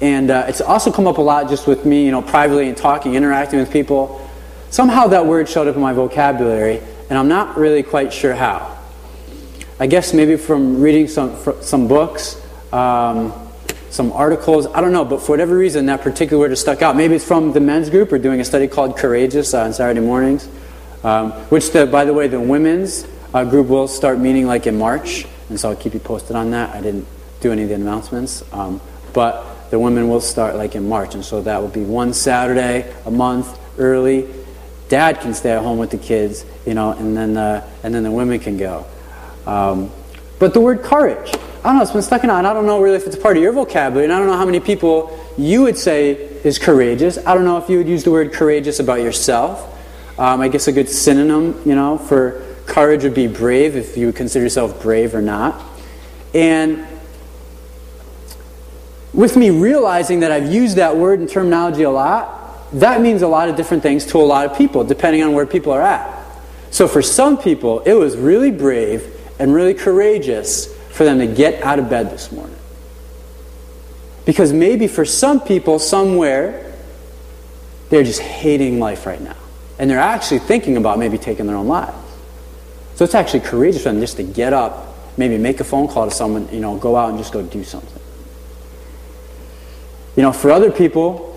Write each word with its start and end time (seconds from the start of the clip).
and 0.00 0.30
uh, 0.30 0.44
it's 0.48 0.60
also 0.60 0.92
come 0.92 1.06
up 1.06 1.18
a 1.18 1.22
lot 1.22 1.48
just 1.48 1.66
with 1.66 1.84
me, 1.84 2.04
you 2.04 2.10
know, 2.10 2.22
privately 2.22 2.68
and 2.68 2.76
talking, 2.76 3.14
interacting 3.14 3.58
with 3.58 3.72
people. 3.72 4.28
Somehow 4.70 5.06
that 5.08 5.26
word 5.26 5.48
showed 5.48 5.68
up 5.68 5.76
in 5.76 5.80
my 5.80 5.92
vocabulary, 5.92 6.80
and 7.08 7.18
I'm 7.18 7.28
not 7.28 7.56
really 7.56 7.82
quite 7.82 8.12
sure 8.12 8.34
how. 8.34 8.76
I 9.78 9.86
guess 9.86 10.12
maybe 10.12 10.36
from 10.36 10.80
reading 10.80 11.08
some 11.08 11.36
some 11.60 11.88
books, 11.88 12.40
um, 12.72 13.32
some 13.90 14.12
articles. 14.12 14.66
I 14.66 14.80
don't 14.80 14.92
know, 14.92 15.04
but 15.04 15.20
for 15.20 15.32
whatever 15.32 15.56
reason, 15.56 15.86
that 15.86 16.02
particular 16.02 16.40
word 16.40 16.50
has 16.50 16.60
stuck 16.60 16.82
out. 16.82 16.96
Maybe 16.96 17.14
it's 17.14 17.24
from 17.24 17.52
the 17.52 17.60
men's 17.60 17.90
group. 17.90 18.10
We're 18.10 18.18
doing 18.18 18.40
a 18.40 18.44
study 18.44 18.68
called 18.68 18.96
Courageous 18.96 19.54
uh, 19.54 19.64
on 19.64 19.72
Saturday 19.72 20.00
mornings, 20.00 20.48
um, 21.04 21.32
which, 21.50 21.70
the, 21.70 21.86
by 21.86 22.04
the 22.04 22.12
way, 22.12 22.28
the 22.28 22.40
women's 22.40 23.06
uh, 23.32 23.44
group 23.44 23.68
will 23.68 23.88
start 23.88 24.18
meeting 24.18 24.46
like 24.46 24.66
in 24.66 24.78
March, 24.78 25.26
and 25.48 25.60
so 25.60 25.70
I'll 25.70 25.76
keep 25.76 25.94
you 25.94 26.00
posted 26.00 26.36
on 26.36 26.50
that. 26.50 26.74
I 26.74 26.80
didn't 26.80 27.06
do 27.40 27.52
any 27.52 27.62
of 27.62 27.68
the 27.68 27.74
announcements, 27.74 28.42
um, 28.52 28.80
but 29.12 29.55
the 29.70 29.78
women 29.78 30.08
will 30.08 30.20
start 30.20 30.54
like 30.56 30.74
in 30.74 30.88
March, 30.88 31.14
and 31.14 31.24
so 31.24 31.42
that 31.42 31.60
will 31.60 31.68
be 31.68 31.82
one 31.82 32.12
Saturday 32.12 32.92
a 33.04 33.10
month 33.10 33.58
early. 33.78 34.28
Dad 34.88 35.20
can 35.20 35.34
stay 35.34 35.50
at 35.50 35.62
home 35.62 35.78
with 35.78 35.90
the 35.90 35.98
kids, 35.98 36.44
you 36.64 36.74
know, 36.74 36.92
and 36.92 37.16
then 37.16 37.36
uh, 37.36 37.68
and 37.82 37.94
then 37.94 38.02
the 38.02 38.10
women 38.10 38.38
can 38.38 38.56
go. 38.56 38.86
Um, 39.46 39.90
but 40.38 40.54
the 40.54 40.60
word 40.60 40.82
courage, 40.82 41.34
I 41.34 41.68
don't 41.68 41.76
know, 41.76 41.82
it's 41.82 41.92
been 41.92 42.02
stuck 42.02 42.24
in 42.24 42.30
on. 42.30 42.46
I 42.46 42.52
don't 42.52 42.66
know 42.66 42.80
really 42.80 42.96
if 42.96 43.06
it's 43.06 43.16
part 43.16 43.36
of 43.36 43.42
your 43.42 43.52
vocabulary, 43.52 44.04
and 44.04 44.12
I 44.12 44.18
don't 44.18 44.28
know 44.28 44.36
how 44.36 44.44
many 44.44 44.60
people 44.60 45.18
you 45.36 45.62
would 45.62 45.76
say 45.76 46.12
is 46.12 46.58
courageous. 46.58 47.18
I 47.18 47.34
don't 47.34 47.44
know 47.44 47.58
if 47.58 47.68
you 47.68 47.78
would 47.78 47.88
use 47.88 48.04
the 48.04 48.10
word 48.10 48.32
courageous 48.32 48.78
about 48.78 49.00
yourself. 49.00 49.72
Um, 50.18 50.40
I 50.40 50.48
guess 50.48 50.68
a 50.68 50.72
good 50.72 50.88
synonym, 50.88 51.60
you 51.66 51.74
know, 51.74 51.98
for 51.98 52.42
courage 52.66 53.02
would 53.02 53.14
be 53.14 53.26
brave, 53.26 53.76
if 53.76 53.96
you 53.96 54.06
would 54.06 54.16
consider 54.16 54.44
yourself 54.44 54.82
brave 54.82 55.14
or 55.14 55.22
not. 55.22 55.62
And 56.34 56.86
with 59.16 59.34
me 59.34 59.48
realizing 59.48 60.20
that 60.20 60.30
I've 60.30 60.52
used 60.52 60.76
that 60.76 60.96
word 60.96 61.20
and 61.20 61.28
terminology 61.28 61.82
a 61.82 61.90
lot, 61.90 62.70
that 62.72 63.00
means 63.00 63.22
a 63.22 63.28
lot 63.28 63.48
of 63.48 63.56
different 63.56 63.82
things 63.82 64.04
to 64.06 64.18
a 64.18 64.22
lot 64.22 64.44
of 64.44 64.56
people, 64.56 64.84
depending 64.84 65.22
on 65.22 65.32
where 65.32 65.46
people 65.46 65.72
are 65.72 65.80
at. 65.80 66.24
So 66.70 66.86
for 66.86 67.00
some 67.00 67.38
people, 67.38 67.80
it 67.80 67.94
was 67.94 68.14
really 68.16 68.50
brave 68.50 69.10
and 69.38 69.54
really 69.54 69.72
courageous 69.72 70.72
for 70.90 71.04
them 71.04 71.18
to 71.20 71.26
get 71.26 71.62
out 71.62 71.78
of 71.78 71.88
bed 71.88 72.10
this 72.10 72.30
morning. 72.30 72.56
Because 74.26 74.52
maybe 74.52 74.86
for 74.86 75.06
some 75.06 75.40
people, 75.40 75.78
somewhere, 75.78 76.74
they're 77.88 78.04
just 78.04 78.20
hating 78.20 78.78
life 78.80 79.06
right 79.06 79.20
now. 79.20 79.36
And 79.78 79.88
they're 79.88 79.98
actually 79.98 80.40
thinking 80.40 80.76
about 80.76 80.98
maybe 80.98 81.16
taking 81.16 81.46
their 81.46 81.56
own 81.56 81.68
lives. 81.68 81.96
So 82.96 83.04
it's 83.04 83.14
actually 83.14 83.40
courageous 83.40 83.82
for 83.82 83.92
them 83.92 84.00
just 84.00 84.16
to 84.18 84.22
get 84.22 84.52
up, 84.52 84.94
maybe 85.16 85.38
make 85.38 85.60
a 85.60 85.64
phone 85.64 85.88
call 85.88 86.06
to 86.08 86.14
someone, 86.14 86.48
you 86.52 86.60
know, 86.60 86.76
go 86.76 86.96
out 86.96 87.10
and 87.10 87.18
just 87.18 87.32
go 87.32 87.42
do 87.42 87.64
something. 87.64 87.95
You 90.16 90.22
know, 90.22 90.32
for 90.32 90.50
other 90.50 90.72
people, 90.72 91.32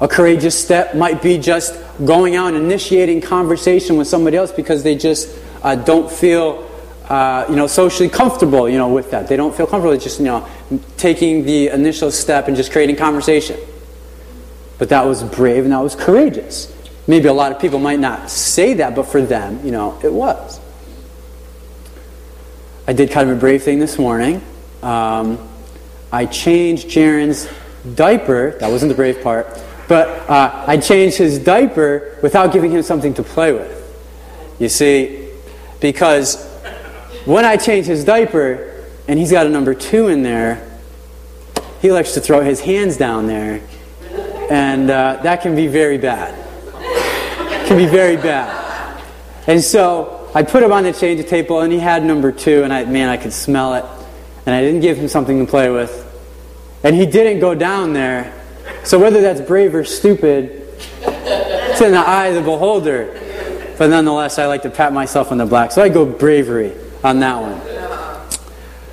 a 0.00 0.08
courageous 0.08 0.62
step 0.62 0.94
might 0.94 1.22
be 1.22 1.38
just 1.38 1.74
going 2.04 2.36
out 2.36 2.54
and 2.54 2.64
initiating 2.64 3.20
conversation 3.20 3.96
with 3.96 4.06
somebody 4.06 4.36
else 4.36 4.52
because 4.52 4.82
they 4.82 4.96
just 4.96 5.34
uh, 5.62 5.74
don't 5.74 6.10
feel 6.10 6.70
uh, 7.08 7.44
you 7.48 7.56
know, 7.56 7.66
socially 7.66 8.08
comfortable, 8.08 8.68
you 8.68 8.78
know, 8.78 8.88
with 8.88 9.10
that. 9.10 9.28
They 9.28 9.36
don't 9.36 9.54
feel 9.54 9.66
comfortable 9.66 9.96
just, 9.98 10.18
you 10.18 10.26
know, 10.26 10.48
taking 10.96 11.44
the 11.44 11.68
initial 11.68 12.10
step 12.10 12.48
and 12.48 12.56
just 12.56 12.72
creating 12.72 12.96
conversation. 12.96 13.58
But 14.78 14.88
that 14.88 15.04
was 15.04 15.22
brave 15.22 15.64
and 15.64 15.72
that 15.72 15.82
was 15.82 15.94
courageous. 15.94 16.72
Maybe 17.06 17.28
a 17.28 17.32
lot 17.32 17.52
of 17.52 17.60
people 17.60 17.78
might 17.78 17.98
not 17.98 18.30
say 18.30 18.74
that, 18.74 18.94
but 18.94 19.04
for 19.04 19.20
them, 19.20 19.64
you 19.64 19.70
know, 19.70 19.98
it 20.02 20.12
was. 20.12 20.58
I 22.86 22.94
did 22.94 23.10
kind 23.10 23.30
of 23.30 23.36
a 23.36 23.40
brave 23.40 23.62
thing 23.62 23.78
this 23.78 23.98
morning. 23.98 24.42
Um, 24.82 25.38
I 26.14 26.26
changed 26.26 26.86
Jaren's 26.86 27.48
diaper. 27.96 28.56
That 28.60 28.70
wasn't 28.70 28.90
the 28.90 28.94
brave 28.94 29.20
part. 29.20 29.48
But 29.88 30.08
uh, 30.30 30.64
I 30.64 30.76
changed 30.76 31.18
his 31.18 31.40
diaper 31.40 32.16
without 32.22 32.52
giving 32.52 32.70
him 32.70 32.82
something 32.82 33.14
to 33.14 33.24
play 33.24 33.52
with. 33.52 33.80
You 34.60 34.68
see, 34.68 35.28
because 35.80 36.48
when 37.24 37.44
I 37.44 37.56
change 37.56 37.86
his 37.86 38.04
diaper 38.04 38.86
and 39.08 39.18
he's 39.18 39.32
got 39.32 39.48
a 39.48 39.50
number 39.50 39.74
two 39.74 40.06
in 40.06 40.22
there, 40.22 40.78
he 41.82 41.90
likes 41.90 42.12
to 42.12 42.20
throw 42.20 42.42
his 42.42 42.60
hands 42.60 42.96
down 42.96 43.26
there. 43.26 43.60
And 44.48 44.88
uh, 44.90 45.18
that 45.24 45.42
can 45.42 45.56
be 45.56 45.66
very 45.66 45.98
bad. 45.98 46.32
can 47.66 47.76
be 47.76 47.86
very 47.86 48.16
bad. 48.16 49.02
And 49.48 49.60
so 49.60 50.30
I 50.32 50.44
put 50.44 50.62
him 50.62 50.70
on 50.70 50.84
the 50.84 50.92
change 50.92 51.26
table 51.26 51.62
and 51.62 51.72
he 51.72 51.80
had 51.80 52.04
number 52.04 52.30
two, 52.30 52.62
and 52.62 52.72
I, 52.72 52.84
man, 52.84 53.08
I 53.08 53.16
could 53.16 53.32
smell 53.32 53.74
it. 53.74 53.84
And 54.46 54.54
I 54.54 54.60
didn't 54.60 54.80
give 54.80 54.96
him 54.96 55.08
something 55.08 55.44
to 55.44 55.50
play 55.50 55.70
with. 55.70 56.03
And 56.84 56.94
he 56.94 57.06
didn't 57.06 57.40
go 57.40 57.54
down 57.54 57.94
there. 57.94 58.32
So 58.84 58.98
whether 58.98 59.20
that's 59.20 59.40
brave 59.40 59.74
or 59.74 59.84
stupid, 59.84 60.68
it's 61.00 61.80
in 61.80 61.92
the 61.92 61.98
eye 61.98 62.26
of 62.26 62.34
the 62.36 62.42
beholder. 62.42 63.20
But 63.78 63.88
nonetheless, 63.88 64.38
I 64.38 64.46
like 64.46 64.62
to 64.62 64.70
pat 64.70 64.92
myself 64.92 65.32
on 65.32 65.38
the 65.38 65.46
back. 65.46 65.72
So 65.72 65.82
I 65.82 65.88
go 65.88 66.04
bravery 66.04 66.72
on 67.02 67.18
that 67.20 67.40
one. 67.40 67.60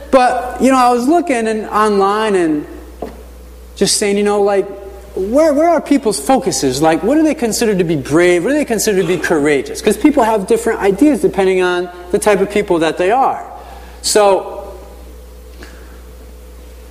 But, 0.10 0.62
you 0.62 0.72
know, 0.72 0.78
I 0.78 0.92
was 0.92 1.08
looking 1.08 1.48
and 1.48 1.66
online 1.68 2.36
and 2.36 2.68
just 3.76 3.98
saying, 3.98 4.18
you 4.18 4.24
know, 4.24 4.42
like, 4.42 4.68
where, 5.16 5.54
where 5.54 5.70
are 5.70 5.82
people's 5.82 6.20
focuses? 6.26 6.82
Like, 6.82 7.04
what 7.04 7.16
do 7.16 7.24
they 7.24 7.36
consider 7.36 7.78
to 7.78 7.84
be 7.84 7.98
brave? 7.98 8.44
What 8.44 8.52
do 8.52 8.58
they 8.58 8.66
consider 8.66 9.02
to 9.02 9.08
be 9.08 9.18
courageous? 9.18 9.82
Because 9.82 9.98
people 9.98 10.24
have 10.24 10.48
different 10.48 10.80
ideas 10.80 11.22
depending 11.22 11.62
on 11.62 11.90
the 12.12 12.20
type 12.20 12.40
of 12.40 12.50
people 12.50 12.80
that 12.80 12.98
they 12.98 13.12
are. 13.12 13.48
So, 14.02 14.61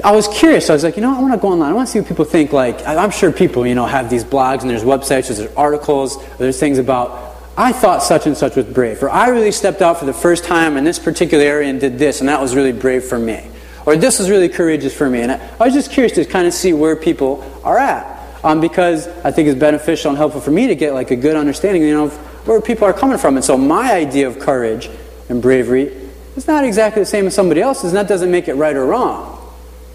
I 0.05 0.13
was 0.13 0.29
curious. 0.29 0.71
I 0.71 0.75
was 0.75 0.85
like, 0.85 0.97
you 0.97 1.03
know, 1.03 1.17
I 1.17 1.21
want 1.21 1.35
to 1.35 1.39
go 1.39 1.49
online. 1.49 1.71
I 1.71 1.75
want 1.75 1.89
to 1.89 1.93
see 1.93 2.01
what 2.01 2.09
people 2.09 2.25
think. 2.25 2.53
Like, 2.53 2.87
I'm 2.87 3.11
sure 3.11 3.33
people, 3.33 3.67
you 3.67 3.75
know, 3.75 3.87
have 3.87 4.11
these 4.11 4.25
blogs 4.25 4.63
and 4.63 4.71
there's 4.71 4.85
websites, 4.85 5.35
there's 5.35 5.53
articles, 5.55 6.25
there's 6.39 6.59
things 6.59 6.79
about 6.79 7.31
I 7.57 7.73
thought 7.73 8.03
such 8.03 8.27
and 8.27 8.37
such 8.37 8.57
was 8.57 8.65
brave, 8.65 9.03
or 9.03 9.11
I 9.11 9.29
really 9.29 9.53
stepped 9.53 9.83
out 9.83 9.99
for 9.99 10.07
the 10.07 10.15
first 10.15 10.45
time 10.45 10.79
in 10.79 10.85
this 10.85 10.99
particular 10.99 11.45
area 11.45 11.69
and 11.69 11.79
did 11.79 11.99
this, 11.99 12.21
and 12.21 12.29
that 12.29 12.41
was 12.41 12.55
really 12.55 12.73
brave 12.73 13.05
for 13.05 13.19
me. 13.19 13.45
Or 13.85 13.97
this 13.97 14.19
was 14.19 14.31
really 14.31 14.49
courageous 14.49 14.97
for 14.97 15.11
me. 15.11 15.21
And 15.21 15.33
I, 15.33 15.51
I 15.61 15.65
was 15.67 15.75
just 15.75 15.91
curious 15.91 16.13
to 16.15 16.25
kind 16.25 16.47
of 16.47 16.55
see 16.55 16.73
where 16.73 16.97
people 16.97 17.45
are 17.65 17.77
at. 17.77 18.19
Um, 18.43 18.63
because 18.63 19.09
I 19.23 19.31
think 19.31 19.49
it's 19.49 19.61
beneficial 19.61 20.09
and 20.09 20.17
helpful 20.17 20.41
for 20.41 20.51
me 20.51 20.69
to 20.69 20.75
get 20.75 20.95
like 20.95 21.11
a 21.11 21.17
good 21.17 21.37
understanding, 21.37 21.83
you 21.83 21.93
know, 21.93 22.05
of 22.05 22.17
where 22.47 22.63
people 22.63 22.87
are 22.87 22.95
coming 22.95 23.19
from. 23.19 23.37
And 23.37 23.45
so 23.45 23.59
my 23.59 23.93
idea 23.93 24.27
of 24.27 24.39
courage 24.39 24.89
and 25.29 25.43
bravery 25.43 25.93
is 26.37 26.47
not 26.47 26.65
exactly 26.65 27.03
the 27.03 27.07
same 27.07 27.27
as 27.27 27.35
somebody 27.35 27.61
else's, 27.61 27.93
and 27.93 27.97
that 27.99 28.09
doesn't 28.09 28.31
make 28.31 28.49
it 28.49 28.55
right 28.55 28.75
or 28.75 28.87
wrong. 28.87 29.40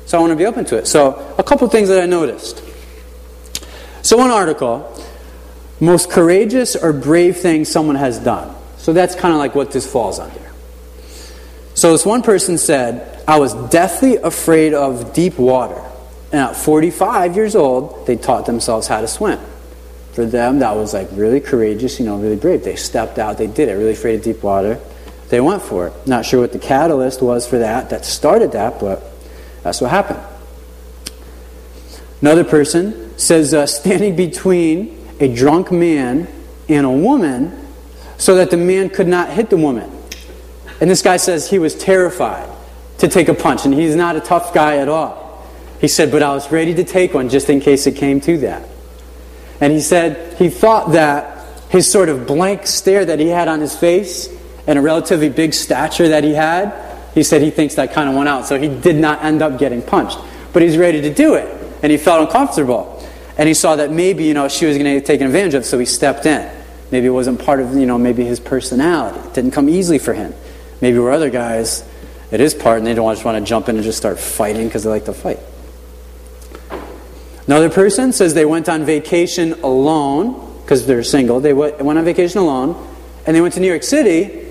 So 0.06 0.18
I 0.18 0.22
want 0.22 0.32
to 0.32 0.36
be 0.36 0.46
open 0.46 0.66
to 0.66 0.78
it. 0.78 0.88
So 0.88 1.36
a 1.38 1.44
couple 1.44 1.68
things 1.68 1.90
that 1.90 2.02
I 2.02 2.06
noticed. 2.06 2.64
So 4.02 4.18
one 4.18 4.32
article 4.32 4.92
most 5.80 6.10
courageous 6.10 6.76
or 6.76 6.94
brave 6.94 7.38
thing 7.38 7.66
someone 7.66 7.96
has 7.96 8.20
done. 8.20 8.56
So 8.78 8.94
that's 8.94 9.16
kind 9.16 9.34
of 9.34 9.40
like 9.40 9.56
what 9.56 9.72
this 9.72 9.90
falls 9.90 10.20
under. 10.20 10.42
So 11.74 11.92
this 11.92 12.06
one 12.06 12.22
person 12.22 12.58
said, 12.58 13.24
I 13.28 13.40
was 13.40 13.54
deathly 13.70 14.16
afraid 14.16 14.74
of 14.74 15.14
deep 15.14 15.38
water. 15.38 15.82
And 16.32 16.42
at 16.42 16.56
45 16.56 17.36
years 17.36 17.56
old, 17.56 18.08
they 18.08 18.16
taught 18.16 18.46
themselves 18.46 18.88
how 18.88 19.02
to 19.02 19.08
swim. 19.08 19.40
For 20.14 20.26
them, 20.26 20.60
that 20.60 20.76
was 20.76 20.94
like 20.94 21.10
really 21.12 21.42
courageous, 21.42 22.00
you 22.00 22.06
know, 22.06 22.18
really 22.18 22.38
brave. 22.38 22.64
They 22.64 22.78
stepped 22.78 23.20
out, 23.20 23.38
they 23.38 23.48
did 23.48 23.68
it, 23.68 23.74
really 23.74 23.92
afraid 23.92 24.16
of 24.16 24.24
deep 24.24 24.42
water. 24.44 24.80
They 25.30 25.42
went 25.42 25.62
for 25.62 25.88
it. 25.88 26.08
Not 26.08 26.26
sure 26.26 26.40
what 26.40 26.54
the 26.54 26.60
catalyst 26.60 27.22
was 27.22 27.46
for 27.48 27.58
that, 27.58 27.90
that 27.90 28.06
started 28.06 28.54
that, 28.54 28.80
but 28.80 29.04
that's 29.66 29.82
what 29.82 29.90
happened. 29.90 30.20
Another 32.22 32.44
person 32.44 33.18
says, 33.18 33.52
uh, 33.52 33.66
standing 33.66 34.16
between 34.16 34.96
a 35.20 35.34
drunk 35.34 35.72
man 35.72 36.28
and 36.70 36.86
a 36.86 36.92
woman 36.92 37.68
so 38.20 38.36
that 38.36 38.52
the 38.52 38.58
man 38.58 38.92
could 38.92 39.08
not 39.08 39.32
hit 39.32 39.50
the 39.50 39.58
woman. 39.58 39.92
And 40.80 40.88
this 40.88 41.02
guy 41.02 41.18
says 41.18 41.50
he 41.50 41.58
was 41.58 41.74
terrified 41.74 42.48
to 43.00 43.08
take 43.08 43.28
a 43.28 43.34
punch, 43.34 43.66
and 43.66 43.74
he's 43.74 43.96
not 43.96 44.16
a 44.16 44.20
tough 44.20 44.54
guy 44.54 44.78
at 44.78 44.88
all. 44.88 45.44
He 45.82 45.88
said, 45.88 46.12
But 46.12 46.22
I 46.22 46.30
was 46.30 46.52
ready 46.52 46.76
to 46.76 46.84
take 46.84 47.16
one 47.16 47.28
just 47.30 47.50
in 47.50 47.60
case 47.60 47.88
it 47.88 47.96
came 47.96 48.22
to 48.22 48.38
that. 48.40 48.70
And 49.60 49.74
he 49.74 49.80
said 49.80 50.38
he 50.38 50.50
thought 50.50 50.92
that 50.92 51.48
his 51.70 51.92
sort 51.92 52.10
of 52.10 52.28
blank 52.28 52.68
stare 52.68 53.04
that 53.04 53.20
he 53.20 53.30
had 53.30 53.48
on 53.48 53.62
his 53.62 53.76
face 53.76 54.30
and 54.68 54.78
a 54.78 54.82
relatively 54.82 55.30
big 55.30 55.56
stature 55.56 56.10
that 56.10 56.24
he 56.24 56.36
had, 56.36 56.95
he 57.16 57.24
said 57.24 57.42
he 57.42 57.50
thinks 57.50 57.76
that 57.76 57.94
kind 57.94 58.08
of 58.08 58.16
went 58.16 58.30
out. 58.30 58.46
So 58.46 58.60
he 58.60 58.68
did 58.68 58.98
not 58.98 59.24
end 59.24 59.42
up 59.42 59.58
getting 59.58 59.82
punched. 59.82 60.20
But 60.54 60.62
he's 60.62 60.78
ready 60.78 61.02
to 61.02 61.14
do 61.14 61.34
it, 61.34 61.48
and 61.82 61.92
he 61.92 61.98
felt 61.98 62.28
uncomfortable. 62.28 63.04
And 63.38 63.48
he 63.48 63.54
saw 63.54 63.76
that 63.76 63.92
maybe, 63.92 64.24
you 64.24 64.34
know, 64.34 64.48
she 64.48 64.66
was 64.66 64.78
going 64.78 64.86
to 64.86 65.00
get 65.00 65.06
taken 65.06 65.26
advantage 65.28 65.56
of, 65.56 65.66
so 65.66 65.80
he 65.80 65.86
stepped 65.86 66.26
in. 66.26 66.50
Maybe 66.92 67.08
it 67.08 67.10
wasn't 67.10 67.44
part 67.44 67.60
of, 67.60 67.74
you 67.76 67.86
know, 67.86 67.98
maybe 67.98 68.24
his 68.24 68.40
personality. 68.40 69.20
It 69.28 69.34
didn't 69.34 69.52
come 69.52 69.68
easily 69.68 69.98
for 69.98 70.14
him. 70.14 70.34
Maybe 70.80 71.00
where 71.00 71.12
other 71.12 71.30
guys, 71.30 71.84
it 72.32 72.40
is 72.40 72.54
part, 72.54 72.78
and 72.78 72.88
they 72.88 72.94
don't 72.94 73.12
just 73.14 73.26
want 73.26 73.38
to 73.38 73.44
jump 73.44 73.68
in 73.68 73.76
and 73.76 73.84
just 73.84 73.98
start 73.98 74.20
fighting 74.20 74.68
because 74.68 74.84
they 74.84 74.90
like 74.90 75.06
to 75.06 75.14
fight. 75.14 75.40
Another 77.48 77.70
person 77.70 78.14
says 78.14 78.34
they 78.34 78.46
went 78.46 78.70
on 78.70 78.86
vacation 78.86 79.54
alone 79.64 80.62
because 80.62 80.86
they're 80.86 81.04
single. 81.04 81.40
They 81.42 81.54
went 81.54 81.82
on 81.82 82.06
vacation 82.06 82.40
alone, 82.40 82.76
and 83.26 83.36
they 83.36 83.42
went 83.42 83.56
to 83.56 83.60
New 83.60 83.68
York 83.68 83.84
City, 83.84 84.45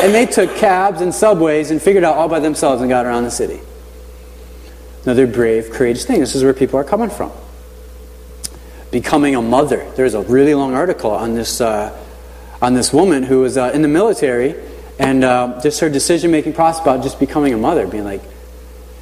and 0.00 0.14
they 0.14 0.26
took 0.26 0.54
cabs 0.56 1.00
and 1.00 1.14
subways 1.14 1.70
and 1.70 1.82
figured 1.82 2.04
out 2.04 2.16
all 2.16 2.28
by 2.28 2.40
themselves 2.40 2.80
and 2.80 2.88
got 2.88 3.04
around 3.04 3.24
the 3.24 3.30
city. 3.30 3.60
Another 5.04 5.26
brave, 5.26 5.70
courageous 5.70 6.04
thing. 6.04 6.20
This 6.20 6.34
is 6.34 6.44
where 6.44 6.54
people 6.54 6.78
are 6.78 6.84
coming 6.84 7.10
from. 7.10 7.32
Becoming 8.90 9.34
a 9.34 9.42
mother. 9.42 9.90
There's 9.96 10.14
a 10.14 10.22
really 10.22 10.54
long 10.54 10.74
article 10.74 11.10
on 11.10 11.34
this, 11.34 11.60
uh, 11.60 11.98
on 12.62 12.74
this 12.74 12.92
woman 12.92 13.22
who 13.22 13.40
was 13.40 13.56
uh, 13.56 13.70
in 13.74 13.82
the 13.82 13.88
military 13.88 14.54
and 14.98 15.24
uh, 15.24 15.60
just 15.62 15.80
her 15.80 15.88
decision 15.88 16.30
making 16.30 16.52
process 16.52 16.82
about 16.82 17.02
just 17.02 17.18
becoming 17.18 17.54
a 17.54 17.58
mother, 17.58 17.86
being 17.86 18.04
like, 18.04 18.22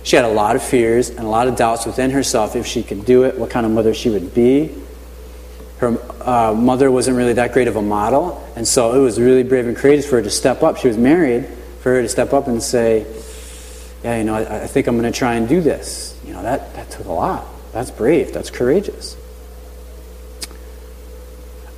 she 0.03 0.17
had 0.17 0.25
a 0.25 0.33
lot 0.33 0.55
of 0.55 0.63
fears 0.63 1.11
and 1.11 1.21
a 1.21 1.29
lot 1.29 1.49
of 1.49 1.57
doubts 1.57 1.85
within 1.85 2.11
herself 2.11 2.55
if 2.55 2.67
she 2.67 2.83
could 2.83 3.05
do 3.05 3.25
it, 3.25 3.37
what 3.37 3.51
kind 3.51 3.67
of 3.67 3.73
mother 3.73 3.93
she 3.93 4.09
would 4.09 4.33
be. 4.35 4.73
Her 5.79 5.99
uh, 6.23 6.55
mother 6.55 6.91
wasn't 6.91 7.17
really 7.17 7.35
that 7.35 7.53
great 7.53 7.69
of 7.69 7.77
a 7.77 7.83
model, 7.83 8.43
and 8.57 8.67
so 8.67 8.95
it 8.95 8.99
was 8.99 9.21
really 9.21 9.43
brave 9.43 9.67
and 9.67 9.77
courageous 9.77 10.09
for 10.09 10.17
her 10.17 10.23
to 10.23 10.31
step 10.31 10.63
up. 10.63 10.79
She 10.79 10.89
was 10.89 10.97
married, 10.97 11.47
for 11.87 11.93
her 11.93 12.03
to 12.03 12.09
step 12.09 12.33
up 12.33 12.49
and 12.49 12.61
say, 12.61 13.07
Yeah, 14.03 14.19
you 14.19 14.25
know, 14.25 14.35
I, 14.35 14.65
I 14.65 14.67
think 14.67 14.89
I'm 14.89 14.99
going 14.99 15.11
to 15.11 15.17
try 15.17 15.35
and 15.35 15.49
do 15.49 15.61
this. 15.61 16.19
You 16.25 16.33
know, 16.33 16.43
that, 16.43 16.75
that 16.75 16.91
took 16.91 17.07
a 17.07 17.13
lot. 17.13 17.47
That's 17.73 17.93
brave, 17.93 18.33
that's 18.33 18.51
courageous. 18.51 19.17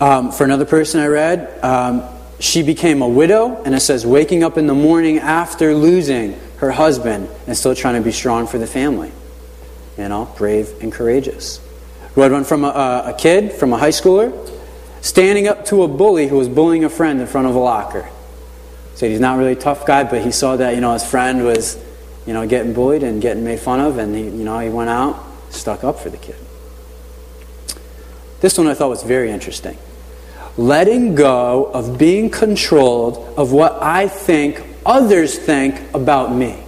Um, 0.01 0.31
for 0.31 0.45
another 0.45 0.65
person 0.65 1.01
I 1.01 1.09
read, 1.09 1.63
um, 1.63 2.05
she 2.39 2.63
became 2.63 3.03
a 3.03 3.09
widow, 3.09 3.63
and 3.65 3.75
it 3.75 3.81
says, 3.81 4.07
waking 4.07 4.45
up 4.45 4.57
in 4.57 4.67
the 4.67 4.75
morning 4.75 5.19
after 5.19 5.75
losing 5.75 6.41
her 6.59 6.71
husband 6.71 7.29
and 7.47 7.57
still 7.57 7.75
trying 7.75 7.97
to 7.97 8.01
be 8.01 8.13
strong 8.13 8.47
for 8.47 8.59
the 8.59 8.67
family. 8.67 9.13
You 9.99 10.09
know, 10.09 10.33
brave 10.39 10.73
and 10.81 10.93
courageous. 10.93 11.61
We 12.19 12.23
had 12.23 12.33
one 12.33 12.43
from 12.43 12.65
a, 12.65 13.05
a 13.07 13.15
kid, 13.17 13.53
from 13.53 13.73
a 13.73 13.77
high 13.77 13.91
schooler, 13.91 14.33
standing 15.03 15.47
up 15.47 15.67
to 15.67 15.85
a 15.85 15.89
bully 15.89 16.27
who 16.27 16.37
was 16.37 16.49
bullying 16.49 16.83
a 16.83 16.89
friend 16.89 17.21
in 17.21 17.29
front 17.29 17.47
of 17.47 17.55
a 17.55 17.61
locker. 17.61 18.09
Said 18.97 19.13
he's 19.13 19.21
not 19.21 19.39
really 19.39 19.53
a 19.53 19.55
tough 19.55 19.87
guy, 19.87 20.03
but 20.03 20.23
he 20.23 20.33
saw 20.33 20.57
that, 20.57 20.75
you 20.75 20.81
know, 20.81 20.95
his 20.95 21.09
friend 21.09 21.45
was, 21.45 21.81
you 22.27 22.33
know, 22.33 22.45
getting 22.45 22.73
bullied 22.73 23.05
and 23.05 23.23
getting 23.23 23.45
made 23.45 23.61
fun 23.61 23.79
of, 23.79 23.99
and 23.99 24.17
he, 24.17 24.25
you 24.25 24.43
know, 24.43 24.59
he 24.59 24.69
went 24.69 24.91
out, 24.91 25.25
stuck 25.51 25.85
up 25.85 26.01
for 26.01 26.11
the 26.11 26.17
kid. 26.17 26.35
This 28.41 28.59
one 28.59 28.67
I 28.67 28.75
thought 28.75 28.89
was 28.89 29.05
very 29.05 29.31
interesting. 29.31 29.79
Letting 30.57 31.15
go 31.15 31.67
of 31.67 31.99
being 31.99 32.31
controlled 32.31 33.33
of 33.39 33.53
what 33.53 33.81
I 33.81 34.09
think 34.09 34.61
others 34.85 35.39
think 35.39 35.81
about 35.95 36.35
me. 36.35 36.61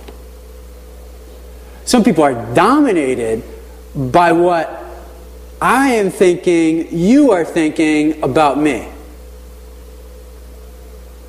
Some 1.87 2.05
people 2.05 2.23
are 2.23 2.55
dominated 2.55 3.43
by 3.97 4.31
what 4.31 4.80
I 5.61 5.91
am 5.95 6.11
thinking, 6.11 6.89
you 6.97 7.33
are 7.33 7.45
thinking 7.45 8.23
about 8.23 8.59
me. 8.59 8.89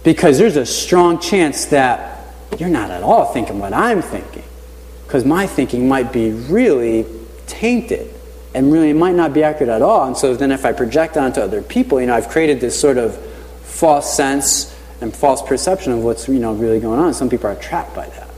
Because 0.03 0.37
there's 0.37 0.55
a 0.55 0.65
strong 0.65 1.19
chance 1.19 1.65
that 1.65 2.33
you're 2.57 2.69
not 2.69 2.89
at 2.89 3.03
all 3.03 3.25
thinking 3.25 3.59
what 3.59 3.73
I'm 3.73 4.01
thinking. 4.01 4.43
Because 5.05 5.25
my 5.25 5.47
thinking 5.47 5.87
might 5.87 6.13
be 6.13 6.31
really 6.31 7.05
tainted 7.47 8.13
and 8.53 8.71
really 8.71 8.93
might 8.93 9.15
not 9.15 9.33
be 9.33 9.43
accurate 9.43 9.69
at 9.69 9.81
all. 9.81 10.07
And 10.07 10.17
so 10.17 10.35
then 10.35 10.51
if 10.51 10.65
I 10.65 10.71
project 10.71 11.17
onto 11.17 11.41
other 11.41 11.61
people, 11.61 11.99
you 11.99 12.07
know, 12.07 12.15
I've 12.15 12.29
created 12.29 12.59
this 12.59 12.79
sort 12.79 12.97
of 12.97 13.17
false 13.63 14.15
sense 14.15 14.75
and 15.01 15.15
false 15.15 15.41
perception 15.41 15.91
of 15.91 16.03
what's 16.03 16.27
you 16.27 16.39
know 16.39 16.53
really 16.53 16.79
going 16.79 16.99
on. 16.99 17.13
Some 17.13 17.29
people 17.29 17.47
are 17.47 17.55
trapped 17.55 17.95
by 17.95 18.07
that. 18.07 18.30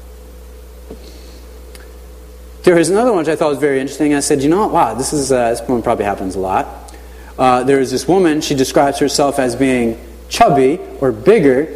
There 2.64 2.76
was 2.76 2.90
another 2.90 3.12
one 3.12 3.20
which 3.20 3.28
I 3.28 3.36
thought 3.36 3.50
was 3.50 3.58
very 3.58 3.82
interesting. 3.82 4.14
I 4.14 4.22
said, 4.22 4.42
you 4.42 4.50
know 4.50 4.60
what? 4.60 4.72
Wow, 4.72 4.94
this 4.94 5.12
is 5.12 5.34
uh, 5.34 5.50
this 5.50 5.62
one 5.68 5.82
probably 5.82 6.06
happens 6.06 6.36
a 6.36 6.40
lot. 6.40 6.96
Uh, 7.38 7.64
there 7.64 7.80
was 7.80 7.92
this 7.92 8.08
woman. 8.08 8.40
She 8.40 8.56
describes 8.56 9.00
herself 9.00 9.38
as 9.38 9.56
being 9.56 10.00
chubby 10.30 10.80
or 11.02 11.12
bigger, 11.12 11.68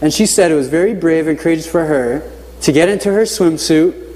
and 0.00 0.12
she 0.12 0.24
said 0.24 0.50
it 0.50 0.54
was 0.54 0.68
very 0.68 0.94
brave 0.94 1.28
and 1.28 1.38
courageous 1.38 1.66
for 1.66 1.84
her 1.84 2.32
to 2.62 2.72
get 2.72 2.88
into 2.88 3.12
her 3.12 3.22
swimsuit 3.22 4.06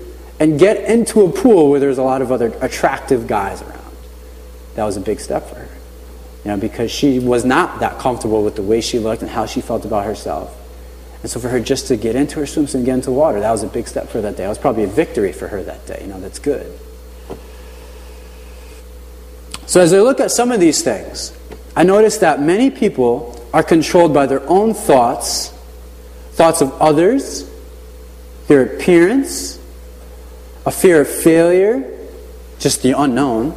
and 0.40 0.58
get 0.58 0.88
into 0.88 1.22
a 1.22 1.30
pool 1.30 1.68
where 1.68 1.78
there 1.78 1.90
was 1.90 1.98
a 1.98 2.02
lot 2.02 2.22
of 2.22 2.32
other 2.32 2.46
attractive 2.62 3.26
guys 3.26 3.60
around. 3.60 3.80
That 4.76 4.84
was 4.84 4.96
a 4.96 5.00
big 5.00 5.20
step 5.20 5.46
for 5.46 5.56
her. 5.56 5.68
You 6.44 6.52
know, 6.52 6.56
because 6.56 6.90
she 6.90 7.18
was 7.18 7.44
not 7.44 7.80
that 7.80 7.98
comfortable 7.98 8.42
with 8.42 8.56
the 8.56 8.62
way 8.62 8.80
she 8.80 8.98
looked 8.98 9.20
and 9.20 9.30
how 9.30 9.44
she 9.44 9.60
felt 9.60 9.84
about 9.84 10.06
herself. 10.06 10.54
And 11.24 11.30
so 11.30 11.40
for 11.40 11.48
her 11.48 11.58
just 11.58 11.88
to 11.88 11.96
get 11.96 12.16
into 12.16 12.38
her 12.38 12.44
swimsuit 12.44 12.74
and 12.74 12.84
get 12.84 12.96
into 12.96 13.10
water, 13.10 13.40
that 13.40 13.50
was 13.50 13.62
a 13.62 13.66
big 13.66 13.88
step 13.88 14.10
for 14.10 14.20
that 14.20 14.36
day. 14.36 14.42
That 14.42 14.50
was 14.50 14.58
probably 14.58 14.84
a 14.84 14.88
victory 14.88 15.32
for 15.32 15.48
her 15.48 15.62
that 15.62 15.86
day. 15.86 16.00
You 16.02 16.08
know, 16.08 16.20
that's 16.20 16.38
good. 16.38 16.78
So 19.64 19.80
as 19.80 19.94
I 19.94 20.00
look 20.00 20.20
at 20.20 20.30
some 20.30 20.52
of 20.52 20.60
these 20.60 20.82
things, 20.82 21.34
I 21.74 21.82
notice 21.82 22.18
that 22.18 22.42
many 22.42 22.70
people 22.70 23.42
are 23.54 23.62
controlled 23.62 24.12
by 24.12 24.26
their 24.26 24.46
own 24.46 24.74
thoughts, 24.74 25.48
thoughts 26.32 26.60
of 26.60 26.70
others, 26.74 27.50
their 28.46 28.62
appearance, 28.62 29.58
a 30.66 30.70
fear 30.70 31.00
of 31.00 31.08
failure, 31.08 31.90
just 32.58 32.82
the 32.82 33.00
unknown, 33.00 33.56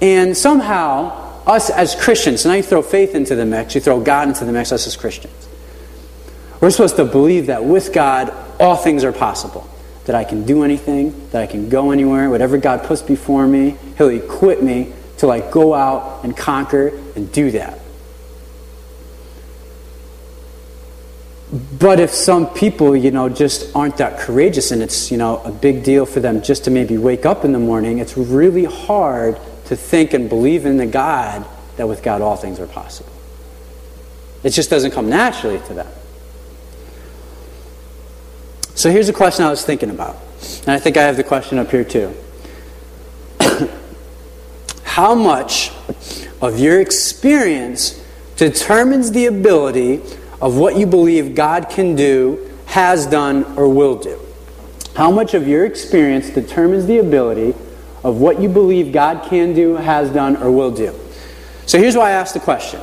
and 0.00 0.36
somehow, 0.36 1.44
us 1.46 1.70
as 1.70 1.94
Christians, 1.94 2.44
now 2.44 2.54
you 2.54 2.64
throw 2.64 2.82
faith 2.82 3.14
into 3.14 3.36
the 3.36 3.46
mix, 3.46 3.76
you 3.76 3.80
throw 3.80 4.00
God 4.00 4.26
into 4.26 4.44
the 4.44 4.50
mix, 4.50 4.72
us 4.72 4.88
as 4.88 4.96
Christians. 4.96 5.45
We're 6.60 6.70
supposed 6.70 6.96
to 6.96 7.04
believe 7.04 7.46
that 7.46 7.64
with 7.64 7.92
God, 7.92 8.32
all 8.58 8.76
things 8.76 9.04
are 9.04 9.12
possible. 9.12 9.68
That 10.06 10.14
I 10.14 10.24
can 10.24 10.44
do 10.44 10.62
anything, 10.62 11.28
that 11.30 11.42
I 11.42 11.46
can 11.46 11.68
go 11.68 11.90
anywhere, 11.90 12.30
whatever 12.30 12.58
God 12.58 12.84
puts 12.84 13.02
before 13.02 13.46
me, 13.46 13.76
He'll 13.98 14.08
equip 14.08 14.62
me 14.62 14.92
to 15.18 15.26
like 15.26 15.50
go 15.50 15.74
out 15.74 16.24
and 16.24 16.36
conquer 16.36 16.88
and 17.14 17.30
do 17.32 17.50
that. 17.52 17.80
But 21.78 22.00
if 22.00 22.10
some 22.10 22.48
people, 22.48 22.96
you 22.96 23.10
know, 23.10 23.28
just 23.28 23.74
aren't 23.74 23.98
that 23.98 24.18
courageous 24.18 24.72
and 24.72 24.82
it's, 24.82 25.10
you 25.10 25.16
know, 25.16 25.38
a 25.44 25.52
big 25.52 25.84
deal 25.84 26.04
for 26.04 26.20
them 26.20 26.42
just 26.42 26.64
to 26.64 26.70
maybe 26.70 26.98
wake 26.98 27.24
up 27.24 27.44
in 27.44 27.52
the 27.52 27.58
morning, 27.58 27.98
it's 27.98 28.16
really 28.16 28.64
hard 28.64 29.38
to 29.66 29.76
think 29.76 30.12
and 30.12 30.28
believe 30.28 30.66
in 30.66 30.76
the 30.76 30.86
God 30.86 31.46
that 31.76 31.88
with 31.88 32.02
God 32.02 32.20
all 32.20 32.36
things 32.36 32.58
are 32.58 32.66
possible. 32.66 33.12
It 34.42 34.50
just 34.50 34.70
doesn't 34.70 34.90
come 34.90 35.08
naturally 35.08 35.60
to 35.66 35.74
them. 35.74 35.86
So 38.76 38.90
here's 38.90 39.08
a 39.08 39.12
question 39.12 39.44
I 39.44 39.50
was 39.50 39.64
thinking 39.64 39.90
about. 39.90 40.16
And 40.60 40.68
I 40.68 40.78
think 40.78 40.96
I 40.96 41.02
have 41.02 41.16
the 41.16 41.24
question 41.24 41.58
up 41.58 41.70
here 41.70 41.82
too. 41.82 42.14
How 44.84 45.14
much 45.14 45.72
of 46.40 46.60
your 46.60 46.80
experience 46.80 48.00
determines 48.36 49.10
the 49.10 49.26
ability 49.26 50.02
of 50.40 50.56
what 50.56 50.76
you 50.76 50.86
believe 50.86 51.34
God 51.34 51.68
can 51.70 51.96
do, 51.96 52.54
has 52.66 53.06
done, 53.06 53.44
or 53.56 53.68
will 53.68 53.96
do? 53.96 54.20
How 54.94 55.10
much 55.10 55.34
of 55.34 55.48
your 55.48 55.64
experience 55.64 56.30
determines 56.30 56.86
the 56.86 56.98
ability 56.98 57.54
of 58.06 58.20
what 58.20 58.40
you 58.40 58.48
believe 58.48 58.92
God 58.92 59.28
can 59.28 59.52
do, 59.52 59.74
has 59.74 60.10
done, 60.10 60.36
or 60.36 60.52
will 60.52 60.70
do. 60.70 60.94
So 61.66 61.76
here's 61.76 61.96
why 61.96 62.10
I 62.10 62.12
asked 62.12 62.34
the 62.34 62.40
question. 62.40 62.80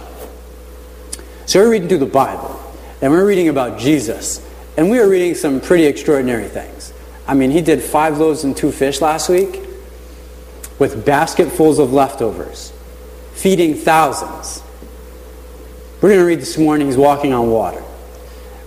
So 1.46 1.62
we're 1.62 1.72
reading 1.72 1.88
through 1.88 2.00
the 2.00 2.06
Bible, 2.08 2.60
and 3.02 3.10
we're 3.10 3.26
reading 3.26 3.48
about 3.48 3.80
Jesus, 3.80 4.46
and 4.77 4.89
we 4.89 5.00
are 5.00 5.08
reading 5.08 5.36
some 5.36 5.62
pretty 5.62 5.86
extraordinary 5.86 6.48
things. 6.48 6.94
I 7.27 7.34
mean, 7.34 7.51
he 7.51 7.62
did 7.62 7.82
five 7.82 8.18
loaves 8.18 8.44
and 8.44 8.56
two 8.56 8.72
fish 8.72 9.01
last 9.01 9.30
week 9.30 9.62
with 10.80 11.06
basketfuls 11.06 11.80
of 11.80 11.94
leftovers, 11.94 12.74
feeding 13.34 13.75
thousands. 13.75 14.63
We're 16.01 16.10
going 16.10 16.20
to 16.20 16.25
read 16.25 16.42
this 16.42 16.58
morning, 16.58 16.88
he's 16.88 16.98
walking 16.98 17.34
on 17.34 17.50
water. 17.50 17.84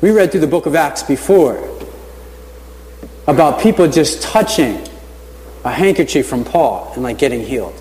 We 0.00 0.10
read 0.10 0.30
through 0.30 0.40
the 0.40 0.46
book 0.46 0.66
of 0.66 0.74
Acts 0.74 1.02
before 1.02 1.68
about 3.26 3.60
people 3.60 3.88
just 3.88 4.22
touching 4.22 4.86
a 5.64 5.70
handkerchief 5.70 6.26
from 6.26 6.44
Paul 6.44 6.92
and 6.94 7.02
like 7.02 7.18
getting 7.18 7.44
healed. 7.44 7.74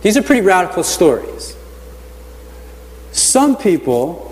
These 0.00 0.16
are 0.16 0.22
pretty 0.22 0.40
radical 0.40 0.82
stories. 0.82 1.56
Some 3.12 3.56
people 3.56 4.31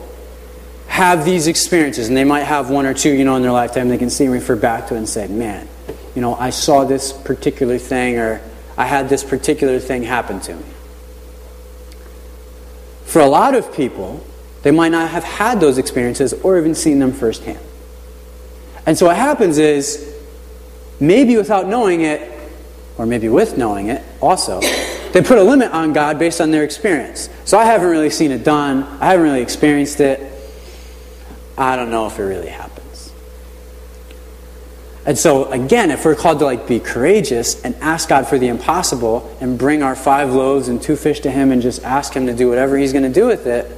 have 1.00 1.24
these 1.24 1.46
experiences 1.46 2.08
and 2.08 2.16
they 2.16 2.24
might 2.24 2.42
have 2.42 2.68
one 2.68 2.84
or 2.84 2.92
two, 2.92 3.10
you 3.10 3.24
know, 3.24 3.34
in 3.36 3.40
their 3.40 3.52
lifetime 3.52 3.88
they 3.88 3.96
can 3.96 4.10
see 4.10 4.24
and 4.24 4.34
refer 4.34 4.54
back 4.54 4.86
to 4.86 4.94
it 4.94 4.98
and 4.98 5.08
say, 5.08 5.26
man, 5.28 5.66
you 6.14 6.20
know, 6.20 6.34
I 6.34 6.50
saw 6.50 6.84
this 6.84 7.10
particular 7.10 7.78
thing 7.78 8.18
or 8.18 8.42
I 8.76 8.84
had 8.84 9.08
this 9.08 9.24
particular 9.24 9.78
thing 9.78 10.02
happen 10.02 10.40
to 10.40 10.54
me. 10.54 10.64
For 13.06 13.20
a 13.20 13.26
lot 13.26 13.54
of 13.54 13.72
people, 13.72 14.22
they 14.62 14.72
might 14.72 14.90
not 14.90 15.08
have 15.08 15.24
had 15.24 15.58
those 15.58 15.78
experiences 15.78 16.34
or 16.34 16.58
even 16.58 16.74
seen 16.74 16.98
them 16.98 17.14
firsthand. 17.14 17.64
And 18.84 18.98
so 18.98 19.06
what 19.06 19.16
happens 19.16 19.56
is, 19.56 20.14
maybe 21.00 21.34
without 21.38 21.66
knowing 21.66 22.02
it, 22.02 22.30
or 22.98 23.06
maybe 23.06 23.30
with 23.30 23.56
knowing 23.56 23.88
it 23.88 24.04
also, 24.20 24.60
they 25.12 25.22
put 25.22 25.38
a 25.38 25.42
limit 25.42 25.72
on 25.72 25.94
God 25.94 26.18
based 26.18 26.42
on 26.42 26.50
their 26.50 26.62
experience. 26.62 27.30
So 27.46 27.56
I 27.56 27.64
haven't 27.64 27.88
really 27.88 28.10
seen 28.10 28.32
it 28.32 28.44
done, 28.44 28.82
I 29.00 29.12
haven't 29.12 29.24
really 29.24 29.40
experienced 29.40 30.00
it. 30.00 30.29
I 31.60 31.76
don't 31.76 31.90
know 31.90 32.06
if 32.06 32.18
it 32.18 32.22
really 32.22 32.48
happens. 32.48 33.12
And 35.04 35.18
so 35.18 35.50
again, 35.52 35.90
if 35.90 36.04
we're 36.04 36.14
called 36.14 36.38
to 36.38 36.46
like 36.46 36.66
be 36.66 36.80
courageous 36.80 37.62
and 37.62 37.74
ask 37.76 38.08
God 38.08 38.26
for 38.26 38.38
the 38.38 38.48
impossible 38.48 39.36
and 39.40 39.58
bring 39.58 39.82
our 39.82 39.94
five 39.94 40.32
loaves 40.32 40.68
and 40.68 40.80
two 40.80 40.96
fish 40.96 41.20
to 41.20 41.30
him 41.30 41.52
and 41.52 41.60
just 41.60 41.84
ask 41.84 42.14
him 42.14 42.26
to 42.26 42.34
do 42.34 42.48
whatever 42.48 42.78
he's 42.78 42.92
going 42.92 43.04
to 43.04 43.12
do 43.12 43.26
with 43.26 43.46
it, 43.46 43.70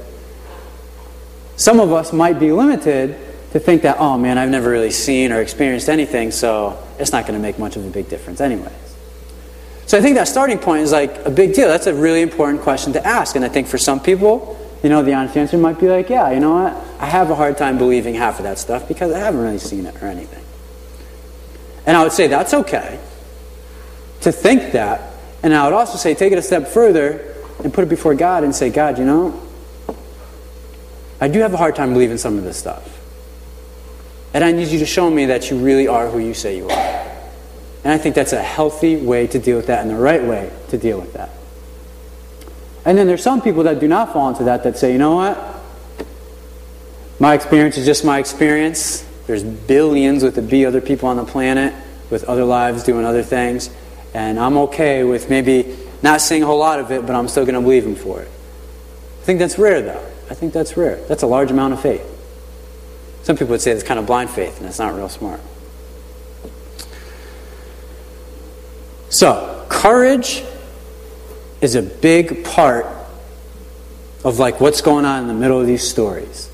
some 1.57 1.79
of 1.79 1.91
us 1.91 2.13
might 2.13 2.39
be 2.39 2.51
limited 2.51 3.19
to 3.51 3.59
think 3.59 3.83
that, 3.83 3.97
oh 3.99 4.17
man, 4.17 4.37
I've 4.37 4.49
never 4.49 4.69
really 4.69 4.91
seen 4.91 5.31
or 5.31 5.41
experienced 5.41 5.89
anything, 5.89 6.31
so 6.31 6.81
it's 6.99 7.11
not 7.11 7.27
going 7.27 7.37
to 7.37 7.41
make 7.41 7.59
much 7.59 7.75
of 7.75 7.85
a 7.85 7.89
big 7.89 8.09
difference, 8.09 8.41
anyways. 8.41 8.71
So 9.85 9.97
I 9.97 10.01
think 10.01 10.15
that 10.15 10.27
starting 10.27 10.57
point 10.57 10.83
is 10.83 10.91
like 10.91 11.17
a 11.25 11.29
big 11.29 11.53
deal. 11.53 11.67
That's 11.67 11.87
a 11.87 11.93
really 11.93 12.21
important 12.21 12.61
question 12.61 12.93
to 12.93 13.05
ask. 13.05 13.35
And 13.35 13.43
I 13.45 13.49
think 13.49 13.67
for 13.67 13.77
some 13.77 13.99
people, 13.99 14.57
you 14.81 14.89
know, 14.89 15.03
the 15.03 15.13
honest 15.13 15.37
answer 15.37 15.57
might 15.57 15.79
be 15.79 15.87
like, 15.87 16.09
yeah, 16.09 16.31
you 16.31 16.39
know 16.39 16.55
what? 16.55 16.92
I 17.03 17.07
have 17.07 17.29
a 17.29 17.35
hard 17.35 17.57
time 17.57 17.77
believing 17.77 18.15
half 18.15 18.39
of 18.39 18.43
that 18.43 18.57
stuff 18.57 18.87
because 18.87 19.11
I 19.11 19.19
haven't 19.19 19.41
really 19.41 19.59
seen 19.59 19.87
it 19.87 20.01
or 20.01 20.07
anything. 20.07 20.41
And 21.85 21.97
I 21.97 22.03
would 22.03 22.13
say 22.13 22.27
that's 22.27 22.53
okay 22.53 22.97
to 24.21 24.31
think 24.31 24.71
that. 24.71 25.13
And 25.43 25.53
I 25.53 25.65
would 25.65 25.73
also 25.73 25.97
say 25.97 26.15
take 26.15 26.31
it 26.31 26.37
a 26.37 26.41
step 26.41 26.69
further 26.69 27.35
and 27.61 27.73
put 27.73 27.83
it 27.83 27.89
before 27.89 28.15
God 28.15 28.45
and 28.45 28.55
say, 28.55 28.69
God, 28.69 28.97
you 28.97 29.03
know, 29.03 29.37
I 31.19 31.27
do 31.27 31.39
have 31.39 31.53
a 31.53 31.57
hard 31.57 31.75
time 31.75 31.91
believing 31.91 32.17
some 32.17 32.37
of 32.37 32.45
this 32.45 32.55
stuff. 32.55 33.01
And 34.33 34.41
I 34.41 34.53
need 34.53 34.69
you 34.69 34.79
to 34.79 34.85
show 34.85 35.09
me 35.09 35.25
that 35.25 35.51
you 35.51 35.57
really 35.57 35.89
are 35.89 36.07
who 36.07 36.19
you 36.19 36.33
say 36.33 36.55
you 36.55 36.69
are. 36.69 37.05
And 37.83 37.91
I 37.91 37.97
think 37.97 38.15
that's 38.15 38.31
a 38.31 38.41
healthy 38.41 38.95
way 38.95 39.27
to 39.27 39.39
deal 39.39 39.57
with 39.57 39.67
that 39.67 39.81
and 39.81 39.89
the 39.89 39.99
right 39.99 40.23
way 40.23 40.53
to 40.69 40.77
deal 40.77 41.01
with 41.01 41.11
that. 41.15 41.31
And 42.85 42.97
then 42.97 43.07
there's 43.07 43.23
some 43.23 43.41
people 43.41 43.63
that 43.63 43.81
do 43.81 43.89
not 43.89 44.13
fall 44.13 44.29
into 44.29 44.45
that 44.45 44.63
that 44.63 44.77
say, 44.77 44.93
you 44.93 44.99
know 44.99 45.15
what? 45.15 45.52
My 47.19 47.33
experience 47.33 47.77
is 47.77 47.85
just 47.85 48.03
my 48.03 48.19
experience. 48.19 49.07
There's 49.27 49.43
billions 49.43 50.23
with 50.23 50.35
the 50.35 50.41
B 50.41 50.65
other 50.65 50.81
people 50.81 51.07
on 51.09 51.17
the 51.17 51.25
planet 51.25 51.73
with 52.09 52.23
other 52.25 52.43
lives 52.43 52.83
doing 52.83 53.05
other 53.05 53.23
things. 53.23 53.69
And 54.13 54.39
I'm 54.39 54.57
okay 54.57 55.03
with 55.03 55.29
maybe 55.29 55.75
not 56.01 56.21
seeing 56.21 56.43
a 56.43 56.45
whole 56.45 56.59
lot 56.59 56.79
of 56.79 56.91
it, 56.91 57.05
but 57.05 57.15
I'm 57.15 57.27
still 57.27 57.45
going 57.45 57.55
to 57.55 57.61
believe 57.61 57.85
him 57.85 57.95
for 57.95 58.21
it. 58.21 58.29
I 59.21 59.25
think 59.25 59.39
that's 59.39 59.57
rare, 59.57 59.81
though. 59.81 60.05
I 60.29 60.33
think 60.33 60.53
that's 60.53 60.75
rare. 60.75 60.97
That's 61.07 61.23
a 61.23 61.27
large 61.27 61.49
amount 61.49 61.73
of 61.73 61.81
faith. 61.81 62.05
Some 63.23 63.37
people 63.37 63.51
would 63.51 63.61
say 63.61 63.71
it's 63.71 63.83
kind 63.83 63.99
of 63.99 64.05
blind 64.05 64.29
faith, 64.29 64.59
and 64.59 64.67
it's 64.67 64.79
not 64.79 64.93
real 64.93 65.07
smart. 65.07 65.39
So, 69.09 69.65
courage 69.69 70.43
is 71.61 71.75
a 71.75 71.81
big 71.81 72.43
part 72.43 72.85
of 74.25 74.39
like 74.39 74.59
what's 74.59 74.81
going 74.81 75.05
on 75.05 75.21
in 75.21 75.27
the 75.27 75.33
middle 75.33 75.61
of 75.61 75.67
these 75.67 75.87
stories. 75.87 76.49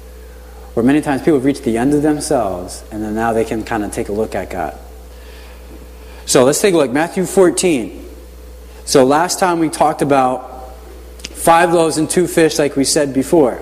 Where 0.79 0.85
many 0.85 1.01
times 1.01 1.23
people 1.23 1.41
reach 1.41 1.61
the 1.63 1.77
end 1.77 1.93
of 1.93 2.03
themselves 2.03 2.85
and 2.89 3.03
then 3.03 3.13
now 3.13 3.33
they 3.33 3.43
can 3.43 3.65
kind 3.65 3.83
of 3.83 3.91
take 3.91 4.07
a 4.07 4.13
look 4.13 4.33
at 4.33 4.49
God. 4.49 4.79
So 6.25 6.45
let's 6.45 6.61
take 6.61 6.73
a 6.73 6.77
look. 6.77 6.89
Matthew 6.89 7.25
14. 7.25 8.09
So 8.85 9.03
last 9.03 9.39
time 9.39 9.59
we 9.59 9.67
talked 9.67 10.01
about 10.01 10.73
five 11.23 11.73
loaves 11.73 11.97
and 11.97 12.09
two 12.09 12.27
fish, 12.27 12.57
like 12.57 12.77
we 12.77 12.85
said 12.85 13.13
before. 13.13 13.61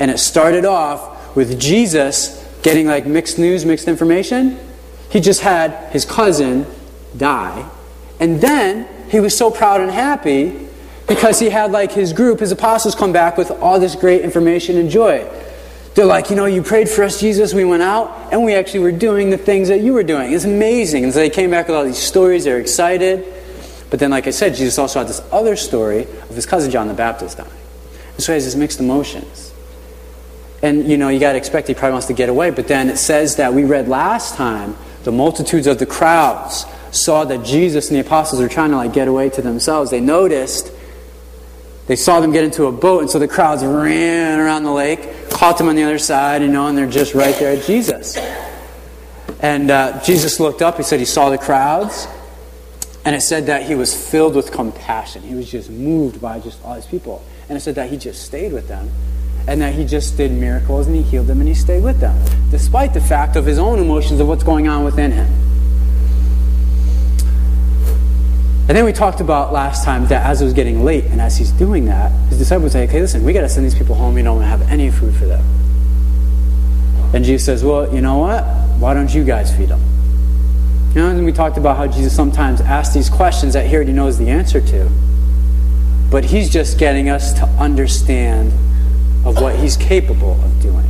And 0.00 0.10
it 0.10 0.18
started 0.18 0.64
off 0.64 1.36
with 1.36 1.60
Jesus 1.60 2.44
getting 2.62 2.88
like 2.88 3.06
mixed 3.06 3.38
news, 3.38 3.64
mixed 3.64 3.86
information. 3.86 4.58
He 5.08 5.20
just 5.20 5.42
had 5.42 5.92
his 5.92 6.04
cousin 6.04 6.66
die. 7.16 7.70
And 8.18 8.40
then 8.40 8.88
he 9.08 9.20
was 9.20 9.38
so 9.38 9.52
proud 9.52 9.80
and 9.82 9.92
happy 9.92 10.66
because 11.06 11.38
he 11.38 11.48
had 11.48 11.70
like 11.70 11.92
his 11.92 12.12
group, 12.12 12.40
his 12.40 12.50
apostles 12.50 12.96
come 12.96 13.12
back 13.12 13.36
with 13.36 13.52
all 13.52 13.78
this 13.78 13.94
great 13.94 14.22
information 14.22 14.78
and 14.78 14.90
joy. 14.90 15.24
They're 15.96 16.04
like, 16.04 16.28
you 16.28 16.36
know, 16.36 16.44
you 16.44 16.62
prayed 16.62 16.90
for 16.90 17.04
us, 17.04 17.18
Jesus. 17.18 17.54
We 17.54 17.64
went 17.64 17.82
out 17.82 18.30
and 18.30 18.44
we 18.44 18.54
actually 18.54 18.80
were 18.80 18.92
doing 18.92 19.30
the 19.30 19.38
things 19.38 19.68
that 19.68 19.80
you 19.80 19.94
were 19.94 20.02
doing. 20.02 20.30
It's 20.30 20.44
amazing. 20.44 21.04
And 21.04 21.12
so 21.12 21.20
they 21.20 21.30
came 21.30 21.50
back 21.50 21.68
with 21.68 21.76
all 21.76 21.84
these 21.84 21.96
stories. 21.96 22.44
They're 22.44 22.60
excited. 22.60 23.26
But 23.88 23.98
then, 23.98 24.10
like 24.10 24.26
I 24.26 24.30
said, 24.30 24.54
Jesus 24.56 24.78
also 24.78 24.98
had 24.98 25.08
this 25.08 25.22
other 25.32 25.56
story 25.56 26.02
of 26.02 26.34
his 26.34 26.44
cousin 26.44 26.70
John 26.70 26.88
the 26.88 26.94
Baptist 26.94 27.38
dying. 27.38 27.50
And 28.12 28.22
so 28.22 28.32
he 28.32 28.34
has 28.34 28.44
these 28.44 28.56
mixed 28.56 28.78
emotions. 28.78 29.54
And, 30.62 30.86
you 30.86 30.98
know, 30.98 31.08
you 31.08 31.18
got 31.18 31.32
to 31.32 31.38
expect 31.38 31.68
he 31.68 31.72
probably 31.72 31.92
wants 31.92 32.08
to 32.08 32.12
get 32.12 32.28
away. 32.28 32.50
But 32.50 32.68
then 32.68 32.90
it 32.90 32.98
says 32.98 33.36
that 33.36 33.54
we 33.54 33.64
read 33.64 33.88
last 33.88 34.34
time 34.34 34.76
the 35.04 35.12
multitudes 35.12 35.66
of 35.66 35.78
the 35.78 35.86
crowds 35.86 36.66
saw 36.90 37.24
that 37.24 37.42
Jesus 37.42 37.88
and 37.88 37.96
the 37.96 38.04
apostles 38.04 38.42
were 38.42 38.50
trying 38.50 38.70
to, 38.70 38.76
like, 38.76 38.92
get 38.92 39.08
away 39.08 39.30
to 39.30 39.40
themselves. 39.40 39.90
They 39.90 40.00
noticed 40.00 40.72
they 41.86 41.96
saw 41.96 42.20
them 42.20 42.32
get 42.32 42.44
into 42.44 42.66
a 42.66 42.72
boat, 42.72 43.02
and 43.02 43.10
so 43.10 43.18
the 43.18 43.28
crowds 43.28 43.64
ran 43.64 44.40
around 44.40 44.64
the 44.64 44.72
lake, 44.72 45.25
caught 45.36 45.58
them 45.58 45.68
on 45.68 45.76
the 45.76 45.82
other 45.82 45.98
side, 45.98 46.40
you 46.40 46.48
know, 46.48 46.66
and 46.66 46.78
they're 46.78 46.88
just 46.88 47.14
right 47.14 47.34
there 47.38 47.54
at 47.54 47.64
Jesus. 47.64 48.16
And 49.40 49.70
uh, 49.70 50.02
Jesus 50.02 50.40
looked 50.40 50.62
up, 50.62 50.78
he 50.78 50.82
said 50.82 50.98
he 50.98 51.04
saw 51.04 51.28
the 51.28 51.36
crowds, 51.36 52.08
and 53.04 53.14
it 53.14 53.20
said 53.20 53.46
that 53.46 53.64
he 53.64 53.74
was 53.74 53.94
filled 53.94 54.34
with 54.34 54.50
compassion. 54.50 55.20
He 55.20 55.34
was 55.34 55.50
just 55.50 55.68
moved 55.68 56.22
by 56.22 56.40
just 56.40 56.64
all 56.64 56.74
these 56.74 56.86
people. 56.86 57.22
And 57.50 57.58
it 57.58 57.60
said 57.60 57.74
that 57.74 57.90
he 57.90 57.98
just 57.98 58.24
stayed 58.24 58.54
with 58.54 58.66
them, 58.66 58.90
and 59.46 59.60
that 59.60 59.74
he 59.74 59.84
just 59.84 60.16
did 60.16 60.32
miracles, 60.32 60.86
and 60.86 60.96
he 60.96 61.02
healed 61.02 61.26
them, 61.26 61.40
and 61.40 61.48
he 61.48 61.54
stayed 61.54 61.84
with 61.84 62.00
them, 62.00 62.18
despite 62.50 62.94
the 62.94 63.00
fact 63.02 63.36
of 63.36 63.44
his 63.44 63.58
own 63.58 63.78
emotions 63.78 64.20
of 64.20 64.28
what's 64.28 64.42
going 64.42 64.68
on 64.68 64.84
within 64.84 65.12
him. 65.12 65.28
And 68.68 68.76
then 68.76 68.84
we 68.84 68.92
talked 68.92 69.20
about 69.20 69.52
last 69.52 69.84
time 69.84 70.06
that 70.06 70.26
as 70.26 70.42
it 70.42 70.44
was 70.44 70.52
getting 70.52 70.84
late, 70.84 71.04
and 71.04 71.20
as 71.20 71.36
he's 71.36 71.52
doing 71.52 71.84
that, 71.84 72.10
his 72.30 72.38
disciples 72.38 72.72
say, 72.72 72.82
okay, 72.88 73.00
listen, 73.00 73.24
we 73.24 73.32
got 73.32 73.42
to 73.42 73.48
send 73.48 73.64
these 73.64 73.76
people 73.76 73.94
home. 73.94 74.14
We 74.14 74.22
don't 74.22 74.42
have 74.42 74.60
any 74.62 74.90
food 74.90 75.14
for 75.14 75.24
them. 75.24 75.44
And 77.14 77.24
Jesus 77.24 77.46
says, 77.46 77.62
well, 77.62 77.94
you 77.94 78.00
know 78.00 78.18
what? 78.18 78.42
Why 78.80 78.92
don't 78.92 79.14
you 79.14 79.22
guys 79.22 79.56
feed 79.56 79.68
them? 79.68 79.80
You 80.94 81.02
know, 81.02 81.10
and 81.10 81.24
we 81.24 81.30
talked 81.30 81.58
about 81.58 81.76
how 81.76 81.86
Jesus 81.86 82.14
sometimes 82.14 82.60
asks 82.60 82.92
these 82.92 83.08
questions 83.08 83.52
that 83.52 83.66
he 83.66 83.76
already 83.76 83.92
knows 83.92 84.18
the 84.18 84.28
answer 84.30 84.60
to. 84.60 84.90
But 86.10 86.24
he's 86.24 86.50
just 86.50 86.76
getting 86.76 87.08
us 87.08 87.34
to 87.34 87.44
understand 87.60 88.52
of 89.24 89.40
what 89.40 89.54
he's 89.54 89.76
capable 89.76 90.32
of 90.42 90.60
doing. 90.60 90.86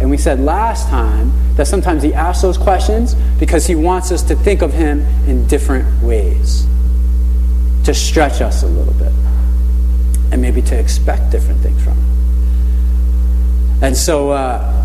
And 0.00 0.08
we 0.08 0.16
said 0.16 0.40
last 0.40 0.88
time 0.88 1.30
that 1.56 1.66
sometimes 1.66 2.02
he 2.02 2.14
asks 2.14 2.40
those 2.40 2.56
questions 2.56 3.14
because 3.38 3.66
he 3.66 3.74
wants 3.74 4.12
us 4.12 4.22
to 4.24 4.34
think 4.34 4.62
of 4.62 4.72
him 4.72 5.00
in 5.28 5.46
different 5.46 6.02
ways 6.02 6.66
to 7.88 7.94
stretch 7.94 8.42
us 8.42 8.62
a 8.62 8.66
little 8.66 8.92
bit 8.92 9.10
and 10.30 10.42
maybe 10.42 10.60
to 10.60 10.78
expect 10.78 11.32
different 11.32 11.58
things 11.62 11.82
from 11.82 11.94
him. 11.94 13.82
And 13.82 13.96
so 13.96 14.30
uh, 14.30 14.84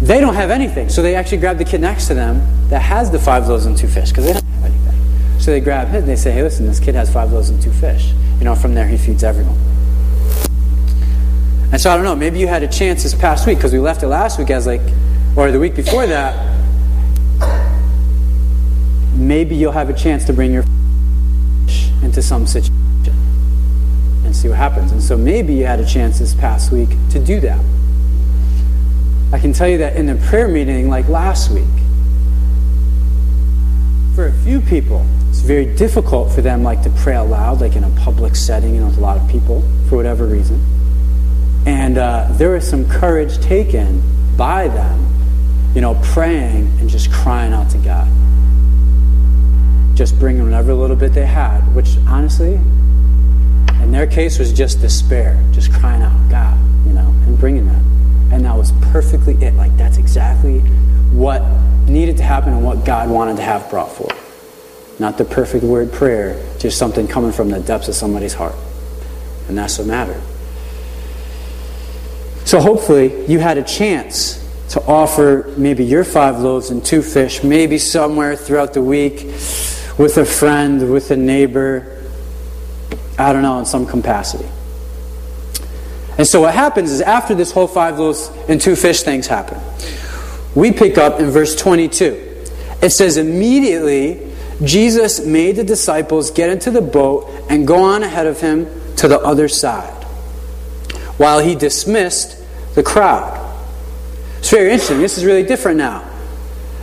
they 0.00 0.18
don't 0.18 0.32
have 0.32 0.50
anything. 0.50 0.88
So 0.88 1.02
they 1.02 1.14
actually 1.14 1.38
grab 1.38 1.58
the 1.58 1.66
kid 1.66 1.82
next 1.82 2.06
to 2.06 2.14
them 2.14 2.40
that 2.70 2.80
has 2.80 3.10
the 3.10 3.18
five 3.18 3.48
loaves 3.48 3.66
and 3.66 3.76
two 3.76 3.86
fish 3.86 4.08
because 4.08 4.24
they 4.24 4.32
don't 4.32 4.42
have 4.42 4.64
anything. 4.64 5.40
So 5.40 5.50
they 5.50 5.60
grab 5.60 5.88
him 5.88 5.96
and 5.96 6.08
they 6.08 6.16
say, 6.16 6.30
hey, 6.30 6.42
listen, 6.42 6.64
this 6.64 6.80
kid 6.80 6.94
has 6.94 7.12
five 7.12 7.30
loaves 7.32 7.50
and 7.50 7.60
two 7.60 7.70
fish. 7.70 8.14
You 8.38 8.44
know, 8.44 8.54
from 8.54 8.72
there 8.72 8.86
he 8.86 8.96
feeds 8.96 9.22
everyone. 9.22 9.58
And 11.70 11.78
so 11.78 11.90
I 11.90 11.96
don't 11.96 12.04
know, 12.04 12.16
maybe 12.16 12.38
you 12.38 12.46
had 12.46 12.62
a 12.62 12.68
chance 12.68 13.02
this 13.02 13.14
past 13.14 13.46
week 13.46 13.58
because 13.58 13.74
we 13.74 13.78
left 13.78 14.02
it 14.02 14.08
last 14.08 14.38
week 14.38 14.48
as 14.48 14.66
like, 14.66 14.80
or 15.36 15.50
the 15.50 15.60
week 15.60 15.74
before 15.74 16.06
that. 16.06 16.56
Maybe 19.14 19.54
you'll 19.54 19.72
have 19.72 19.90
a 19.90 19.94
chance 19.94 20.24
to 20.24 20.32
bring 20.32 20.50
your 20.50 20.64
into 22.02 22.22
some 22.22 22.46
situation 22.46 22.74
and 24.24 24.36
see 24.36 24.48
what 24.48 24.58
happens. 24.58 24.92
And 24.92 25.02
so 25.02 25.16
maybe 25.16 25.54
you 25.54 25.64
had 25.64 25.80
a 25.80 25.86
chance 25.86 26.18
this 26.18 26.34
past 26.34 26.70
week 26.70 26.90
to 27.10 27.18
do 27.18 27.40
that. 27.40 27.64
I 29.32 29.38
can 29.38 29.52
tell 29.52 29.68
you 29.68 29.78
that 29.78 29.96
in 29.96 30.06
the 30.06 30.16
prayer 30.26 30.48
meeting, 30.48 30.88
like 30.88 31.08
last 31.08 31.50
week, 31.50 31.64
for 34.14 34.26
a 34.26 34.32
few 34.44 34.60
people, 34.60 35.06
it's 35.28 35.40
very 35.40 35.66
difficult 35.76 36.32
for 36.32 36.40
them 36.40 36.62
like 36.62 36.82
to 36.82 36.90
pray 36.90 37.14
aloud, 37.14 37.60
like 37.60 37.76
in 37.76 37.84
a 37.84 37.90
public 38.00 38.34
setting, 38.36 38.74
you 38.74 38.80
know, 38.80 38.86
with 38.86 38.98
a 38.98 39.00
lot 39.00 39.16
of 39.16 39.28
people, 39.30 39.62
for 39.88 39.96
whatever 39.96 40.26
reason. 40.26 40.60
And 41.66 41.98
uh, 41.98 42.28
there 42.32 42.50
was 42.50 42.68
some 42.68 42.88
courage 42.88 43.38
taken 43.38 44.02
by 44.36 44.68
them, 44.68 45.72
you 45.74 45.80
know, 45.80 46.00
praying 46.02 46.66
and 46.80 46.88
just 46.88 47.12
crying 47.12 47.52
out 47.52 47.70
to 47.70 47.78
God 47.78 48.08
just 49.98 50.16
bringing 50.20 50.44
whatever 50.44 50.72
little 50.72 50.94
bit 50.94 51.12
they 51.12 51.26
had, 51.26 51.58
which 51.74 51.96
honestly, 52.06 52.54
in 53.82 53.90
their 53.90 54.06
case, 54.06 54.38
was 54.38 54.52
just 54.52 54.80
despair, 54.80 55.36
just 55.50 55.72
crying 55.72 56.02
out, 56.02 56.30
God, 56.30 56.56
you 56.86 56.92
know, 56.92 57.08
and 57.26 57.36
bringing 57.36 57.66
that. 57.66 57.82
And 58.32 58.44
that 58.44 58.56
was 58.56 58.70
perfectly 58.92 59.34
it. 59.44 59.54
Like, 59.54 59.76
that's 59.76 59.96
exactly 59.96 60.60
what 61.10 61.42
needed 61.88 62.16
to 62.18 62.22
happen 62.22 62.52
and 62.52 62.64
what 62.64 62.84
God 62.84 63.10
wanted 63.10 63.38
to 63.38 63.42
have 63.42 63.68
brought 63.70 63.90
forth. 63.90 64.14
Not 65.00 65.18
the 65.18 65.24
perfect 65.24 65.64
word 65.64 65.92
prayer, 65.92 66.40
just 66.60 66.78
something 66.78 67.08
coming 67.08 67.32
from 67.32 67.50
the 67.50 67.58
depths 67.58 67.88
of 67.88 67.96
somebody's 67.96 68.34
heart. 68.34 68.54
And 69.48 69.58
that's 69.58 69.78
what 69.78 69.88
mattered. 69.88 70.22
So 72.44 72.60
hopefully 72.60 73.26
you 73.26 73.40
had 73.40 73.58
a 73.58 73.64
chance 73.64 74.36
to 74.68 74.80
offer 74.86 75.52
maybe 75.56 75.84
your 75.84 76.04
five 76.04 76.38
loaves 76.38 76.70
and 76.70 76.84
two 76.84 77.02
fish, 77.02 77.42
maybe 77.42 77.78
somewhere 77.78 78.36
throughout 78.36 78.74
the 78.74 78.82
week 78.82 79.26
with 79.98 80.16
a 80.16 80.24
friend, 80.24 80.92
with 80.92 81.10
a 81.10 81.16
neighbor, 81.16 82.02
I 83.18 83.32
don't 83.32 83.42
know, 83.42 83.58
in 83.58 83.66
some 83.66 83.84
capacity. 83.84 84.48
And 86.16 86.26
so 86.26 86.40
what 86.40 86.54
happens 86.54 86.90
is 86.90 87.00
after 87.00 87.34
this 87.34 87.52
whole 87.52 87.68
five 87.68 87.98
loaves 87.98 88.30
and 88.48 88.60
two 88.60 88.76
fish 88.76 89.02
things 89.02 89.26
happen, 89.26 89.60
we 90.54 90.72
pick 90.72 90.98
up 90.98 91.20
in 91.20 91.30
verse 91.30 91.54
22. 91.54 92.44
It 92.80 92.90
says, 92.90 93.16
Immediately 93.16 94.32
Jesus 94.64 95.24
made 95.24 95.56
the 95.56 95.64
disciples 95.64 96.30
get 96.30 96.50
into 96.50 96.70
the 96.70 96.80
boat 96.80 97.30
and 97.48 97.66
go 97.66 97.82
on 97.82 98.02
ahead 98.02 98.26
of 98.26 98.40
him 98.40 98.66
to 98.96 99.06
the 99.06 99.18
other 99.20 99.48
side, 99.48 100.04
while 101.16 101.38
he 101.38 101.54
dismissed 101.54 102.42
the 102.74 102.82
crowd. 102.82 103.44
It's 104.38 104.50
very 104.50 104.70
interesting. 104.70 104.98
This 104.98 105.18
is 105.18 105.24
really 105.24 105.44
different 105.44 105.78
now. 105.78 106.08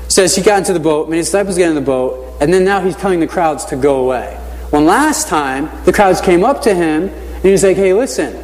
It 0.05 0.12
says 0.12 0.36
he 0.36 0.41
got 0.41 0.60
into 0.60 0.72
the 0.72 0.79
boat, 0.79 1.10
many 1.10 1.22
disciples 1.22 1.57
get 1.57 1.69
in 1.69 1.75
the 1.75 1.81
boat, 1.81 2.25
and 2.39 2.54
then 2.54 2.63
now 2.65 2.82
he's 2.82 2.96
telling 2.96 3.20
the 3.20 3.27
crowds 3.27 3.65
to 3.65 3.75
go 3.75 4.04
away. 4.04 4.36
When 4.72 4.86
last 4.86 5.27
time 5.27 5.70
the 5.86 5.94
crowds 5.94 6.22
came 6.22 6.44
up 6.44 6.62
to 6.63 6.74
him 6.74 7.10
and 7.10 7.44
he 7.44 7.51
was 7.51 7.63
like, 7.63 7.77
hey, 7.77 7.94
listen, 7.94 8.44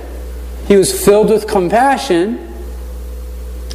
he 0.68 0.76
was 0.76 1.04
filled 1.06 1.30
with 1.30 1.48
compassion 1.48 2.48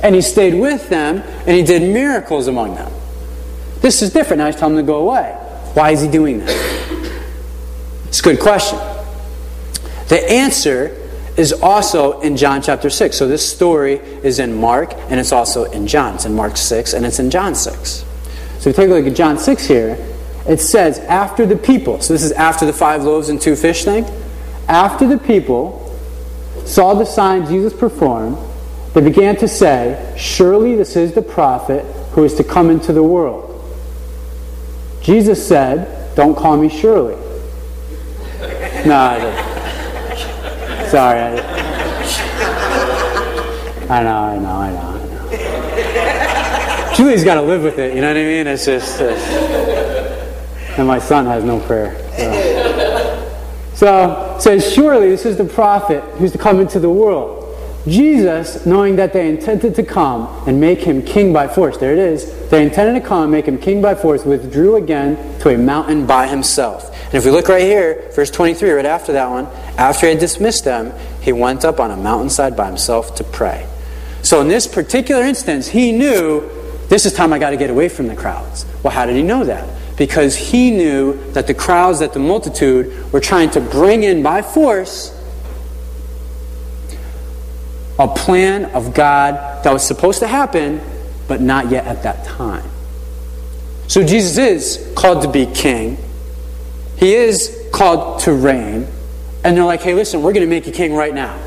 and 0.02 0.14
he 0.14 0.23
stayed 0.23 0.54
with 0.54 0.88
them 0.88 1.18
and 1.18 1.50
he 1.50 1.62
did 1.62 1.82
miracles 1.82 2.46
among 2.46 2.76
them. 2.76 2.90
This 3.80 4.00
is 4.00 4.12
different. 4.12 4.38
Now 4.38 4.46
he's 4.46 4.56
telling 4.56 4.76
them 4.76 4.87
to 4.87 4.90
go 4.90 5.00
away. 5.08 5.32
Why 5.75 5.90
is 5.90 6.00
he 6.00 6.08
doing 6.08 6.38
that? 6.38 7.16
It's 8.08 8.20
a 8.20 8.23
good 8.23 8.40
question. 8.40 8.78
The 10.08 10.25
answer 10.30 10.96
is 11.37 11.52
also 11.52 12.20
in 12.20 12.38
John 12.38 12.62
chapter 12.62 12.88
6. 12.88 13.14
So 13.16 13.28
this 13.28 13.46
story 13.46 13.96
is 14.23 14.38
in 14.38 14.58
Mark 14.58 14.94
and 15.11 15.20
it's 15.20 15.32
also 15.32 15.64
in 15.64 15.87
John. 15.87 16.14
It's 16.14 16.25
in 16.25 16.35
Mark 16.35 16.56
6 16.56 16.94
and 16.94 17.04
it's 17.04 17.18
in 17.18 17.30
John 17.30 17.54
6. 17.54 18.05
So 18.58 18.70
if 18.70 18.76
you 18.76 18.84
take 18.84 18.90
a 18.90 18.94
look 18.94 19.06
at 19.06 19.14
John 19.14 19.38
6 19.38 19.66
here, 19.66 19.98
it 20.48 20.60
says, 20.60 20.98
after 21.00 21.44
the 21.44 21.56
people, 21.56 22.00
so 22.00 22.12
this 22.12 22.22
is 22.22 22.32
after 22.32 22.66
the 22.66 22.72
five 22.72 23.02
loaves 23.02 23.28
and 23.28 23.40
two 23.40 23.56
fish 23.56 23.84
thing, 23.84 24.06
after 24.68 25.06
the 25.06 25.18
people 25.18 25.82
saw 26.64 26.94
the 26.94 27.04
signs 27.04 27.48
Jesus 27.48 27.72
performed, 27.72 28.36
they 28.94 29.00
began 29.00 29.36
to 29.36 29.48
say, 29.48 30.14
Surely 30.16 30.75
this 30.75 30.96
is 30.96 31.12
the 31.12 31.22
prophet 31.22 31.84
who 32.12 32.25
is 32.25 32.34
to 32.34 32.44
come 32.44 32.70
into 32.70 32.92
the 32.92 33.02
world. 33.02 33.52
Jesus 35.02 35.46
said, 35.46 36.14
Don't 36.16 36.34
call 36.34 36.56
me 36.56 36.68
surely. 36.68 37.16
No, 38.86 38.96
I 38.96 39.18
didn't. 39.18 40.90
Sorry. 40.90 41.20
I, 41.20 41.30
know, 41.34 43.90
I 43.90 44.02
know, 44.02 44.22
I 44.22 44.38
know, 44.38 44.48
I 44.48 44.70
know. 44.72 44.95
Julie's 46.96 47.24
got 47.24 47.34
to 47.34 47.42
live 47.42 47.62
with 47.62 47.78
it, 47.78 47.94
you 47.94 48.00
know 48.00 48.08
what 48.08 48.16
I 48.16 48.22
mean? 48.22 48.46
It's 48.46 48.64
just. 48.64 49.00
Uh, 49.00 49.06
and 50.78 50.86
my 50.86 50.98
son 50.98 51.26
has 51.26 51.44
no 51.44 51.60
prayer. 51.60 51.94
So. 53.74 53.76
so 53.76 54.26
says, 54.38 54.72
Surely 54.72 55.08
this 55.08 55.26
is 55.26 55.36
the 55.36 55.44
prophet 55.44 56.02
who's 56.18 56.32
to 56.32 56.38
come 56.38 56.60
into 56.60 56.78
the 56.78 56.90
world. 56.90 57.42
Jesus, 57.86 58.66
knowing 58.66 58.96
that 58.96 59.12
they 59.12 59.28
intended 59.28 59.74
to 59.76 59.82
come 59.82 60.26
and 60.48 60.60
make 60.60 60.80
him 60.80 61.02
king 61.02 61.32
by 61.32 61.46
force, 61.46 61.78
there 61.78 61.92
it 61.92 61.98
is, 61.98 62.48
they 62.48 62.64
intended 62.64 63.00
to 63.00 63.06
come 63.06 63.22
and 63.22 63.32
make 63.32 63.46
him 63.46 63.58
king 63.58 63.80
by 63.80 63.94
force, 63.94 64.24
withdrew 64.24 64.76
again 64.76 65.38
to 65.40 65.50
a 65.50 65.58
mountain 65.58 66.04
by 66.04 66.26
himself. 66.26 66.90
And 67.06 67.14
if 67.14 67.24
we 67.24 67.30
look 67.30 67.48
right 67.48 67.62
here, 67.62 68.10
verse 68.14 68.30
23, 68.30 68.70
right 68.70 68.86
after 68.86 69.12
that 69.12 69.30
one, 69.30 69.46
after 69.78 70.06
he 70.06 70.12
had 70.12 70.18
dismissed 70.18 70.64
them, 70.64 70.92
he 71.22 71.32
went 71.32 71.64
up 71.64 71.78
on 71.78 71.92
a 71.92 71.96
mountainside 71.96 72.56
by 72.56 72.66
himself 72.66 73.14
to 73.16 73.24
pray. 73.24 73.68
So 74.22 74.40
in 74.40 74.48
this 74.48 74.66
particular 74.66 75.22
instance, 75.22 75.68
he 75.68 75.92
knew 75.92 76.50
this 76.88 77.06
is 77.06 77.12
time 77.12 77.32
I 77.32 77.38
got 77.38 77.50
to 77.50 77.56
get 77.56 77.70
away 77.70 77.88
from 77.88 78.06
the 78.06 78.16
crowds. 78.16 78.64
Well, 78.82 78.92
how 78.92 79.06
did 79.06 79.16
he 79.16 79.22
know 79.22 79.44
that? 79.44 79.68
Because 79.96 80.36
he 80.36 80.70
knew 80.70 81.14
that 81.32 81.46
the 81.46 81.54
crowds, 81.54 82.00
that 82.00 82.12
the 82.12 82.18
multitude 82.18 83.12
were 83.12 83.20
trying 83.20 83.50
to 83.50 83.60
bring 83.60 84.02
in 84.02 84.22
by 84.22 84.42
force 84.42 85.12
a 87.98 88.06
plan 88.06 88.66
of 88.66 88.94
God 88.94 89.64
that 89.64 89.72
was 89.72 89.86
supposed 89.86 90.20
to 90.20 90.26
happen, 90.26 90.80
but 91.28 91.40
not 91.40 91.70
yet 91.70 91.86
at 91.86 92.02
that 92.02 92.24
time. 92.24 92.68
So 93.88 94.04
Jesus 94.04 94.36
is 94.36 94.92
called 94.94 95.22
to 95.22 95.30
be 95.30 95.46
king. 95.46 95.96
He 96.98 97.14
is 97.14 97.68
called 97.72 98.20
to 98.20 98.32
reign. 98.32 98.86
And 99.44 99.56
they're 99.56 99.64
like, 99.64 99.80
hey, 99.80 99.94
listen, 99.94 100.22
we're 100.22 100.32
going 100.32 100.46
to 100.46 100.50
make 100.50 100.66
you 100.66 100.72
king 100.72 100.94
right 100.94 101.14
now. 101.14 101.38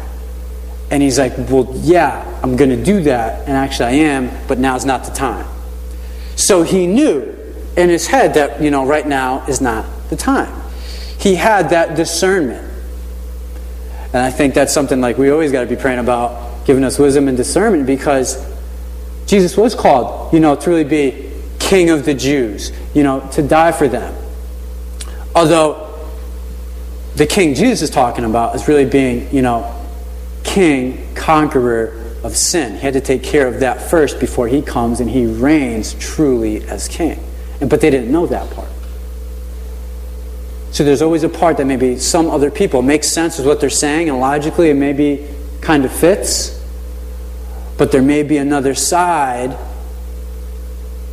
And 0.90 1.04
he's 1.04 1.20
like, 1.20 1.34
well, 1.38 1.72
yeah, 1.76 2.26
I'm 2.42 2.56
going 2.56 2.70
to 2.70 2.84
do 2.84 3.04
that. 3.04 3.48
And 3.48 3.52
actually, 3.52 3.86
I 3.86 3.92
am, 3.92 4.32
but 4.48 4.60
now's 4.60 4.86
not 4.86 5.04
the 5.04 5.12
time. 5.12 5.46
So 6.36 6.64
he 6.64 6.88
knew 6.88 7.36
in 7.76 7.90
his 7.90 8.08
head 8.08 8.36
that, 8.36 8.62
you 8.62 8.72
know, 8.72 8.86
right 8.86 9.06
now 9.06 9.46
is 9.48 9.62
not 9.62 9.86
the 10.10 10.16
time. 10.16 10.54
He 11.20 11.36
had 11.36 11.70
that 11.70 11.96
discernment. 11.96 12.66
And 14.14 14.18
I 14.18 14.32
think 14.32 14.54
that's 14.54 14.74
something 14.74 15.02
like 15.02 15.18
we 15.18 15.30
always 15.30 15.52
got 15.52 15.62
to 15.62 15.68
be 15.68 15.76
praying 15.76 16.00
about, 16.00 16.66
giving 16.66 16.84
us 16.84 16.98
wisdom 16.98 17.28
and 17.28 17.38
discernment 17.38 17.86
because 17.86 18.44
Jesus 19.28 19.56
was 19.56 19.76
called, 19.76 20.34
you 20.34 20.40
know, 20.40 20.56
to 20.56 20.70
really 20.70 20.84
be 20.84 21.32
king 21.60 21.90
of 21.90 22.06
the 22.06 22.14
Jews, 22.14 22.72
you 22.96 23.04
know, 23.04 23.20
to 23.34 23.44
die 23.44 23.72
for 23.72 23.88
them. 23.88 24.16
Although 25.36 25.88
the 27.16 27.28
king 27.28 27.54
Jesus 27.54 27.84
is 27.84 27.90
talking 27.90 28.24
about 28.24 28.56
is 28.56 28.68
really 28.68 28.86
being, 28.86 29.32
you 29.34 29.42
know, 29.42 29.76
king, 30.44 31.14
conqueror 31.16 31.99
of 32.24 32.36
sin. 32.36 32.74
He 32.74 32.80
had 32.80 32.94
to 32.94 33.02
take 33.02 33.24
care 33.24 33.48
of 33.48 33.62
that 33.62 33.82
first 33.82 34.20
before 34.20 34.48
he 34.48 34.62
comes 34.62 35.00
and 35.00 35.10
he 35.10 35.26
reigns 35.26 35.94
truly 35.96 36.64
as 36.64 36.88
king. 36.88 37.24
And, 37.62 37.70
but 37.70 37.82
they 37.82 37.90
didn't 37.90 38.12
know 38.12 38.26
that 38.28 38.50
part. 38.52 38.70
So 40.72 40.84
there's 40.84 41.02
always 41.02 41.24
a 41.24 41.30
part 41.30 41.58
that 41.58 41.66
maybe 41.66 41.98
some 41.98 42.30
other 42.30 42.52
people 42.52 42.82
makes 42.82 43.12
sense 43.12 43.38
with 43.38 43.48
what 43.48 43.60
they're 43.60 43.70
saying, 43.70 44.08
and 44.08 44.20
logically 44.20 44.70
it 44.70 44.76
maybe 44.76 45.28
kind 45.62 45.84
of 45.84 45.92
fits. 45.92 46.64
But 47.78 47.92
there 47.92 48.02
may 48.02 48.24
be 48.24 48.38
another 48.38 48.76
side, 48.76 49.58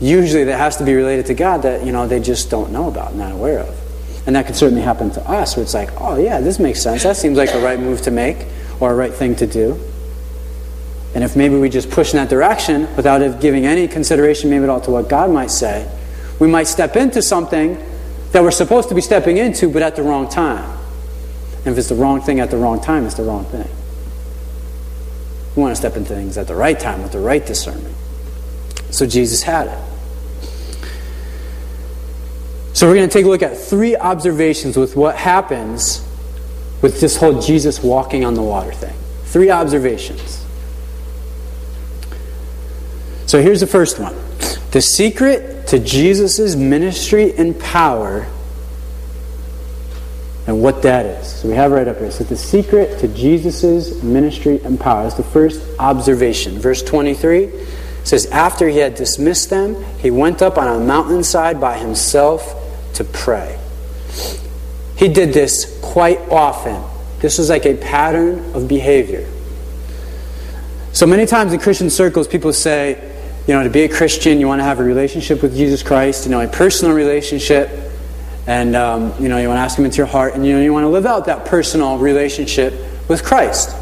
usually 0.01 0.45
that 0.45 0.59
has 0.59 0.77
to 0.77 0.85
be 0.85 0.95
related 0.95 1.27
to 1.27 1.35
God, 1.35 1.63
that 1.63 1.87
you 1.87 1.93
know 1.93 2.07
they 2.07 2.21
just 2.21 2.51
don't 2.51 2.71
know 2.71 2.89
about, 2.89 3.15
not 3.15 3.33
aware 3.33 3.61
of. 3.61 4.27
And 4.27 4.37
that 4.37 4.47
could 4.47 4.57
certainly 4.57 4.83
happen 4.83 5.11
to 5.13 5.27
us, 5.29 5.57
where 5.57 5.63
it's 5.63 5.75
like, 5.75 5.91
oh 6.01 6.17
yeah, 6.17 6.41
this 6.41 6.59
makes 6.59 6.83
sense. 6.83 7.05
That 7.05 7.17
seems 7.17 7.39
like 7.39 7.55
a 7.55 7.61
right 7.61 7.81
move 7.81 8.03
to 8.03 8.11
make, 8.11 8.47
or 8.79 8.93
a 8.93 8.95
right 8.95 9.13
thing 9.13 9.37
to 9.37 9.47
do. 9.47 9.81
And 11.17 11.25
if 11.25 11.35
maybe 11.35 11.57
we 11.57 11.71
just 11.71 11.91
push 11.91 12.13
in 12.13 12.19
that 12.19 12.29
direction 12.29 12.95
without 12.95 13.41
giving 13.41 13.65
any 13.65 13.89
consideration, 13.89 14.51
maybe 14.51 14.65
at 14.65 14.69
all, 14.69 14.83
to 14.83 14.91
what 14.91 15.09
God 15.09 15.31
might 15.31 15.51
say, 15.51 15.91
we 16.39 16.47
might 16.47 16.65
step 16.65 16.95
into 16.95 17.23
something 17.23 17.83
that 18.33 18.43
we're 18.43 18.51
supposed 18.51 18.91
to 18.91 18.95
be 18.95 19.01
stepping 19.01 19.39
into, 19.39 19.71
but 19.71 19.81
at 19.81 19.97
the 19.97 20.03
wrong 20.03 20.29
time. 20.29 20.79
And 21.65 21.69
if 21.69 21.79
it's 21.79 21.89
the 21.89 21.95
wrong 21.95 22.21
thing 22.21 22.39
at 22.39 22.51
the 22.51 22.59
wrong 22.59 22.83
time, 22.83 23.07
it's 23.07 23.15
the 23.15 23.23
wrong 23.23 23.47
thing. 23.47 23.67
We 25.57 25.63
want 25.63 25.73
to 25.73 25.77
step 25.77 25.97
into 25.97 26.15
things 26.15 26.37
at 26.37 26.49
the 26.49 26.55
right 26.55 26.79
time 26.79 27.03
with 27.03 27.13
the 27.13 27.21
right 27.21 27.47
discernment. 27.47 27.97
So 28.91 29.07
Jesus 29.07 29.43
had 29.43 29.69
it. 29.69 29.79
So 32.75 32.87
we're 32.87 32.95
going 32.95 33.09
to 33.09 33.13
take 33.13 33.25
a 33.25 33.29
look 33.31 33.43
at 33.43 33.57
three 33.57 33.97
observations 33.97 34.77
with 34.77 34.97
what 34.97 35.17
happens 35.17 36.07
with 36.83 37.01
this 37.01 37.17
whole 37.17 37.41
Jesus 37.41 37.83
walking 37.83 38.23
on 38.23 38.35
the 38.35 38.43
water 38.43 38.73
thing. 38.73 38.95
Three 39.25 39.51
observations. 39.51 40.43
So 43.27 43.43
here's 43.43 43.61
the 43.61 43.67
first 43.67 43.99
one. 43.99 44.15
The 44.71 44.81
secret 44.81 45.67
to 45.69 45.79
Jesus' 45.79 46.55
ministry 46.55 47.37
and 47.37 47.59
power 47.59 48.27
and 50.47 50.63
what 50.63 50.83
that 50.83 51.07
is. 51.07 51.27
So 51.27 51.49
we 51.49 51.55
have 51.55 51.73
right 51.73 51.89
up 51.89 51.99
here. 51.99 52.11
So 52.11 52.23
the 52.23 52.37
secret 52.37 53.01
to 53.01 53.09
Jesus' 53.09 54.01
ministry 54.03 54.61
and 54.63 54.79
power. 54.79 55.03
That's 55.03 55.17
the 55.17 55.25
first 55.25 55.61
observation. 55.81 56.59
Verse 56.61 56.83
23 56.83 57.51
says, 58.05 58.27
After 58.27 58.69
he 58.69 58.79
had 58.79 58.95
dismissed 58.95 59.51
them, 59.51 59.83
he 59.99 60.13
went 60.13 60.43
up 60.43 60.57
on 60.57 60.69
a 60.69 60.79
mountainside 60.85 61.61
by 61.61 61.79
himself 61.79 62.63
to 62.95 63.03
pray. 63.03 63.59
He 64.97 65.09
did 65.09 65.33
this 65.33 65.79
quite 65.83 66.21
often. 66.31 66.81
This 67.21 67.39
was 67.39 67.51
like 67.51 67.67
a 67.67 67.75
pattern 67.75 68.55
of 68.55 68.69
behavior. 68.69 69.29
So 70.93 71.07
many 71.07 71.27
times 71.27 71.53
in 71.53 71.59
Christian 71.59 71.91
circles, 71.91 72.29
people 72.29 72.53
say, 72.53 73.16
you 73.47 73.55
know, 73.55 73.63
to 73.63 73.71
be 73.71 73.83
a 73.83 73.89
Christian, 73.89 74.41
you 74.41 74.49
want 74.49 74.59
to 74.59 74.65
have 74.65 74.81
a 74.81 74.85
relationship 74.85 75.41
with 75.41 75.57
Jesus 75.57 75.83
Christ, 75.83 76.25
you 76.25 76.33
know, 76.33 76.41
a 76.41 76.49
personal 76.49 76.95
relationship, 76.95 77.71
and 78.47 78.75
um, 78.75 79.15
you 79.21 79.29
know, 79.29 79.39
you 79.39 79.49
want 79.49 79.59
to 79.59 79.63
ask 79.63 79.79
Him 79.79 79.85
into 79.85 79.99
your 79.99 80.07
heart, 80.07 80.35
and 80.35 80.45
you 80.45 80.53
know, 80.53 80.63
you 80.63 80.73
want 80.73 80.85
to 80.85 80.89
live 80.89 81.07
out 81.07 81.27
that 81.27 81.47
personal 81.47 81.99
relationship 81.99 82.75
with 83.09 83.23
Christ, 83.25 83.73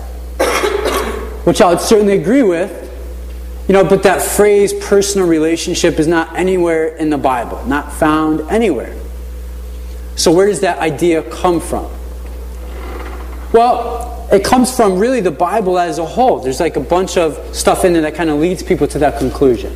which 1.44 1.62
I 1.62 1.70
would 1.70 1.80
certainly 1.80 2.18
agree 2.18 2.42
with. 2.42 2.82
You 3.66 3.72
know, 3.72 3.84
but 3.84 4.02
that 4.02 4.20
phrase 4.20 4.74
"personal 4.74 5.26
relationship" 5.26 5.98
is 5.98 6.06
not 6.06 6.36
anywhere 6.36 6.88
in 6.96 7.08
the 7.08 7.16
Bible, 7.16 7.64
not 7.64 7.90
found 7.92 8.42
anywhere. 8.50 8.94
So, 10.16 10.30
where 10.30 10.46
does 10.46 10.60
that 10.60 10.78
idea 10.78 11.22
come 11.22 11.60
from? 11.60 11.90
Well, 13.54 14.13
it 14.32 14.44
comes 14.44 14.74
from 14.74 14.98
really 14.98 15.20
the 15.20 15.30
Bible 15.30 15.78
as 15.78 15.98
a 15.98 16.04
whole. 16.04 16.40
There's 16.40 16.60
like 16.60 16.76
a 16.76 16.80
bunch 16.80 17.16
of 17.16 17.54
stuff 17.54 17.84
in 17.84 17.92
there 17.92 18.02
that 18.02 18.14
kind 18.14 18.30
of 18.30 18.38
leads 18.38 18.62
people 18.62 18.86
to 18.88 18.98
that 19.00 19.18
conclusion. 19.18 19.72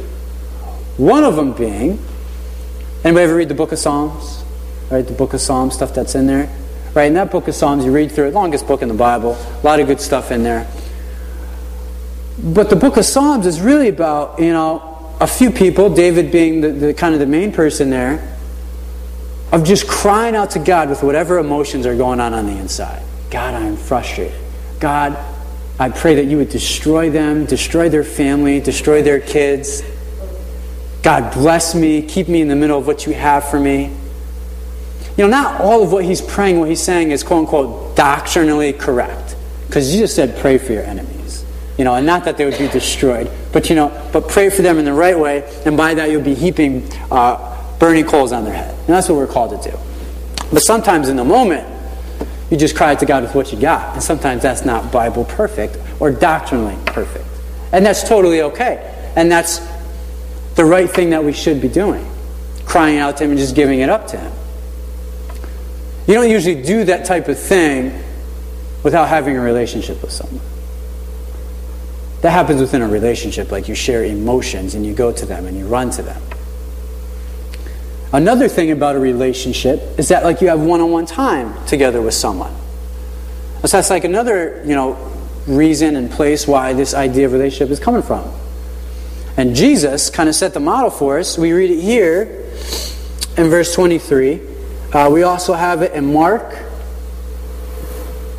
One 0.96 1.24
of 1.24 1.36
them 1.36 1.52
being, 1.52 2.02
anybody 3.04 3.24
ever 3.24 3.36
read 3.36 3.48
the 3.48 3.54
book 3.54 3.72
of 3.72 3.78
Psalms? 3.78 4.42
Right, 4.90 5.06
the 5.06 5.12
book 5.12 5.34
of 5.34 5.40
Psalms, 5.40 5.74
stuff 5.74 5.94
that's 5.94 6.14
in 6.14 6.26
there. 6.26 6.50
Right, 6.94 7.04
in 7.04 7.14
that 7.14 7.30
book 7.30 7.46
of 7.46 7.54
Psalms, 7.54 7.84
you 7.84 7.92
read 7.92 8.10
through 8.10 8.28
it, 8.28 8.34
longest 8.34 8.66
book 8.66 8.82
in 8.82 8.88
the 8.88 8.94
Bible, 8.94 9.32
a 9.32 9.60
lot 9.62 9.80
of 9.80 9.86
good 9.86 10.00
stuff 10.00 10.30
in 10.30 10.42
there. 10.42 10.66
But 12.42 12.70
the 12.70 12.76
book 12.76 12.96
of 12.96 13.04
Psalms 13.04 13.46
is 13.46 13.60
really 13.60 13.88
about, 13.88 14.38
you 14.40 14.52
know, 14.52 15.14
a 15.20 15.26
few 15.26 15.50
people, 15.50 15.92
David 15.92 16.32
being 16.32 16.60
the, 16.60 16.70
the 16.70 16.94
kind 16.94 17.14
of 17.14 17.20
the 17.20 17.26
main 17.26 17.52
person 17.52 17.90
there, 17.90 18.36
of 19.52 19.64
just 19.64 19.88
crying 19.88 20.34
out 20.34 20.50
to 20.50 20.58
God 20.58 20.88
with 20.88 21.02
whatever 21.02 21.38
emotions 21.38 21.86
are 21.86 21.96
going 21.96 22.20
on 22.20 22.34
on 22.34 22.46
the 22.46 22.52
inside. 22.52 23.02
God, 23.30 23.54
I 23.54 23.66
am 23.66 23.76
frustrated. 23.76 24.38
God, 24.80 25.16
I 25.78 25.90
pray 25.90 26.16
that 26.16 26.24
you 26.24 26.38
would 26.38 26.48
destroy 26.48 27.10
them, 27.10 27.44
destroy 27.44 27.88
their 27.88 28.04
family, 28.04 28.60
destroy 28.60 29.02
their 29.02 29.20
kids. 29.20 29.82
God, 31.02 31.32
bless 31.32 31.74
me, 31.74 32.02
keep 32.02 32.28
me 32.28 32.40
in 32.40 32.48
the 32.48 32.56
middle 32.56 32.78
of 32.78 32.86
what 32.86 33.06
you 33.06 33.14
have 33.14 33.48
for 33.48 33.60
me. 33.60 33.92
you 35.16 35.24
know, 35.24 35.30
not 35.30 35.60
all 35.60 35.82
of 35.82 35.92
what 35.92 36.04
he's 36.04 36.20
praying, 36.20 36.60
what 36.60 36.68
he's 36.68 36.82
saying 36.82 37.10
is 37.10 37.22
quote 37.24 37.40
unquote 37.40 37.96
doctrinally 37.96 38.72
correct. 38.72 39.36
Because 39.66 39.90
Jesus 39.90 40.14
said, 40.14 40.38
pray 40.38 40.58
for 40.58 40.72
your 40.72 40.84
enemies. 40.84 41.44
You 41.76 41.84
know, 41.84 41.94
and 41.94 42.06
not 42.06 42.24
that 42.24 42.36
they 42.36 42.44
would 42.44 42.58
be 42.58 42.68
destroyed, 42.68 43.30
but 43.52 43.68
you 43.68 43.76
know, 43.76 44.10
but 44.12 44.28
pray 44.28 44.50
for 44.50 44.62
them 44.62 44.78
in 44.78 44.84
the 44.84 44.92
right 44.92 45.16
way, 45.18 45.48
and 45.64 45.76
by 45.76 45.94
that 45.94 46.10
you'll 46.10 46.22
be 46.22 46.34
heaping 46.34 46.88
uh, 47.10 47.78
burning 47.78 48.04
coals 48.04 48.32
on 48.32 48.44
their 48.44 48.54
head. 48.54 48.74
And 48.76 48.88
that's 48.88 49.08
what 49.08 49.16
we're 49.16 49.28
called 49.28 49.62
to 49.62 49.70
do. 49.70 49.76
But 50.52 50.60
sometimes 50.60 51.08
in 51.08 51.16
the 51.16 51.24
moment, 51.24 51.68
you 52.50 52.56
just 52.56 52.76
cry 52.76 52.92
out 52.92 53.00
to 53.00 53.06
God 53.06 53.22
with 53.22 53.34
what 53.34 53.52
you 53.52 53.60
got. 53.60 53.94
And 53.94 54.02
sometimes 54.02 54.42
that's 54.42 54.64
not 54.64 54.90
Bible 54.90 55.24
perfect 55.24 55.76
or 56.00 56.10
doctrinally 56.10 56.76
perfect. 56.86 57.26
And 57.72 57.84
that's 57.84 58.08
totally 58.08 58.42
okay. 58.42 59.12
And 59.16 59.30
that's 59.30 59.60
the 60.54 60.64
right 60.64 60.88
thing 60.88 61.10
that 61.10 61.22
we 61.22 61.32
should 61.32 61.60
be 61.60 61.68
doing. 61.68 62.06
Crying 62.64 62.98
out 62.98 63.18
to 63.18 63.24
Him 63.24 63.30
and 63.30 63.38
just 63.38 63.54
giving 63.54 63.80
it 63.80 63.88
up 63.88 64.06
to 64.08 64.18
Him. 64.18 64.32
You 66.06 66.14
don't 66.14 66.30
usually 66.30 66.62
do 66.62 66.84
that 66.84 67.04
type 67.04 67.28
of 67.28 67.38
thing 67.38 68.02
without 68.82 69.08
having 69.08 69.36
a 69.36 69.40
relationship 69.40 70.00
with 70.00 70.12
someone. 70.12 70.44
That 72.22 72.30
happens 72.30 72.60
within 72.60 72.82
a 72.82 72.88
relationship, 72.88 73.52
like 73.52 73.68
you 73.68 73.74
share 73.74 74.04
emotions 74.04 74.74
and 74.74 74.84
you 74.86 74.94
go 74.94 75.12
to 75.12 75.26
them 75.26 75.46
and 75.46 75.56
you 75.56 75.66
run 75.66 75.90
to 75.90 76.02
them. 76.02 76.20
Another 78.12 78.48
thing 78.48 78.70
about 78.70 78.96
a 78.96 78.98
relationship 78.98 79.98
is 79.98 80.08
that 80.08 80.24
like 80.24 80.40
you 80.40 80.48
have 80.48 80.60
one-on-one 80.60 81.06
time 81.06 81.54
together 81.66 82.00
with 82.00 82.14
someone. 82.14 82.54
So 83.62 83.76
that's 83.76 83.90
like 83.90 84.04
another, 84.04 84.62
you 84.64 84.74
know, 84.74 84.94
reason 85.46 85.96
and 85.96 86.10
place 86.10 86.46
why 86.46 86.72
this 86.72 86.94
idea 86.94 87.26
of 87.26 87.32
relationship 87.32 87.70
is 87.70 87.80
coming 87.80 88.02
from. 88.02 88.30
And 89.36 89.54
Jesus 89.54 90.10
kind 90.10 90.28
of 90.28 90.34
set 90.34 90.54
the 90.54 90.60
model 90.60 90.90
for 90.90 91.18
us. 91.18 91.36
We 91.36 91.52
read 91.52 91.70
it 91.70 91.80
here 91.80 92.46
in 93.36 93.48
verse 93.48 93.74
23. 93.74 94.40
Uh, 94.92 95.10
we 95.12 95.22
also 95.22 95.52
have 95.52 95.82
it 95.82 95.92
in 95.92 96.12
Mark. 96.12 96.56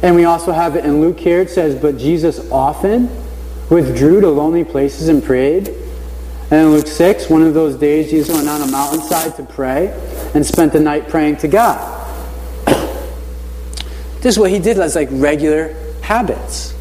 And 0.02 0.16
we 0.16 0.26
also 0.26 0.52
have 0.52 0.76
it 0.76 0.86
in 0.86 1.02
Luke 1.02 1.20
here. 1.20 1.42
It 1.42 1.50
says, 1.50 1.80
But 1.80 1.98
Jesus 1.98 2.50
often 2.52 3.10
withdrew 3.70 4.22
to 4.22 4.30
lonely 4.30 4.64
places 4.64 5.10
and 5.10 5.24
prayed. 5.24 5.74
And 6.52 6.62
in 6.62 6.72
Luke 6.72 6.88
6, 6.88 7.30
one 7.30 7.44
of 7.44 7.54
those 7.54 7.76
days, 7.76 8.10
Jesus 8.10 8.36
went 8.36 8.48
on 8.48 8.62
a 8.62 8.72
mountainside 8.72 9.36
to 9.36 9.44
pray 9.44 9.90
and 10.34 10.46
spent 10.46 10.74
the 10.74 10.80
night 10.80 11.08
praying 11.08 11.38
to 11.38 11.48
God. 11.48 11.96
This 14.22 14.36
is 14.36 14.40
what 14.40 14.52
he 14.52 14.60
did 14.60 14.78
as 14.78 14.96
like 14.96 15.08
regular 15.12 15.74
habits. 16.02 16.74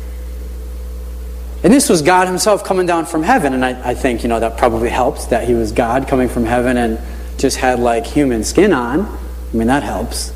And 1.63 1.73
this 1.73 1.89
was 1.89 2.03
God 2.03 2.27
himself 2.27 2.65
coming 2.65 2.87
down 2.87 3.07
from 3.07 3.23
heaven. 3.23 3.53
And 3.53 3.65
I, 3.65 3.91
I 3.91 3.95
think, 3.95 4.23
you 4.23 4.29
know, 4.29 4.41
that 4.41 4.57
probably 4.59 4.89
helps 4.89 5.27
that 5.27 5.47
he 5.47 5.55
was 5.55 5.71
God 5.71 6.09
coming 6.09 6.29
from 6.29 6.47
heaven 6.47 6.77
and 6.77 6.99
just 7.39 7.57
had 7.57 7.79
like 7.79 8.07
human 8.07 8.43
skin 8.43 8.73
on. 8.73 9.03
I 9.03 9.57
mean, 9.57 9.69
that 9.69 9.83
helps. 9.83 10.33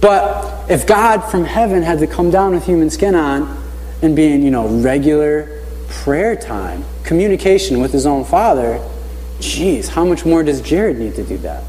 But 0.00 0.70
if 0.70 0.86
God 0.86 1.20
from 1.20 1.44
heaven 1.44 1.82
had 1.82 1.98
to 1.98 2.06
come 2.06 2.30
down 2.30 2.54
with 2.54 2.64
human 2.64 2.90
skin 2.90 3.14
on 3.14 3.62
and 4.02 4.16
be 4.16 4.32
in, 4.32 4.42
you 4.42 4.50
know, 4.50 4.66
regular 4.66 5.59
prayer 5.90 6.36
time, 6.36 6.84
communication 7.04 7.80
with 7.80 7.92
his 7.92 8.06
own 8.06 8.24
father, 8.24 8.80
geez, 9.40 9.88
how 9.88 10.04
much 10.04 10.24
more 10.24 10.42
does 10.42 10.60
Jared 10.60 10.98
need 10.98 11.14
to 11.16 11.24
do 11.24 11.36
that? 11.38 11.64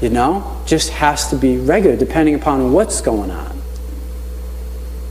You 0.00 0.10
know, 0.10 0.60
just 0.66 0.90
has 0.90 1.28
to 1.30 1.36
be 1.36 1.56
regular, 1.56 1.96
depending 1.96 2.34
upon 2.34 2.72
what's 2.72 3.00
going 3.00 3.30
on. 3.30 3.60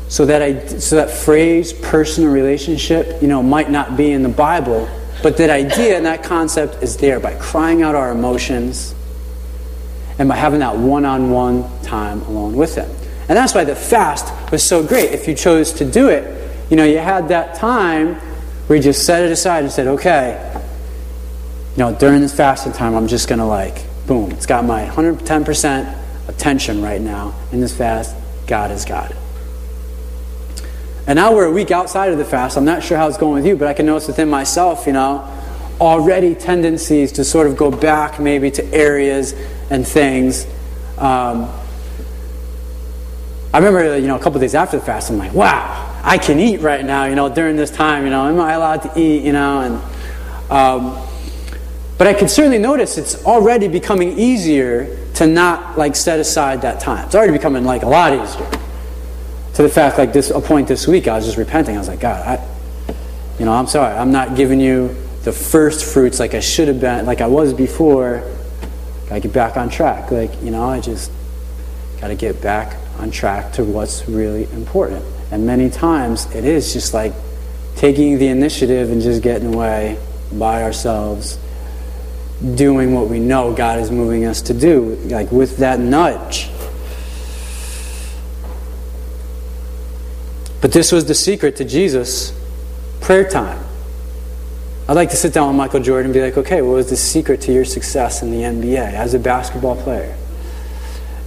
So 0.09 0.25
that 0.25 0.41
I, 0.41 0.67
so 0.67 0.97
that 0.97 1.09
phrase, 1.09 1.71
personal 1.71 2.29
relationship, 2.31 3.21
you 3.21 3.29
know, 3.29 3.41
might 3.41 3.71
not 3.71 3.95
be 3.95 4.11
in 4.11 4.23
the 4.23 4.29
Bible, 4.29 4.89
but 5.23 5.37
that 5.37 5.49
idea 5.49 5.95
and 5.95 6.05
that 6.05 6.23
concept 6.23 6.83
is 6.83 6.97
there 6.97 7.21
by 7.21 7.35
crying 7.35 7.81
out 7.81 7.95
our 7.95 8.11
emotions 8.11 8.93
and 10.19 10.27
by 10.27 10.35
having 10.35 10.59
that 10.59 10.77
one-on-one 10.77 11.81
time 11.83 12.21
alone 12.23 12.57
with 12.57 12.75
Him. 12.75 12.89
And 13.29 13.37
that's 13.37 13.55
why 13.55 13.63
the 13.63 13.75
fast 13.75 14.51
was 14.51 14.67
so 14.67 14.85
great. 14.85 15.11
If 15.11 15.29
you 15.29 15.33
chose 15.33 15.71
to 15.73 15.89
do 15.89 16.09
it, 16.09 16.50
you 16.71 16.77
know, 16.77 16.85
you 16.85 16.99
had 16.99 17.27
that 17.27 17.55
time 17.55 18.15
where 18.65 18.77
you 18.77 18.81
just 18.81 19.05
set 19.05 19.23
it 19.23 19.31
aside 19.31 19.63
and 19.65 19.71
said, 19.71 19.87
okay, 19.87 20.63
you 21.75 21.77
know, 21.77 21.93
during 21.93 22.21
this 22.21 22.33
fasting 22.33 22.71
time, 22.71 22.95
I'm 22.95 23.07
just 23.07 23.27
going 23.27 23.39
to 23.39 23.45
like, 23.45 23.83
boom, 24.07 24.31
it's 24.31 24.45
got 24.45 24.63
my 24.63 24.85
110% 24.85 26.29
attention 26.29 26.81
right 26.81 27.01
now 27.01 27.35
in 27.51 27.59
this 27.59 27.77
fast. 27.77 28.15
God 28.47 28.71
is 28.71 28.85
God. 28.85 29.13
And 31.07 31.17
now 31.17 31.35
we're 31.35 31.47
a 31.47 31.51
week 31.51 31.71
outside 31.71 32.13
of 32.13 32.17
the 32.17 32.23
fast. 32.23 32.55
I'm 32.55 32.63
not 32.63 32.83
sure 32.83 32.97
how 32.97 33.09
it's 33.09 33.17
going 33.17 33.33
with 33.33 33.45
you, 33.45 33.57
but 33.57 33.67
I 33.67 33.73
can 33.73 33.85
notice 33.85 34.07
within 34.07 34.29
myself, 34.29 34.87
you 34.87 34.93
know, 34.93 35.27
already 35.81 36.35
tendencies 36.35 37.11
to 37.13 37.25
sort 37.25 37.47
of 37.47 37.57
go 37.57 37.69
back 37.69 38.17
maybe 38.17 38.49
to 38.51 38.63
areas 38.73 39.33
and 39.69 39.85
things. 39.85 40.45
Um, 40.97 41.51
I 43.53 43.57
remember, 43.57 43.97
you 43.97 44.07
know, 44.07 44.15
a 44.15 44.19
couple 44.19 44.39
days 44.39 44.55
after 44.55 44.79
the 44.79 44.85
fast, 44.85 45.09
I'm 45.09 45.17
like, 45.17 45.33
wow, 45.33 45.90
I 46.03 46.17
can 46.17 46.39
eat 46.39 46.61
right 46.61 46.83
now, 46.83 47.05
you 47.05 47.15
know, 47.15 47.29
during 47.29 47.55
this 47.55 47.69
time, 47.69 48.03
you 48.03 48.09
know, 48.09 48.27
am 48.27 48.39
I 48.39 48.53
allowed 48.53 48.81
to 48.83 48.99
eat, 48.99 49.23
you 49.23 49.33
know, 49.33 49.61
and, 49.61 50.51
um, 50.51 51.07
but 51.97 52.07
I 52.07 52.13
can 52.13 52.27
certainly 52.27 52.57
notice 52.57 52.97
it's 52.97 53.23
already 53.25 53.67
becoming 53.67 54.17
easier 54.17 54.97
to 55.15 55.27
not 55.27 55.77
like 55.77 55.95
set 55.95 56.19
aside 56.19 56.63
that 56.63 56.79
time. 56.79 57.05
It's 57.05 57.13
already 57.13 57.33
becoming 57.33 57.63
like 57.63 57.83
a 57.83 57.87
lot 57.87 58.13
easier. 58.13 58.49
To 59.55 59.61
the 59.61 59.69
fact, 59.69 59.97
like 59.97 60.11
this, 60.11 60.31
a 60.31 60.41
point 60.41 60.67
this 60.67 60.87
week, 60.87 61.07
I 61.07 61.15
was 61.15 61.25
just 61.25 61.37
repenting. 61.37 61.75
I 61.75 61.79
was 61.79 61.87
like, 61.87 61.99
God, 61.99 62.25
I, 62.25 62.93
you 63.37 63.45
know, 63.45 63.53
I'm 63.53 63.67
sorry, 63.67 63.95
I'm 63.95 64.11
not 64.11 64.35
giving 64.35 64.59
you 64.59 64.95
the 65.23 65.31
first 65.31 65.93
fruits 65.93 66.19
like 66.19 66.33
I 66.33 66.39
should 66.39 66.67
have 66.67 66.79
been, 66.79 67.05
like 67.05 67.21
I 67.21 67.27
was 67.27 67.53
before. 67.53 68.23
Got 69.07 69.15
to 69.15 69.21
get 69.21 69.33
back 69.33 69.57
on 69.57 69.69
track. 69.69 70.09
Like, 70.09 70.41
you 70.41 70.51
know, 70.51 70.63
I 70.63 70.79
just 70.79 71.11
got 71.99 72.07
to 72.07 72.15
get 72.15 72.41
back 72.41 72.77
on 72.97 73.11
track 73.11 73.53
to 73.53 73.63
what's 73.63 74.07
really 74.07 74.45
important. 74.53 75.05
And 75.31 75.45
many 75.45 75.69
times 75.69 76.33
it 76.35 76.43
is 76.43 76.73
just 76.73 76.93
like 76.93 77.13
taking 77.75 78.19
the 78.19 78.27
initiative 78.27 78.91
and 78.91 79.01
just 79.01 79.23
getting 79.23 79.53
away 79.53 79.97
by 80.33 80.63
ourselves, 80.63 81.39
doing 82.55 82.93
what 82.93 83.07
we 83.07 83.19
know 83.19 83.53
God 83.53 83.79
is 83.79 83.89
moving 83.91 84.25
us 84.25 84.41
to 84.43 84.53
do, 84.53 84.95
like 85.05 85.31
with 85.31 85.57
that 85.57 85.79
nudge. 85.79 86.49
But 90.59 90.71
this 90.73 90.91
was 90.91 91.05
the 91.05 91.15
secret 91.15 91.55
to 91.55 91.65
Jesus 91.65 92.37
prayer 92.99 93.27
time. 93.27 93.63
I'd 94.87 94.93
like 94.93 95.09
to 95.11 95.15
sit 95.15 95.33
down 95.33 95.47
with 95.47 95.55
Michael 95.55 95.79
Jordan 95.79 96.05
and 96.07 96.13
be 96.13 96.21
like, 96.21 96.37
okay, 96.37 96.61
what 96.61 96.73
was 96.73 96.89
the 96.89 96.97
secret 96.97 97.41
to 97.41 97.53
your 97.53 97.65
success 97.65 98.21
in 98.21 98.31
the 98.31 98.41
NBA 98.41 98.93
as 98.93 99.13
a 99.13 99.19
basketball 99.19 99.75
player? 99.81 100.15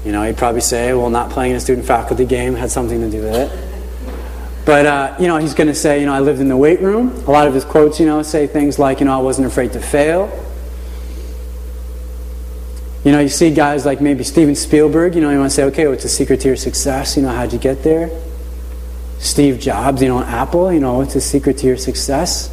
You 0.04 0.12
know, 0.12 0.22
he'd 0.22 0.36
probably 0.36 0.60
say, 0.60 0.92
well, 0.92 1.08
not 1.08 1.30
playing 1.30 1.52
in 1.52 1.56
a 1.56 1.60
student 1.60 1.86
faculty 1.86 2.26
game 2.26 2.54
had 2.54 2.70
something 2.70 3.00
to 3.00 3.10
do 3.10 3.22
with 3.22 3.34
it. 3.34 3.73
But, 4.64 4.86
uh, 4.86 5.16
you 5.20 5.26
know, 5.26 5.36
he's 5.36 5.52
going 5.52 5.66
to 5.66 5.74
say, 5.74 6.00
you 6.00 6.06
know, 6.06 6.14
I 6.14 6.20
lived 6.20 6.40
in 6.40 6.48
the 6.48 6.56
weight 6.56 6.80
room. 6.80 7.10
A 7.26 7.30
lot 7.30 7.46
of 7.46 7.54
his 7.54 7.64
quotes, 7.64 8.00
you 8.00 8.06
know, 8.06 8.22
say 8.22 8.46
things 8.46 8.78
like, 8.78 9.00
you 9.00 9.06
know, 9.06 9.12
I 9.12 9.22
wasn't 9.22 9.46
afraid 9.46 9.72
to 9.72 9.80
fail. 9.80 10.30
You 13.04 13.12
know, 13.12 13.20
you 13.20 13.28
see 13.28 13.52
guys 13.52 13.84
like 13.84 14.00
maybe 14.00 14.24
Steven 14.24 14.54
Spielberg, 14.54 15.14
you 15.14 15.20
know, 15.20 15.28
you 15.28 15.38
want 15.38 15.50
to 15.50 15.54
say, 15.54 15.64
okay, 15.64 15.86
what's 15.86 16.04
the 16.04 16.08
secret 16.08 16.40
to 16.40 16.48
your 16.48 16.56
success? 16.56 17.16
You 17.16 17.22
know, 17.22 17.28
how'd 17.28 17.52
you 17.52 17.58
get 17.58 17.82
there? 17.82 18.08
Steve 19.18 19.60
Jobs, 19.60 20.00
you 20.00 20.08
know, 20.08 20.22
Apple, 20.22 20.72
you 20.72 20.80
know, 20.80 20.94
what's 20.94 21.12
the 21.12 21.20
secret 21.20 21.58
to 21.58 21.66
your 21.66 21.76
success? 21.76 22.50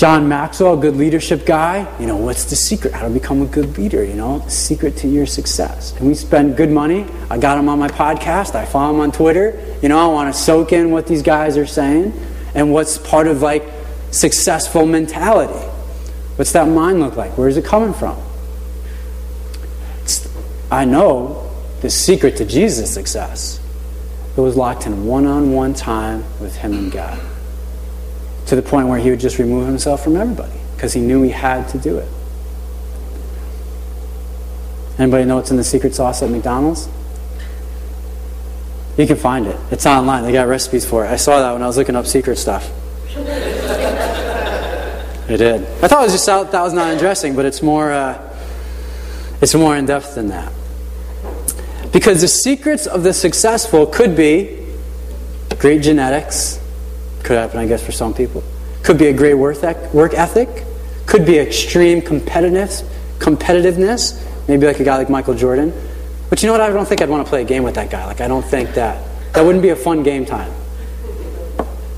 John 0.00 0.30
Maxwell, 0.30 0.78
good 0.78 0.96
leadership 0.96 1.44
guy, 1.44 1.86
you 2.00 2.06
know, 2.06 2.16
what's 2.16 2.44
the 2.44 2.56
secret? 2.56 2.94
How 2.94 3.06
to 3.06 3.12
become 3.12 3.42
a 3.42 3.44
good 3.44 3.76
leader, 3.76 4.02
you 4.02 4.14
know, 4.14 4.42
secret 4.48 4.96
to 4.96 5.08
your 5.08 5.26
success. 5.26 5.94
And 5.98 6.08
we 6.08 6.14
spend 6.14 6.56
good 6.56 6.70
money. 6.70 7.04
I 7.28 7.36
got 7.36 7.58
him 7.58 7.68
on 7.68 7.78
my 7.78 7.88
podcast. 7.88 8.54
I 8.54 8.64
follow 8.64 8.94
him 8.94 9.00
on 9.00 9.12
Twitter. 9.12 9.62
You 9.82 9.90
know, 9.90 9.98
I 9.98 10.06
want 10.06 10.34
to 10.34 10.40
soak 10.40 10.72
in 10.72 10.90
what 10.90 11.06
these 11.06 11.20
guys 11.20 11.58
are 11.58 11.66
saying 11.66 12.14
and 12.54 12.72
what's 12.72 12.96
part 12.96 13.26
of 13.26 13.42
like 13.42 13.62
successful 14.10 14.86
mentality. 14.86 15.66
What's 16.36 16.52
that 16.52 16.66
mind 16.66 17.00
look 17.00 17.16
like? 17.16 17.36
Where 17.36 17.48
is 17.48 17.58
it 17.58 17.66
coming 17.66 17.92
from? 17.92 18.18
It's, 20.04 20.26
I 20.70 20.86
know 20.86 21.52
the 21.82 21.90
secret 21.90 22.38
to 22.38 22.46
Jesus' 22.46 22.90
success. 22.90 23.60
It 24.34 24.40
was 24.40 24.56
locked 24.56 24.86
in 24.86 25.04
one 25.04 25.26
on 25.26 25.52
one 25.52 25.74
time 25.74 26.24
with 26.40 26.56
him 26.56 26.72
and 26.72 26.90
God 26.90 27.29
to 28.46 28.56
the 28.56 28.62
point 28.62 28.88
where 28.88 28.98
he 28.98 29.10
would 29.10 29.20
just 29.20 29.38
remove 29.38 29.66
himself 29.66 30.02
from 30.02 30.16
everybody 30.16 30.58
because 30.74 30.92
he 30.92 31.00
knew 31.00 31.22
he 31.22 31.30
had 31.30 31.68
to 31.68 31.78
do 31.78 31.98
it. 31.98 32.08
Anybody 34.98 35.24
know 35.24 35.36
what's 35.36 35.50
in 35.50 35.56
the 35.56 35.64
secret 35.64 35.94
sauce 35.94 36.22
at 36.22 36.30
McDonald's? 36.30 36.88
You 38.98 39.06
can 39.06 39.16
find 39.16 39.46
it. 39.46 39.56
It's 39.70 39.86
online. 39.86 40.24
They 40.24 40.32
got 40.32 40.46
recipes 40.46 40.84
for 40.84 41.06
it. 41.06 41.08
I 41.08 41.16
saw 41.16 41.40
that 41.40 41.52
when 41.52 41.62
I 41.62 41.66
was 41.66 41.78
looking 41.78 41.96
up 41.96 42.06
secret 42.06 42.36
stuff. 42.36 42.70
it 45.28 45.38
did. 45.38 45.62
I 45.82 45.88
thought 45.88 46.00
it 46.00 46.12
was 46.12 46.12
just 46.12 46.26
that 46.26 46.52
was 46.52 46.74
not 46.74 46.92
interesting, 46.92 47.34
but 47.34 47.46
it's 47.46 47.62
more 47.62 47.90
uh, 47.90 48.36
it's 49.40 49.54
more 49.54 49.74
in 49.74 49.86
depth 49.86 50.16
than 50.16 50.28
that. 50.28 50.52
Because 51.92 52.20
the 52.20 52.28
secrets 52.28 52.86
of 52.86 53.02
the 53.02 53.14
successful 53.14 53.86
could 53.86 54.14
be 54.14 54.58
great 55.58 55.82
genetics, 55.82 56.59
could 57.22 57.36
happen, 57.36 57.58
I 57.58 57.66
guess, 57.66 57.84
for 57.84 57.92
some 57.92 58.14
people. 58.14 58.42
Could 58.82 58.98
be 58.98 59.06
a 59.06 59.12
great 59.12 59.34
work 59.34 59.62
ethic. 59.62 60.64
Could 61.06 61.26
be 61.26 61.38
extreme 61.38 62.00
competitiveness, 62.02 62.84
Maybe 64.48 64.66
like 64.66 64.80
a 64.80 64.84
guy 64.84 64.96
like 64.96 65.10
Michael 65.10 65.34
Jordan. 65.34 65.72
But 66.28 66.42
you 66.42 66.46
know 66.46 66.52
what? 66.52 66.60
I 66.60 66.70
don't 66.70 66.86
think 66.86 67.02
I'd 67.02 67.08
want 67.08 67.24
to 67.26 67.28
play 67.28 67.42
a 67.42 67.44
game 67.44 67.62
with 67.62 67.74
that 67.74 67.90
guy. 67.90 68.04
Like, 68.06 68.20
I 68.20 68.28
don't 68.28 68.44
think 68.44 68.74
that. 68.74 69.04
That 69.32 69.44
wouldn't 69.44 69.62
be 69.62 69.68
a 69.68 69.76
fun 69.76 70.02
game 70.02 70.24
time. 70.24 70.52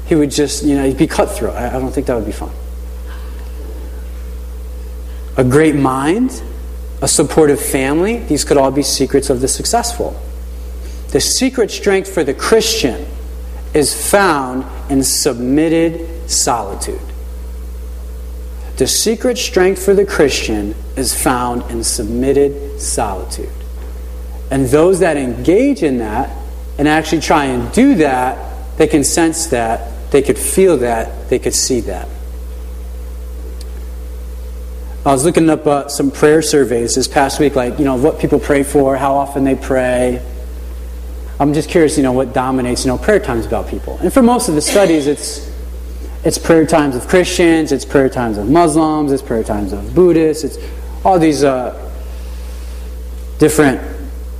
He 0.06 0.14
would 0.14 0.30
just, 0.30 0.64
you 0.64 0.74
know, 0.74 0.84
he'd 0.86 0.98
be 0.98 1.06
cutthroat. 1.06 1.54
I 1.54 1.70
don't 1.70 1.92
think 1.92 2.06
that 2.08 2.14
would 2.14 2.26
be 2.26 2.32
fun. 2.32 2.50
A 5.38 5.44
great 5.44 5.74
mind, 5.74 6.42
a 7.00 7.08
supportive 7.08 7.60
family, 7.60 8.18
these 8.18 8.44
could 8.44 8.58
all 8.58 8.70
be 8.70 8.82
secrets 8.82 9.30
of 9.30 9.40
the 9.40 9.48
successful. 9.48 10.20
The 11.08 11.20
secret 11.20 11.70
strength 11.70 12.12
for 12.12 12.22
the 12.22 12.34
Christian 12.34 13.06
is 13.74 14.10
found 14.10 14.64
in 14.90 15.02
submitted 15.02 16.30
solitude. 16.30 17.00
The 18.76 18.86
secret 18.86 19.38
strength 19.38 19.84
for 19.84 19.94
the 19.94 20.04
Christian 20.04 20.74
is 20.96 21.14
found 21.20 21.70
in 21.70 21.84
submitted 21.84 22.80
solitude. 22.80 23.52
And 24.50 24.66
those 24.66 25.00
that 25.00 25.16
engage 25.16 25.82
in 25.82 25.98
that 25.98 26.30
and 26.78 26.88
actually 26.88 27.20
try 27.20 27.46
and 27.46 27.72
do 27.72 27.94
that, 27.96 28.76
they 28.76 28.86
can 28.86 29.04
sense 29.04 29.46
that, 29.46 30.10
they 30.10 30.22
could 30.22 30.38
feel 30.38 30.78
that, 30.78 31.28
they 31.30 31.38
could 31.38 31.54
see 31.54 31.80
that. 31.80 32.08
I 35.04 35.12
was 35.12 35.24
looking 35.24 35.50
up 35.50 35.66
uh, 35.66 35.88
some 35.88 36.10
prayer 36.10 36.42
surveys 36.42 36.94
this 36.94 37.08
past 37.08 37.40
week, 37.40 37.56
like, 37.56 37.78
you 37.78 37.84
know, 37.84 37.96
what 37.96 38.20
people 38.20 38.38
pray 38.38 38.62
for, 38.62 38.96
how 38.96 39.14
often 39.14 39.44
they 39.44 39.56
pray. 39.56 40.22
I'm 41.42 41.52
just 41.52 41.68
curious, 41.68 41.96
you 41.96 42.04
know, 42.04 42.12
what 42.12 42.32
dominates, 42.32 42.84
you 42.84 42.88
know, 42.88 42.96
prayer 42.96 43.18
times 43.18 43.46
about 43.46 43.66
people. 43.66 43.98
And 44.00 44.12
for 44.12 44.22
most 44.22 44.48
of 44.48 44.54
the 44.54 44.60
studies, 44.60 45.08
it's 45.08 45.50
it's 46.24 46.38
prayer 46.38 46.64
times 46.64 46.94
of 46.94 47.08
Christians, 47.08 47.72
it's 47.72 47.84
prayer 47.84 48.08
times 48.08 48.38
of 48.38 48.48
Muslims, 48.48 49.10
it's 49.10 49.22
prayer 49.22 49.42
times 49.42 49.72
of 49.72 49.92
Buddhists, 49.92 50.44
it's 50.44 50.58
all 51.04 51.18
these 51.18 51.42
uh, 51.42 51.74
different 53.40 53.80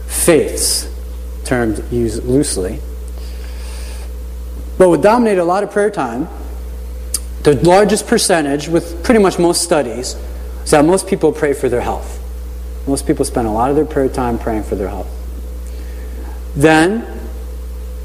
faiths, 0.07 0.89
terms 1.43 1.83
used 1.93 2.23
loosely. 2.23 2.79
But 4.79 4.89
what 4.89 5.03
dominated 5.03 5.43
a 5.43 5.45
lot 5.45 5.65
of 5.65 5.73
prayer 5.73 5.91
time, 5.91 6.29
the 7.43 7.55
largest 7.65 8.07
percentage, 8.07 8.69
with 8.69 9.03
pretty 9.03 9.19
much 9.19 9.41
most 9.41 9.63
studies, 9.63 10.15
is 10.63 10.71
that 10.71 10.85
most 10.85 11.09
people 11.09 11.33
pray 11.33 11.53
for 11.53 11.69
their 11.69 11.81
health. 11.81 12.21
Most 12.87 13.09
people 13.09 13.25
spend 13.25 13.49
a 13.49 13.51
lot 13.51 13.71
of 13.71 13.75
their 13.75 13.87
prayer 13.87 14.09
time 14.09 14.39
praying 14.39 14.63
for 14.63 14.77
their 14.77 14.89
health. 14.89 15.09
Then, 16.55 17.07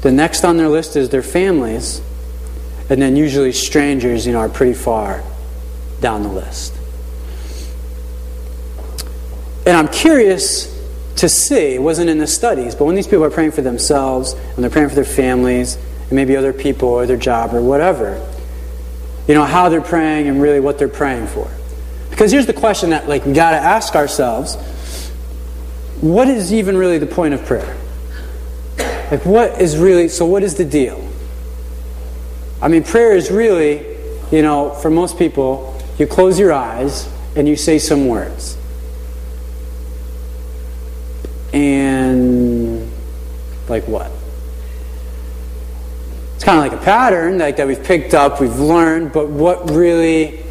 the 0.00 0.12
next 0.12 0.44
on 0.44 0.56
their 0.56 0.68
list 0.68 0.96
is 0.96 1.10
their 1.10 1.22
families, 1.22 2.00
and 2.88 3.00
then 3.02 3.16
usually 3.16 3.52
strangers, 3.52 4.26
you 4.26 4.32
know, 4.32 4.38
are 4.38 4.48
pretty 4.48 4.74
far 4.74 5.22
down 6.00 6.22
the 6.22 6.28
list. 6.28 6.74
And 9.66 9.76
I'm 9.76 9.88
curious 9.88 10.74
to 11.16 11.28
see, 11.28 11.74
it 11.74 11.82
wasn't 11.82 12.08
in 12.08 12.18
the 12.18 12.26
studies, 12.26 12.74
but 12.74 12.84
when 12.84 12.94
these 12.94 13.06
people 13.06 13.24
are 13.24 13.30
praying 13.30 13.50
for 13.50 13.60
themselves 13.60 14.32
and 14.32 14.58
they're 14.58 14.70
praying 14.70 14.88
for 14.88 14.94
their 14.94 15.04
families 15.04 15.74
and 15.74 16.12
maybe 16.12 16.36
other 16.36 16.52
people 16.52 16.88
or 16.88 17.06
their 17.06 17.16
job 17.16 17.52
or 17.52 17.60
whatever, 17.60 18.24
you 19.26 19.34
know, 19.34 19.44
how 19.44 19.68
they're 19.68 19.82
praying 19.82 20.28
and 20.28 20.40
really 20.40 20.60
what 20.60 20.78
they're 20.78 20.88
praying 20.88 21.26
for. 21.26 21.50
Because 22.08 22.32
here's 22.32 22.46
the 22.46 22.54
question 22.54 22.90
that 22.90 23.08
like 23.08 23.26
we 23.26 23.32
got 23.32 23.50
to 23.50 23.56
ask 23.56 23.94
ourselves, 23.94 24.56
what 26.00 26.28
is 26.28 26.52
even 26.52 26.76
really 26.76 26.98
the 26.98 27.06
point 27.06 27.34
of 27.34 27.44
prayer? 27.44 27.76
Like 29.10 29.24
what 29.24 29.60
is 29.60 29.78
really 29.78 30.08
so 30.08 30.26
what 30.26 30.42
is 30.42 30.54
the 30.54 30.64
deal? 30.64 31.02
I 32.60 32.68
mean, 32.68 32.82
prayer 32.82 33.12
is 33.12 33.30
really, 33.30 33.86
you 34.30 34.42
know, 34.42 34.70
for 34.70 34.90
most 34.90 35.18
people, 35.18 35.80
you 35.98 36.06
close 36.06 36.38
your 36.38 36.52
eyes 36.52 37.08
and 37.36 37.48
you 37.48 37.56
say 37.56 37.78
some 37.78 38.08
words. 38.08 38.56
And, 41.52 42.90
like 43.68 43.84
what? 43.84 44.10
It's 46.34 46.44
kind 46.44 46.58
of 46.58 46.72
like 46.72 46.80
a 46.80 46.84
pattern 46.84 47.38
like, 47.38 47.56
that 47.56 47.66
we've 47.66 47.82
picked 47.82 48.12
up, 48.12 48.40
we've 48.40 48.58
learned, 48.58 49.12
but 49.12 49.28
what 49.28 49.70
really. 49.70 50.44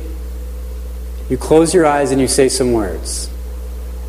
You 1.29 1.37
close 1.37 1.73
your 1.73 1.85
eyes 1.85 2.11
and 2.11 2.21
you 2.21 2.27
say 2.29 2.47
some 2.47 2.71
words. 2.71 3.29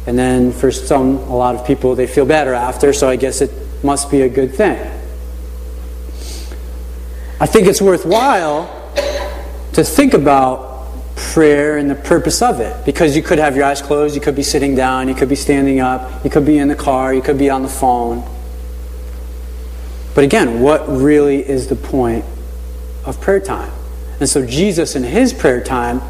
And 0.06 0.16
then 0.16 0.52
for 0.52 0.70
some, 0.70 1.16
a 1.16 1.36
lot 1.36 1.56
of 1.56 1.66
people, 1.66 1.96
they 1.96 2.06
feel 2.06 2.24
better 2.24 2.54
after, 2.54 2.92
so 2.92 3.08
I 3.08 3.16
guess 3.16 3.40
it 3.40 3.50
must 3.82 4.10
be 4.10 4.22
a 4.22 4.28
good 4.28 4.54
thing. 4.54 4.78
I 7.40 7.46
think 7.46 7.68
it's 7.68 7.80
worthwhile 7.80 8.74
to 9.74 9.84
think 9.84 10.14
about 10.14 10.68
prayer 11.16 11.76
and 11.76 11.88
the 11.88 11.94
purpose 11.94 12.42
of 12.42 12.60
it 12.60 12.84
because 12.84 13.16
you 13.16 13.22
could 13.22 13.38
have 13.38 13.54
your 13.54 13.64
eyes 13.64 13.80
closed, 13.80 14.14
you 14.14 14.20
could 14.20 14.36
be 14.36 14.42
sitting 14.42 14.74
down, 14.74 15.08
you 15.08 15.14
could 15.14 15.28
be 15.28 15.36
standing 15.36 15.80
up, 15.80 16.24
you 16.24 16.30
could 16.30 16.44
be 16.44 16.58
in 16.58 16.68
the 16.68 16.74
car, 16.74 17.14
you 17.14 17.22
could 17.22 17.38
be 17.38 17.50
on 17.50 17.62
the 17.62 17.68
phone. 17.68 18.28
But 20.14 20.24
again, 20.24 20.60
what 20.60 20.88
really 20.88 21.48
is 21.48 21.68
the 21.68 21.76
point 21.76 22.24
of 23.04 23.20
prayer 23.20 23.40
time? 23.40 23.70
And 24.18 24.28
so, 24.28 24.44
Jesus 24.44 24.96
in 24.96 25.04
his 25.04 25.32
prayer 25.32 25.62
time, 25.62 26.02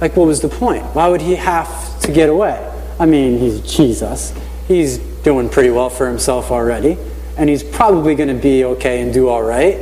like, 0.00 0.16
what 0.16 0.26
was 0.26 0.40
the 0.40 0.48
point? 0.48 0.82
Why 0.94 1.08
would 1.08 1.20
he 1.20 1.34
have 1.34 2.00
to 2.00 2.12
get 2.12 2.30
away? 2.30 2.66
I 2.98 3.04
mean, 3.04 3.38
he's 3.38 3.60
Jesus. 3.60 4.32
He's 4.68 4.98
doing 5.22 5.48
pretty 5.48 5.70
well 5.70 5.90
for 5.90 6.08
himself 6.08 6.50
already, 6.50 6.98
and 7.36 7.48
he's 7.48 7.62
probably 7.62 8.14
going 8.14 8.28
to 8.28 8.42
be 8.42 8.64
okay 8.64 9.00
and 9.00 9.12
do 9.12 9.28
all 9.28 9.42
right. 9.42 9.78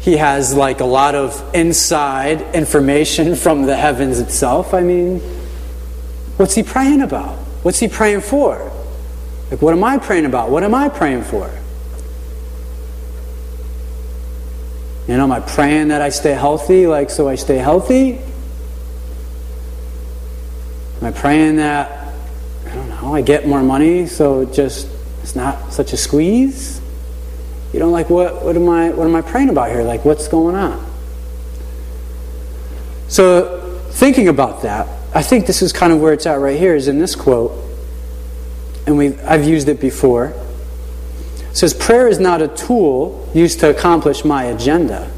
He 0.00 0.18
has 0.18 0.54
like 0.54 0.80
a 0.80 0.84
lot 0.84 1.14
of 1.14 1.54
inside 1.54 2.42
information 2.54 3.36
from 3.44 3.62
the 3.62 3.76
heavens 3.76 4.20
itself. 4.20 4.74
I 4.74 4.82
mean, 4.82 5.20
what's 6.36 6.54
he 6.54 6.62
praying 6.62 7.00
about? 7.00 7.38
What's 7.62 7.78
he 7.78 7.88
praying 7.88 8.20
for? 8.20 8.70
Like, 9.50 9.62
what 9.62 9.72
am 9.72 9.82
I 9.82 9.98
praying 9.98 10.26
about? 10.26 10.50
What 10.50 10.62
am 10.62 10.74
I 10.74 10.88
praying 10.88 11.24
for? 11.24 11.50
You 15.08 15.18
know, 15.18 15.24
am 15.24 15.32
I 15.32 15.40
praying 15.40 15.88
that 15.88 16.00
I 16.00 16.08
stay 16.08 16.32
healthy, 16.32 16.86
like 16.86 17.10
so 17.10 17.28
I 17.28 17.34
stay 17.34 17.58
healthy? 17.58 18.18
Am 21.00 21.04
I 21.04 21.10
praying 21.10 21.56
that, 21.56 22.03
I 23.04 23.06
know, 23.06 23.14
I 23.14 23.20
get 23.20 23.46
more 23.46 23.62
money 23.62 24.06
so 24.06 24.46
just 24.46 24.88
it's 25.22 25.36
not 25.36 25.72
such 25.72 25.92
a 25.92 25.96
squeeze? 25.96 26.80
You 27.72 27.80
know, 27.80 27.90
like 27.90 28.08
what, 28.08 28.42
what 28.42 28.56
am 28.56 28.68
I 28.68 28.90
what 28.90 29.06
am 29.06 29.14
I 29.14 29.20
praying 29.20 29.50
about 29.50 29.70
here? 29.70 29.82
Like 29.82 30.04
what's 30.04 30.26
going 30.26 30.56
on? 30.56 30.84
So 33.08 33.78
thinking 33.90 34.28
about 34.28 34.62
that, 34.62 34.88
I 35.14 35.22
think 35.22 35.46
this 35.46 35.60
is 35.60 35.72
kind 35.72 35.92
of 35.92 36.00
where 36.00 36.14
it's 36.14 36.24
at 36.24 36.40
right 36.40 36.58
here, 36.58 36.74
is 36.74 36.88
in 36.88 36.98
this 36.98 37.14
quote. 37.14 37.52
And 38.86 38.96
we 38.96 39.18
I've 39.18 39.44
used 39.44 39.68
it 39.68 39.80
before. 39.80 40.32
It 41.50 41.56
says 41.56 41.74
prayer 41.74 42.08
is 42.08 42.18
not 42.18 42.40
a 42.40 42.48
tool 42.48 43.30
used 43.34 43.60
to 43.60 43.70
accomplish 43.70 44.24
my 44.24 44.44
agenda. 44.44 45.10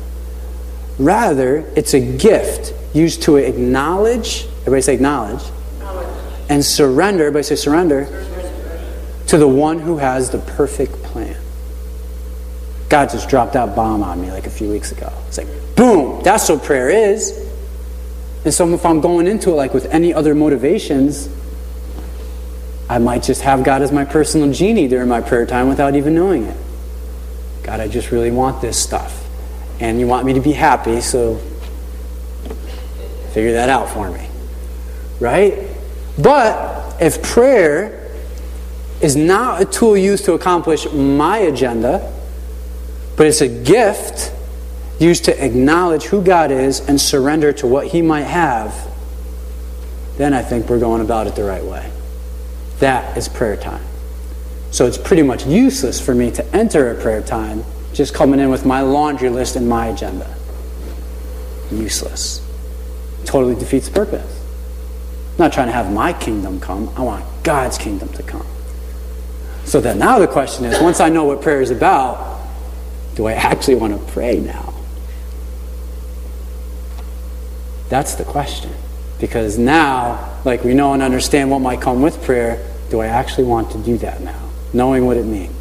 Rather, 0.99 1.59
it's 1.77 1.94
a 1.94 2.01
gift 2.01 2.75
used 2.94 3.22
to 3.22 3.37
acknowledge, 3.37 4.46
everybody 4.62 4.83
say 4.83 4.94
acknowledge, 4.94 5.42
and 6.48 6.64
surrender, 6.64 7.24
everybody 7.24 7.42
say 7.42 7.56
surrender, 7.56 8.06
to 9.28 9.38
the 9.38 9.48
one 9.48 9.78
who 9.78 9.98
has 9.98 10.30
the 10.30 10.38
perfect 10.38 10.92
plan. 11.02 11.37
God 12.88 13.11
just 13.11 13.28
dropped 13.28 13.54
that 13.54 13.74
bomb 13.74 14.02
on 14.02 14.20
me 14.20 14.30
like 14.30 14.46
a 14.46 14.50
few 14.50 14.70
weeks 14.70 14.92
ago. 14.92 15.12
It's 15.26 15.38
like, 15.38 15.48
boom, 15.74 16.22
that's 16.22 16.48
what 16.48 16.62
prayer 16.62 16.88
is. 16.88 17.44
And 18.44 18.54
so 18.54 18.72
if 18.72 18.87
I'm 18.87 19.00
going 19.00 19.26
into 19.26 19.50
it 19.50 19.54
like 19.54 19.74
with 19.74 19.87
any 19.87 20.14
other 20.14 20.35
motivations, 20.35 21.28
I 22.88 22.98
might 22.98 23.24
just 23.24 23.42
have 23.42 23.64
God 23.64 23.82
as 23.82 23.90
my 23.90 24.04
personal 24.04 24.52
genie 24.52 24.87
during 24.87 25.09
my 25.09 25.20
prayer 25.20 25.46
time 25.46 25.68
without 25.68 25.96
even 25.96 26.14
knowing 26.14 26.44
it. 26.44 26.56
God, 27.64 27.80
I 27.80 27.88
just 27.88 28.12
really 28.12 28.30
want 28.30 28.61
this 28.61 28.80
stuff. 28.80 29.24
And 29.80 29.98
you 29.98 30.06
want 30.06 30.24
me 30.24 30.35
to 30.35 30.40
be 30.40 30.52
happy, 30.52 31.00
so 31.00 31.40
figure 33.32 33.52
that 33.54 33.68
out 33.68 33.90
for 33.90 34.09
me. 34.11 34.28
Right? 35.18 35.75
But 36.18 37.00
if 37.00 37.22
prayer 37.22 38.11
is 39.02 39.16
not 39.16 39.61
a 39.61 39.64
tool 39.64 39.96
used 39.96 40.24
to 40.24 40.33
accomplish 40.33 40.90
my 40.92 41.38
agenda, 41.38 42.12
but 43.16 43.26
it's 43.26 43.40
a 43.40 43.48
gift 43.48 44.33
used 44.98 45.26
to 45.26 45.44
acknowledge 45.44 46.05
who 46.05 46.22
God 46.22 46.50
is 46.50 46.81
and 46.88 47.00
surrender 47.00 47.52
to 47.55 47.66
what 47.66 47.88
He 47.88 48.00
might 48.00 48.22
have, 48.22 48.74
then 50.16 50.33
I 50.33 50.42
think 50.42 50.68
we're 50.68 50.81
going 50.81 51.02
about 51.02 51.26
it 51.26 51.35
the 51.35 51.44
right 51.44 51.64
way. 51.64 51.90
That 52.79 53.16
is 53.16 53.29
prayer 53.29 53.57
time. 53.57 53.85
So 54.70 54.87
it's 54.87 54.98
pretty 54.98 55.22
much 55.22 55.46
useless 55.46 56.00
for 56.00 56.14
me 56.14 56.31
to 56.33 56.57
enter 56.57 56.90
a 56.90 57.00
prayer 57.00 57.22
time 57.22 57.64
just 57.92 58.14
coming 58.14 58.40
in 58.40 58.50
with 58.50 58.66
my 58.66 58.81
laundry 58.81 59.31
list 59.31 59.57
and 59.57 59.68
my 59.68 59.87
agenda. 59.87 60.35
Useless. 61.70 62.46
Totally 63.24 63.55
defeats 63.55 63.88
the 63.88 63.94
purpose. 63.94 64.36
I'm 65.37 65.44
not 65.44 65.53
trying 65.53 65.66
to 65.66 65.72
have 65.72 65.92
my 65.92 66.14
kingdom 66.14 66.61
come, 66.61 66.88
I 66.96 67.03
want 67.03 67.22
God's 67.42 67.77
kingdom 67.77 68.09
to 68.14 68.22
come. 68.22 68.46
So 69.66 69.83
then 69.83 69.99
now 69.99 70.18
the 70.18 70.27
question 70.27 70.64
is 70.64 70.81
once 70.81 70.99
I 70.99 71.11
know 71.11 71.25
what 71.25 71.42
prayer 71.42 71.61
is 71.61 71.70
about, 71.70 72.40
do 73.16 73.27
I 73.27 73.35
actually 73.35 73.75
want 73.75 73.92
to 73.92 74.12
pray 74.12 74.40
now? 74.40 74.72
That's 77.90 78.14
the 78.14 78.25
question. 78.25 78.72
Because 79.20 79.59
now, 79.59 80.40
like 80.46 80.64
we 80.64 80.72
know 80.72 80.94
and 80.94 81.03
understand 81.03 81.51
what 81.51 81.59
might 81.59 81.83
come 81.83 82.01
with 82.01 82.22
prayer, 82.22 82.66
do 82.88 83.01
I 83.01 83.07
actually 83.09 83.44
want 83.44 83.72
to 83.72 83.79
do 83.79 83.99
that 83.99 84.22
now? 84.22 84.40
Knowing 84.72 85.05
what 85.05 85.18
it 85.18 85.27
means. 85.27 85.53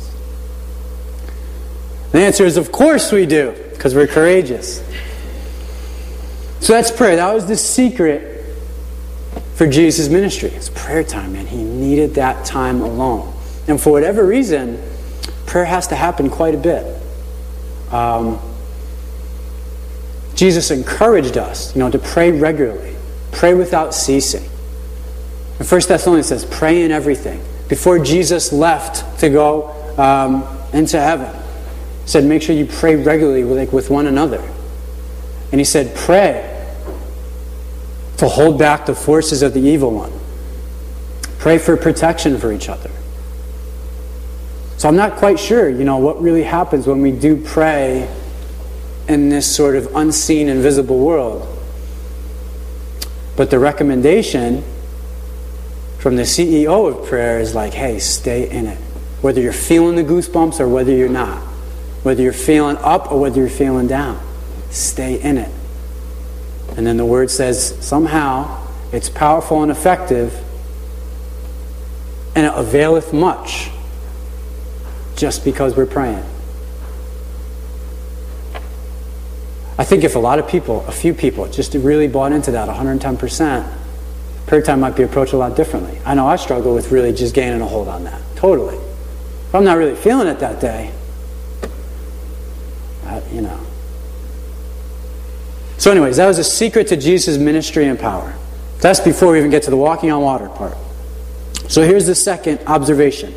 The 2.14 2.20
answer 2.20 2.46
is, 2.46 2.56
of 2.56 2.72
course 2.72 3.12
we 3.12 3.26
do, 3.26 3.52
because 3.74 3.94
we're 3.94 4.08
courageous. 4.08 4.82
So 6.62 6.72
that's 6.72 6.92
prayer. 6.92 7.18
That 7.18 7.34
was 7.34 7.46
the 7.46 7.58
secret 7.58 8.35
for 9.56 9.68
Jesus' 9.68 10.10
ministry. 10.10 10.50
It's 10.50 10.70
prayer 10.70 11.04
time, 11.04 11.34
man. 11.34 11.48
He 11.48 11.64
needed 11.64 12.16
that 12.16 12.46
time 12.46 12.82
alone. 12.82 13.34
And 13.68 13.82
for 13.82 13.92
whatever 13.92 14.26
reason, 14.26 14.82
prayer 15.46 15.66
has 15.66 15.88
to 15.88 15.96
happen 15.96 16.30
quite 16.30 16.54
a 16.54 16.58
bit. 16.58 17.02
Um, 17.92 18.40
Jesus 20.36 20.70
encouraged 20.72 21.38
us, 21.38 21.74
you 21.74 21.80
know, 21.80 21.90
to 21.90 21.98
pray 21.98 22.32
regularly, 22.32 22.96
pray 23.32 23.54
without 23.54 23.94
ceasing. 23.94 24.44
In 25.60 25.66
1 25.66 25.82
Thessalonians 25.88 26.28
says, 26.28 26.44
pray 26.44 26.84
in 26.84 26.92
everything. 26.92 27.42
Before 27.70 27.98
Jesus 27.98 28.52
left 28.52 29.22
to 29.22 29.30
go 29.30 29.70
um, 29.98 30.46
into 30.74 31.00
heaven, 31.00 31.34
he 32.04 32.10
said, 32.10 32.26
make 32.26 32.42
sure 32.42 32.54
you 32.54 32.66
pray 32.66 32.98
regularly 32.98 33.46
with, 33.46 33.58
like, 33.58 33.72
with 33.72 33.90
one 33.90 34.06
another. 34.08 34.42
And 35.52 35.62
he 35.62 35.64
said, 35.64 35.96
pray 35.96 36.55
to 38.18 38.28
hold 38.28 38.58
back 38.58 38.86
the 38.86 38.96
forces 38.96 39.42
of 39.42 39.54
the 39.54 39.62
evil 39.62 39.92
one. 39.92 40.12
Pray 41.40 41.58
for 41.58 41.78
protection 41.78 42.38
for 42.38 42.52
each 42.52 42.70
other. 42.70 42.90
So 44.78 44.90
I'm 44.90 44.96
not 44.96 45.16
quite 45.18 45.40
sure, 45.40 45.70
you 45.70 45.84
know, 45.84 45.98
what 45.98 46.22
really 46.22 46.44
happens 46.44 46.88
when 46.88 47.02
we 47.02 47.12
do 47.12 47.38
pray 47.38 48.10
in 49.08 49.30
this 49.30 49.54
sort 49.54 49.76
of 49.76 49.96
unseen, 49.96 50.50
invisible 50.50 51.00
world. 51.00 51.48
But 53.36 53.52
the 53.52 53.60
recommendation 53.60 54.64
from 56.00 56.16
the 56.16 56.24
CEO 56.24 56.90
of 56.90 57.08
prayer 57.08 57.40
is 57.40 57.56
like, 57.56 57.74
hey, 57.74 58.00
stay 58.00 58.50
in 58.50 58.68
it. 58.68 58.78
Whether 59.22 59.42
you're 59.42 59.54
feeling 59.54 59.96
the 59.96 60.04
goosebumps 60.04 60.60
or 60.60 60.68
whether 60.68 60.92
you're 60.92 61.10
not. 61.10 61.42
Whether 62.04 62.22
you're 62.22 62.34
feeling 62.34 62.78
up 62.78 63.12
or 63.12 63.20
whether 63.20 63.40
you're 63.40 63.50
feeling 63.50 63.88
down. 63.88 64.22
Stay 64.70 65.20
in 65.20 65.38
it. 65.38 65.52
And 66.78 66.86
then 66.86 66.98
the 66.98 67.06
word 67.06 67.32
says, 67.32 67.78
somehow 67.86 68.68
it's 68.92 69.10
powerful 69.10 69.62
and 69.62 69.72
effective, 69.72 70.34
and 72.36 72.46
it 72.46 72.54
availeth 72.56 73.14
much 73.14 73.70
just 75.16 75.46
because 75.46 75.76
we're 75.76 75.86
praying. 75.86 76.24
I 79.78 79.84
think 79.84 80.04
if 80.04 80.16
a 80.16 80.20
lot 80.20 80.40
of 80.40 80.48
people, 80.48 80.86
a 80.88 80.92
few 80.92 81.14
people, 81.14 81.48
just 81.50 81.74
really 81.74 82.08
bought 82.08 82.32
into 82.32 82.52
that 82.52 82.70
110%, 82.70 83.74
prayer 84.48 84.62
time 84.62 84.80
might 84.80 84.96
be 84.96 85.04
approached 85.04 85.34
a 85.34 85.38
lot 85.38 85.56
differently. 85.56 86.00
I 86.06 86.14
know 86.14 86.28
I 86.28 86.38
struggle 86.38 86.74
with 86.74 86.92
really 86.92 87.12
just 87.12 87.36
gaining 87.36 87.62
a 87.62 87.66
hold 87.66 87.88
on 87.88 88.06
that. 88.06 88.22
Totally. 88.36 88.78
If 88.78 89.56
I'm 89.56 89.64
not 89.64 89.78
really 89.78 89.96
feeling 89.96 90.28
it 90.28 90.40
that 90.40 90.62
day, 90.62 90.92
I, 93.06 93.22
you 93.34 93.42
know. 93.42 93.65
So, 95.86 95.92
anyways, 95.92 96.18
that 96.18 96.26
was 96.26 96.40
a 96.40 96.44
secret 96.44 96.88
to 96.88 96.98
Jesus' 96.98 97.38
ministry 97.38 97.86
and 97.86 98.00
power. 98.00 98.34
That's 98.80 99.00
before 99.00 99.34
we 99.34 99.38
even 99.38 99.52
get 99.52 99.62
to 99.64 99.70
the 99.70 99.78
walking 99.78 100.10
on 100.10 100.20
water 100.24 100.50
part. 100.50 100.76
So, 101.68 101.84
here's 101.84 102.08
the 102.08 102.16
second 102.16 102.60
observation 102.66 103.36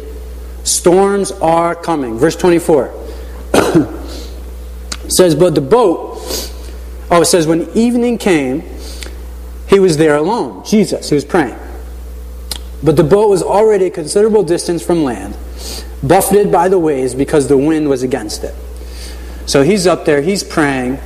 storms 0.64 1.30
are 1.30 1.74
coming. 1.74 2.16
Verse 2.16 2.36
24 2.36 2.90
says, 5.08 5.34
But 5.34 5.56
the 5.56 5.60
boat, 5.60 6.16
oh, 7.10 7.20
it 7.20 7.26
says, 7.26 7.46
when 7.46 7.68
evening 7.76 8.16
came, 8.16 8.62
he 9.68 9.78
was 9.78 9.98
there 9.98 10.16
alone, 10.16 10.64
Jesus, 10.64 11.10
he 11.10 11.14
was 11.14 11.26
praying. 11.26 11.58
But 12.82 12.96
the 12.96 13.04
boat 13.04 13.28
was 13.28 13.42
already 13.42 13.84
a 13.84 13.90
considerable 13.90 14.42
distance 14.42 14.82
from 14.82 15.04
land, 15.04 15.36
buffeted 16.02 16.50
by 16.50 16.70
the 16.70 16.78
waves 16.78 17.14
because 17.14 17.46
the 17.46 17.58
wind 17.58 17.90
was 17.90 18.02
against 18.02 18.42
it. 18.42 18.54
So 19.44 19.62
he's 19.62 19.86
up 19.86 20.06
there, 20.06 20.22
he's 20.22 20.42
praying. 20.42 20.98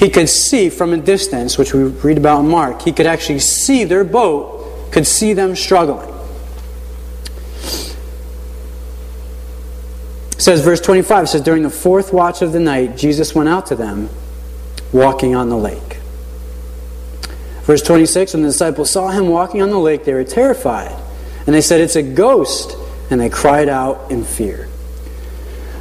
He 0.00 0.08
could 0.08 0.30
see 0.30 0.70
from 0.70 0.94
a 0.94 0.96
distance, 0.96 1.58
which 1.58 1.74
we 1.74 1.82
read 1.82 2.16
about 2.16 2.40
in 2.40 2.48
Mark, 2.48 2.80
he 2.80 2.90
could 2.90 3.04
actually 3.04 3.38
see 3.38 3.84
their 3.84 4.02
boat, 4.02 4.90
could 4.92 5.06
see 5.06 5.34
them 5.34 5.54
struggling. 5.54 6.08
It 10.32 10.40
says, 10.40 10.62
verse 10.62 10.80
25 10.80 11.28
says, 11.28 11.42
During 11.42 11.62
the 11.62 11.68
fourth 11.68 12.14
watch 12.14 12.40
of 12.40 12.52
the 12.52 12.60
night, 12.60 12.96
Jesus 12.96 13.34
went 13.34 13.50
out 13.50 13.66
to 13.66 13.76
them, 13.76 14.08
walking 14.90 15.34
on 15.34 15.50
the 15.50 15.58
lake. 15.58 15.98
Verse 17.64 17.82
26 17.82 18.32
When 18.32 18.42
the 18.42 18.48
disciples 18.48 18.88
saw 18.88 19.10
him 19.10 19.28
walking 19.28 19.60
on 19.60 19.68
the 19.68 19.78
lake, 19.78 20.06
they 20.06 20.14
were 20.14 20.24
terrified. 20.24 20.98
And 21.44 21.54
they 21.54 21.60
said, 21.60 21.82
It's 21.82 21.96
a 21.96 22.02
ghost. 22.02 22.74
And 23.10 23.20
they 23.20 23.28
cried 23.28 23.68
out 23.68 24.10
in 24.10 24.24
fear. 24.24 24.66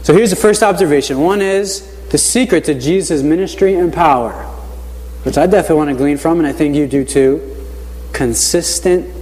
So 0.04 0.14
here's 0.14 0.30
the 0.30 0.36
first 0.36 0.62
observation. 0.62 1.22
One 1.22 1.42
is 1.42 1.89
the 2.10 2.18
secret 2.18 2.66
to 2.66 2.74
Jesus' 2.74 3.22
ministry 3.22 3.76
and 3.76 3.94
power, 3.94 4.32
which 5.24 5.38
I 5.38 5.46
definitely 5.46 5.76
want 5.76 5.90
to 5.92 5.96
glean 5.96 6.18
from, 6.18 6.40
and 6.40 6.48
I 6.48 6.54
think 6.54 6.76
you 6.76 6.88
do 6.88 7.06
too. 7.06 7.56
Consistent 8.14 9.16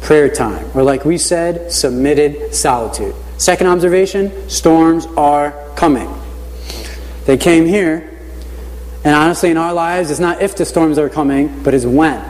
prayer 0.00 0.28
time. 0.28 0.70
Or, 0.74 0.82
like 0.82 1.04
we 1.04 1.18
said, 1.18 1.72
submitted 1.72 2.54
solitude. 2.54 3.14
Second 3.38 3.68
observation 3.68 4.48
storms 4.50 5.06
are 5.16 5.52
coming. 5.76 6.12
They 7.24 7.36
came 7.36 7.66
here, 7.66 8.18
and 9.04 9.14
honestly, 9.14 9.50
in 9.50 9.56
our 9.56 9.72
lives, 9.72 10.10
it's 10.10 10.20
not 10.20 10.42
if 10.42 10.56
the 10.56 10.64
storms 10.64 10.98
are 10.98 11.08
coming, 11.08 11.62
but 11.62 11.72
it's 11.74 11.86
when. 11.86 12.22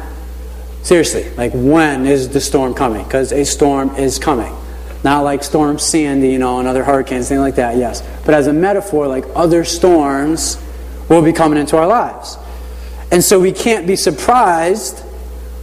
Seriously, 0.82 1.28
like 1.30 1.52
when 1.52 2.06
is 2.06 2.28
the 2.28 2.40
storm 2.40 2.74
coming? 2.74 3.04
Because 3.04 3.32
a 3.32 3.44
storm 3.44 3.94
is 3.96 4.18
coming. 4.18 4.54
Not 5.02 5.20
like 5.22 5.42
Storm 5.42 5.78
Sandy, 5.78 6.30
you 6.30 6.38
know, 6.38 6.58
and 6.58 6.68
other 6.68 6.84
hurricanes, 6.84 7.28
things 7.28 7.40
like 7.40 7.54
that, 7.54 7.76
yes. 7.76 8.02
But 8.24 8.34
as 8.34 8.46
a 8.46 8.52
metaphor, 8.52 9.08
like 9.08 9.24
other 9.34 9.64
storms 9.64 10.62
will 11.08 11.22
be 11.22 11.32
coming 11.32 11.58
into 11.58 11.76
our 11.76 11.86
lives. 11.86 12.36
And 13.10 13.24
so 13.24 13.40
we 13.40 13.52
can't 13.52 13.86
be 13.86 13.96
surprised 13.96 15.00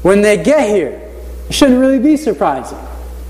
when 0.01 0.21
they 0.21 0.41
get 0.41 0.69
here. 0.69 1.01
It 1.49 1.53
shouldn't 1.53 1.79
really 1.79 1.99
be 1.99 2.17
surprising 2.17 2.79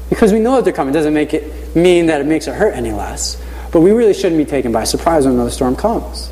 because 0.10 0.32
we 0.32 0.40
know 0.40 0.56
that 0.56 0.64
they're 0.64 0.74
coming. 0.74 0.94
It 0.94 0.98
doesn't 0.98 1.14
make 1.14 1.34
it 1.34 1.76
mean 1.76 2.08
that 2.08 2.22
it 2.22 2.26
makes 2.26 2.48
it 2.48 2.56
hurt 2.56 2.74
any 2.74 2.92
less. 2.92 3.42
But 3.72 3.82
we 3.82 3.92
really 3.92 4.14
shouldn't 4.14 4.38
be 4.38 4.46
taken 4.46 4.72
by 4.72 4.86
surprise 4.86 5.26
when 5.26 5.36
another 5.36 5.52
storm 5.52 5.76
comes. 5.76 6.32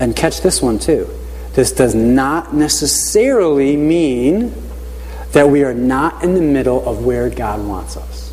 And 0.00 0.14
catch 0.14 0.40
this 0.40 0.62
one 0.62 0.78
too. 0.78 1.08
This 1.54 1.72
does 1.72 1.94
not 1.94 2.54
necessarily 2.54 3.76
mean 3.76 4.54
that 5.32 5.48
we 5.50 5.64
are 5.64 5.74
not 5.74 6.22
in 6.22 6.34
the 6.34 6.40
middle 6.40 6.88
of 6.88 7.04
where 7.04 7.28
God 7.28 7.66
wants 7.66 7.96
us. 7.96 8.27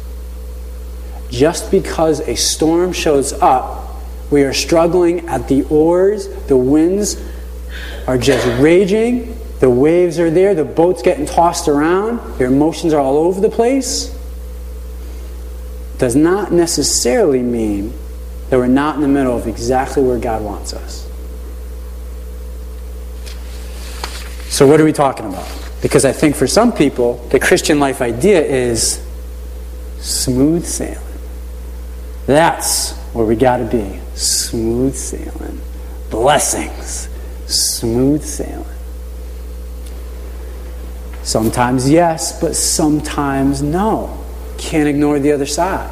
Just 1.29 1.71
because 1.71 2.19
a 2.21 2.35
storm 2.35 2.93
shows 2.93 3.33
up, 3.33 3.95
we 4.31 4.43
are 4.43 4.53
struggling 4.53 5.27
at 5.27 5.47
the 5.47 5.63
oars, 5.63 6.27
the 6.47 6.57
winds 6.57 7.21
are 8.07 8.17
just 8.17 8.45
raging, 8.61 9.37
the 9.59 9.69
waves 9.69 10.19
are 10.19 10.29
there, 10.29 10.55
the 10.55 10.65
boat's 10.65 11.01
getting 11.01 11.25
tossed 11.25 11.67
around, 11.67 12.39
your 12.39 12.49
emotions 12.49 12.93
are 12.93 12.99
all 12.99 13.17
over 13.17 13.41
the 13.41 13.49
place 13.49 14.15
does 15.97 16.15
not 16.15 16.51
necessarily 16.51 17.41
mean 17.41 17.93
that 18.49 18.57
we're 18.57 18.67
not 18.67 18.95
in 18.95 19.01
the 19.01 19.07
middle 19.07 19.35
of 19.35 19.47
exactly 19.47 20.03
where 20.03 20.19
God 20.19 20.43
wants 20.43 20.73
us. 20.73 21.07
So, 24.49 24.67
what 24.67 24.79
are 24.79 24.85
we 24.85 24.93
talking 24.93 25.25
about? 25.25 25.47
Because 25.81 26.05
I 26.05 26.11
think 26.11 26.35
for 26.35 26.47
some 26.47 26.71
people, 26.71 27.15
the 27.29 27.39
Christian 27.39 27.79
life 27.79 28.01
idea 28.01 28.41
is 28.41 29.03
smooth 29.99 30.65
sailing. 30.65 31.04
That's 32.25 32.93
where 33.13 33.25
we 33.25 33.35
got 33.35 33.57
to 33.57 33.65
be. 33.65 33.99
Smooth 34.15 34.95
sailing. 34.95 35.61
Blessings. 36.09 37.09
Smooth 37.47 38.23
sailing. 38.23 38.65
Sometimes 41.23 41.89
yes, 41.89 42.39
but 42.39 42.55
sometimes 42.55 43.61
no. 43.61 44.23
Can't 44.57 44.87
ignore 44.87 45.19
the 45.19 45.31
other 45.31 45.45
side. 45.45 45.91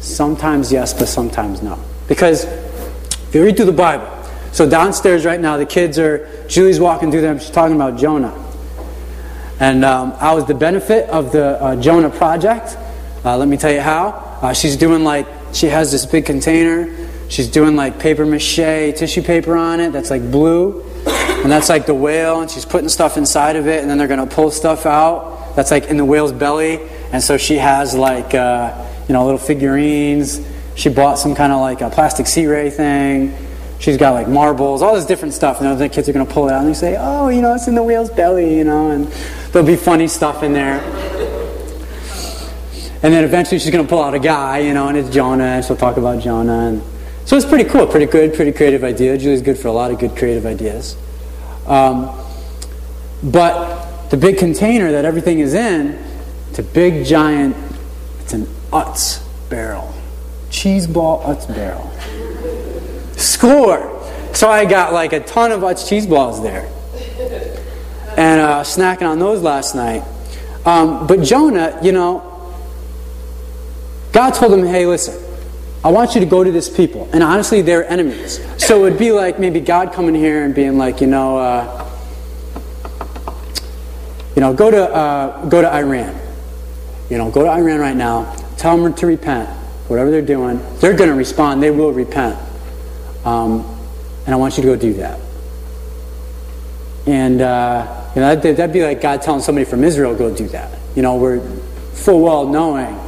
Sometimes 0.00 0.70
yes, 0.70 0.92
but 0.92 1.06
sometimes 1.06 1.62
no. 1.62 1.78
Because 2.08 2.44
if 2.44 3.30
you 3.34 3.44
read 3.44 3.56
through 3.56 3.66
the 3.66 3.72
Bible, 3.72 4.10
so 4.52 4.68
downstairs 4.68 5.24
right 5.24 5.40
now, 5.40 5.56
the 5.56 5.66
kids 5.66 5.98
are, 5.98 6.46
Julie's 6.48 6.78
walking 6.78 7.10
through 7.10 7.22
them, 7.22 7.38
she's 7.38 7.50
talking 7.50 7.74
about 7.74 7.98
Jonah. 7.98 8.34
And 9.60 9.84
um, 9.84 10.14
I 10.18 10.34
was 10.34 10.44
the 10.46 10.54
benefit 10.54 11.08
of 11.08 11.32
the 11.32 11.60
uh, 11.62 11.76
Jonah 11.76 12.10
project. 12.10 12.76
Uh, 13.24 13.36
let 13.36 13.48
me 13.48 13.56
tell 13.56 13.72
you 13.72 13.80
how. 13.80 14.08
Uh, 14.42 14.52
she's 14.52 14.76
doing 14.76 15.04
like, 15.04 15.26
she 15.54 15.68
has 15.68 15.92
this 15.92 16.04
big 16.04 16.26
container. 16.26 17.08
She's 17.28 17.48
doing 17.48 17.76
like 17.76 17.98
paper 17.98 18.26
mache 18.26 18.56
tissue 18.56 19.22
paper 19.22 19.56
on 19.56 19.80
it 19.80 19.92
that's 19.92 20.10
like 20.10 20.30
blue. 20.30 20.82
And 21.06 21.52
that's 21.52 21.68
like 21.68 21.84
the 21.84 21.94
whale, 21.94 22.40
and 22.40 22.50
she's 22.50 22.64
putting 22.64 22.88
stuff 22.88 23.18
inside 23.18 23.56
of 23.56 23.66
it, 23.66 23.82
and 23.82 23.90
then 23.90 23.98
they're 23.98 24.08
going 24.08 24.26
to 24.26 24.34
pull 24.34 24.50
stuff 24.50 24.86
out. 24.86 25.54
That's 25.54 25.70
like 25.70 25.84
in 25.84 25.98
the 25.98 26.04
whale's 26.04 26.32
belly. 26.32 26.80
And 27.12 27.22
so 27.22 27.36
she 27.36 27.56
has 27.56 27.94
like, 27.94 28.34
uh, 28.34 28.90
you 29.08 29.12
know, 29.12 29.24
little 29.24 29.38
figurines. 29.38 30.40
She 30.74 30.88
bought 30.88 31.18
some 31.18 31.34
kind 31.34 31.52
of 31.52 31.60
like 31.60 31.82
a 31.82 31.90
plastic 31.90 32.26
sea 32.26 32.46
ray 32.46 32.70
thing. 32.70 33.36
she's 33.78 33.98
got 33.98 34.14
like 34.14 34.26
marbles, 34.26 34.80
all 34.82 34.94
this 34.94 35.04
different 35.04 35.34
stuff. 35.34 35.60
And 35.60 35.78
the 35.78 35.88
kids 35.88 36.08
are 36.08 36.12
going 36.12 36.26
to 36.26 36.32
pull 36.32 36.48
it 36.48 36.52
out 36.52 36.60
and 36.60 36.70
they 36.70 36.74
say, 36.74 36.96
oh, 36.98 37.28
you 37.28 37.42
know, 37.42 37.54
it's 37.54 37.68
in 37.68 37.74
the 37.74 37.82
whale's 37.82 38.10
belly, 38.10 38.56
you 38.56 38.64
know, 38.64 38.90
and 38.90 39.06
there'll 39.52 39.66
be 39.66 39.76
funny 39.76 40.08
stuff 40.08 40.42
in 40.42 40.54
there. 40.54 40.80
And 43.04 43.12
then 43.12 43.22
eventually 43.22 43.58
she's 43.58 43.70
going 43.70 43.84
to 43.84 43.88
pull 43.88 44.02
out 44.02 44.14
a 44.14 44.18
guy, 44.18 44.60
you 44.60 44.72
know, 44.72 44.88
and 44.88 44.96
it's 44.96 45.10
Jonah, 45.10 45.44
and 45.44 45.64
she'll 45.64 45.76
talk 45.76 45.98
about 45.98 46.22
Jonah. 46.22 46.68
And 46.68 46.82
so 47.26 47.36
it's 47.36 47.44
pretty 47.44 47.64
cool, 47.64 47.86
pretty 47.86 48.06
good, 48.06 48.32
pretty 48.32 48.50
creative 48.50 48.82
idea. 48.82 49.18
Julie's 49.18 49.42
good 49.42 49.58
for 49.58 49.68
a 49.68 49.72
lot 49.72 49.90
of 49.90 49.98
good 49.98 50.16
creative 50.16 50.46
ideas. 50.46 50.96
Um, 51.66 52.18
but 53.22 54.08
the 54.08 54.16
big 54.16 54.38
container 54.38 54.90
that 54.92 55.04
everything 55.04 55.40
is 55.40 55.52
in, 55.52 56.02
it's 56.48 56.58
a 56.60 56.62
big 56.62 57.04
giant, 57.04 57.54
it's 58.20 58.32
an 58.32 58.46
Utz 58.72 59.22
barrel. 59.50 59.94
Cheese 60.48 60.86
ball 60.86 61.22
Utz 61.24 61.46
barrel. 61.46 61.90
Score! 63.18 64.02
So 64.32 64.48
I 64.48 64.64
got 64.64 64.94
like 64.94 65.12
a 65.12 65.20
ton 65.20 65.52
of 65.52 65.60
Utz 65.60 65.86
cheese 65.86 66.06
balls 66.06 66.42
there. 66.42 66.72
And 68.16 68.40
uh, 68.40 68.62
snacking 68.62 69.06
on 69.06 69.18
those 69.18 69.42
last 69.42 69.74
night. 69.74 70.02
Um, 70.64 71.06
but 71.06 71.22
Jonah, 71.22 71.78
you 71.82 71.92
know, 71.92 72.30
God 74.14 74.30
told 74.30 74.52
him, 74.54 74.64
hey, 74.64 74.86
listen, 74.86 75.20
I 75.82 75.90
want 75.90 76.14
you 76.14 76.20
to 76.20 76.26
go 76.26 76.44
to 76.44 76.52
this 76.52 76.74
people. 76.74 77.10
And 77.12 77.22
honestly, 77.22 77.60
they're 77.60 77.86
enemies. 77.90 78.40
So 78.64 78.78
it 78.78 78.90
would 78.90 78.98
be 78.98 79.10
like 79.10 79.40
maybe 79.40 79.58
God 79.58 79.92
coming 79.92 80.14
here 80.14 80.44
and 80.44 80.54
being 80.54 80.78
like, 80.78 81.00
you 81.00 81.08
know, 81.08 81.36
uh, 81.36 81.90
you 84.36 84.40
know, 84.40 84.54
go 84.54 84.70
to, 84.70 84.88
uh, 84.88 85.44
go 85.46 85.60
to 85.60 85.70
Iran. 85.70 86.18
You 87.10 87.18
know, 87.18 87.30
go 87.30 87.42
to 87.42 87.50
Iran 87.50 87.80
right 87.80 87.96
now. 87.96 88.34
Tell 88.56 88.76
them 88.78 88.94
to 88.94 89.06
repent. 89.06 89.48
Whatever 89.88 90.10
they're 90.10 90.22
doing, 90.22 90.60
they're 90.78 90.96
going 90.96 91.10
to 91.10 91.16
respond. 91.16 91.62
They 91.62 91.70
will 91.70 91.92
repent. 91.92 92.38
Um, 93.24 93.66
and 94.26 94.34
I 94.34 94.36
want 94.36 94.56
you 94.56 94.62
to 94.62 94.68
go 94.68 94.76
do 94.76 94.94
that. 94.94 95.20
And 97.06 97.42
uh, 97.42 98.10
you 98.14 98.20
know, 98.22 98.34
that'd, 98.34 98.56
that'd, 98.56 98.72
be 98.72 98.82
like 98.82 99.02
God 99.02 99.20
telling 99.20 99.42
somebody 99.42 99.66
from 99.66 99.84
Israel, 99.84 100.14
go 100.14 100.34
do 100.34 100.48
that. 100.48 100.78
You 100.94 101.02
know, 101.02 101.16
we're 101.16 101.46
full 101.92 102.22
well 102.22 102.48
knowing, 102.48 102.98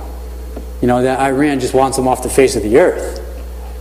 you 0.80 0.88
know, 0.88 1.02
that 1.02 1.20
Iran 1.20 1.60
just 1.60 1.74
wants 1.74 1.96
them 1.96 2.08
off 2.08 2.22
the 2.22 2.30
face 2.30 2.56
of 2.56 2.62
the 2.62 2.78
earth. 2.78 3.22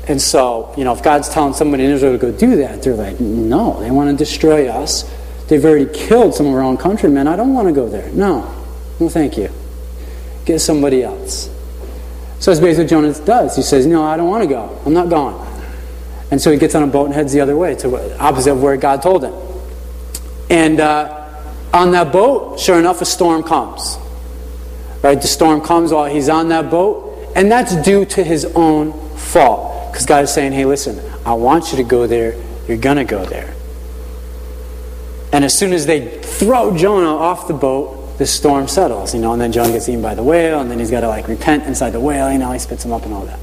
And 0.08 0.22
so, 0.22 0.74
you 0.78 0.84
know, 0.84 0.94
if 0.94 1.02
God's 1.02 1.30
telling 1.30 1.54
somebody 1.54 1.84
in 1.84 1.92
Israel 1.92 2.14
to 2.14 2.18
go 2.18 2.32
do 2.32 2.58
that, 2.58 2.84
they're 2.84 2.96
like, 2.96 3.20
no, 3.20 3.80
they 3.80 3.92
want 3.92 4.12
to 4.12 4.16
destroy 4.16 4.68
us. 4.68 5.12
They've 5.48 5.64
already 5.64 5.88
killed 5.92 6.36
some 6.36 6.46
of 6.46 6.54
our 6.54 6.62
own 6.62 6.78
countrymen. 6.78 7.28
I 7.28 7.36
don't 7.36 7.54
want 7.54 7.68
to 7.68 7.74
go 7.74 7.90
there. 7.90 8.10
No. 8.12 8.52
No, 9.00 9.10
thank 9.10 9.38
you. 9.38 9.50
Get 10.46 10.60
somebody 10.60 11.04
else. 11.04 11.50
So 12.40 12.52
that's 12.52 12.60
basically 12.60 12.84
what 12.84 12.90
Jonas 12.90 13.20
does. 13.20 13.56
He 13.56 13.62
says, 13.62 13.86
No, 13.86 14.04
I 14.04 14.18
don't 14.18 14.30
want 14.30 14.44
to 14.44 14.50
go. 14.50 14.80
I'm 14.86 14.94
not 14.94 15.10
going. 15.10 15.36
And 16.32 16.42
so 16.42 16.52
he 16.52 16.58
gets 16.58 16.76
on 16.76 16.84
a 16.84 16.88
boat 16.88 17.06
and 17.06 17.14
heads 17.14 17.34
the 17.34 17.42
other 17.42 17.56
way, 17.56 17.76
to 17.76 18.20
opposite 18.20 18.52
of 18.52 18.62
where 18.62 18.78
God 18.78 19.02
told 19.02 19.24
him. 19.24 19.34
And 20.50 20.80
uh, 20.80 21.28
on 21.74 21.92
that 21.92 22.12
boat, 22.12 22.60
sure 22.60 22.80
enough, 22.80 23.02
a 23.02 23.06
storm 23.06 23.44
comes. 23.44 23.98
Right? 25.06 25.22
The 25.22 25.28
storm 25.28 25.62
comes 25.62 25.92
while 25.92 26.12
he's 26.12 26.30
on 26.30 26.50
that 26.50 26.72
boat, 26.72 27.32
and 27.36 27.52
that's 27.52 27.76
due 27.84 28.06
to 28.06 28.24
his 28.24 28.44
own 28.56 28.92
fault. 29.16 29.92
Because 29.92 30.08
God 30.08 30.24
is 30.24 30.34
saying, 30.34 30.54
Hey, 30.54 30.66
listen, 30.66 31.00
I 31.24 31.36
want 31.36 31.70
you 31.70 31.78
to 31.78 31.84
go 31.84 32.08
there. 32.08 32.34
You're 32.68 32.78
going 32.78 32.98
to 32.98 33.04
go 33.04 33.24
there. 33.24 33.54
And 35.32 35.46
as 35.46 35.56
soon 35.56 35.74
as 35.74 35.86
they 35.86 36.18
throw 36.24 36.76
Jonah 36.76 37.16
off 37.16 37.48
the 37.48 37.54
boat, 37.54 38.18
the 38.18 38.26
storm 38.26 38.68
settles, 38.68 39.14
you 39.14 39.22
know, 39.22 39.32
and 39.32 39.40
then 39.40 39.52
Jonah 39.52 39.74
gets 39.74 39.88
eaten 39.88 40.02
by 40.02 40.16
the 40.16 40.24
whale, 40.24 40.60
and 40.60 40.72
then 40.72 40.80
he's 40.80 40.90
got 40.90 41.02
to 41.02 41.08
like 41.08 41.28
repent 41.28 41.66
inside 41.66 41.92
the 41.92 42.00
whale, 42.00 42.32
you 42.32 42.40
know, 42.40 42.52
he 42.52 42.58
spits 42.58 42.84
him 42.84 42.92
up 42.92 43.04
and 43.04 43.14
all 43.14 43.28
that. 43.28 43.40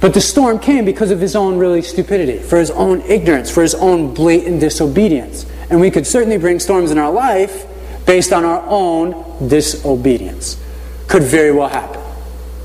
But 0.00 0.14
the 0.14 0.22
storm 0.22 0.58
came 0.58 0.86
because 0.86 1.10
of 1.10 1.20
his 1.20 1.36
own 1.36 1.58
really 1.58 1.82
stupidity, 1.82 2.38
for 2.38 2.58
his 2.58 2.70
own 2.70 3.02
ignorance, 3.02 3.50
for 3.50 3.60
his 3.60 3.74
own 3.74 4.14
blatant 4.14 4.60
disobedience. 4.60 5.44
And 5.68 5.82
we 5.82 5.90
could 5.90 6.06
certainly 6.06 6.38
bring 6.38 6.60
storms 6.60 6.90
in 6.90 6.96
our 6.96 7.12
life 7.12 7.66
based 8.06 8.32
on 8.32 8.46
our 8.46 8.64
own 8.66 9.23
disobedience. 9.48 10.60
Could 11.08 11.22
very 11.22 11.52
well 11.52 11.68
happen. 11.68 12.00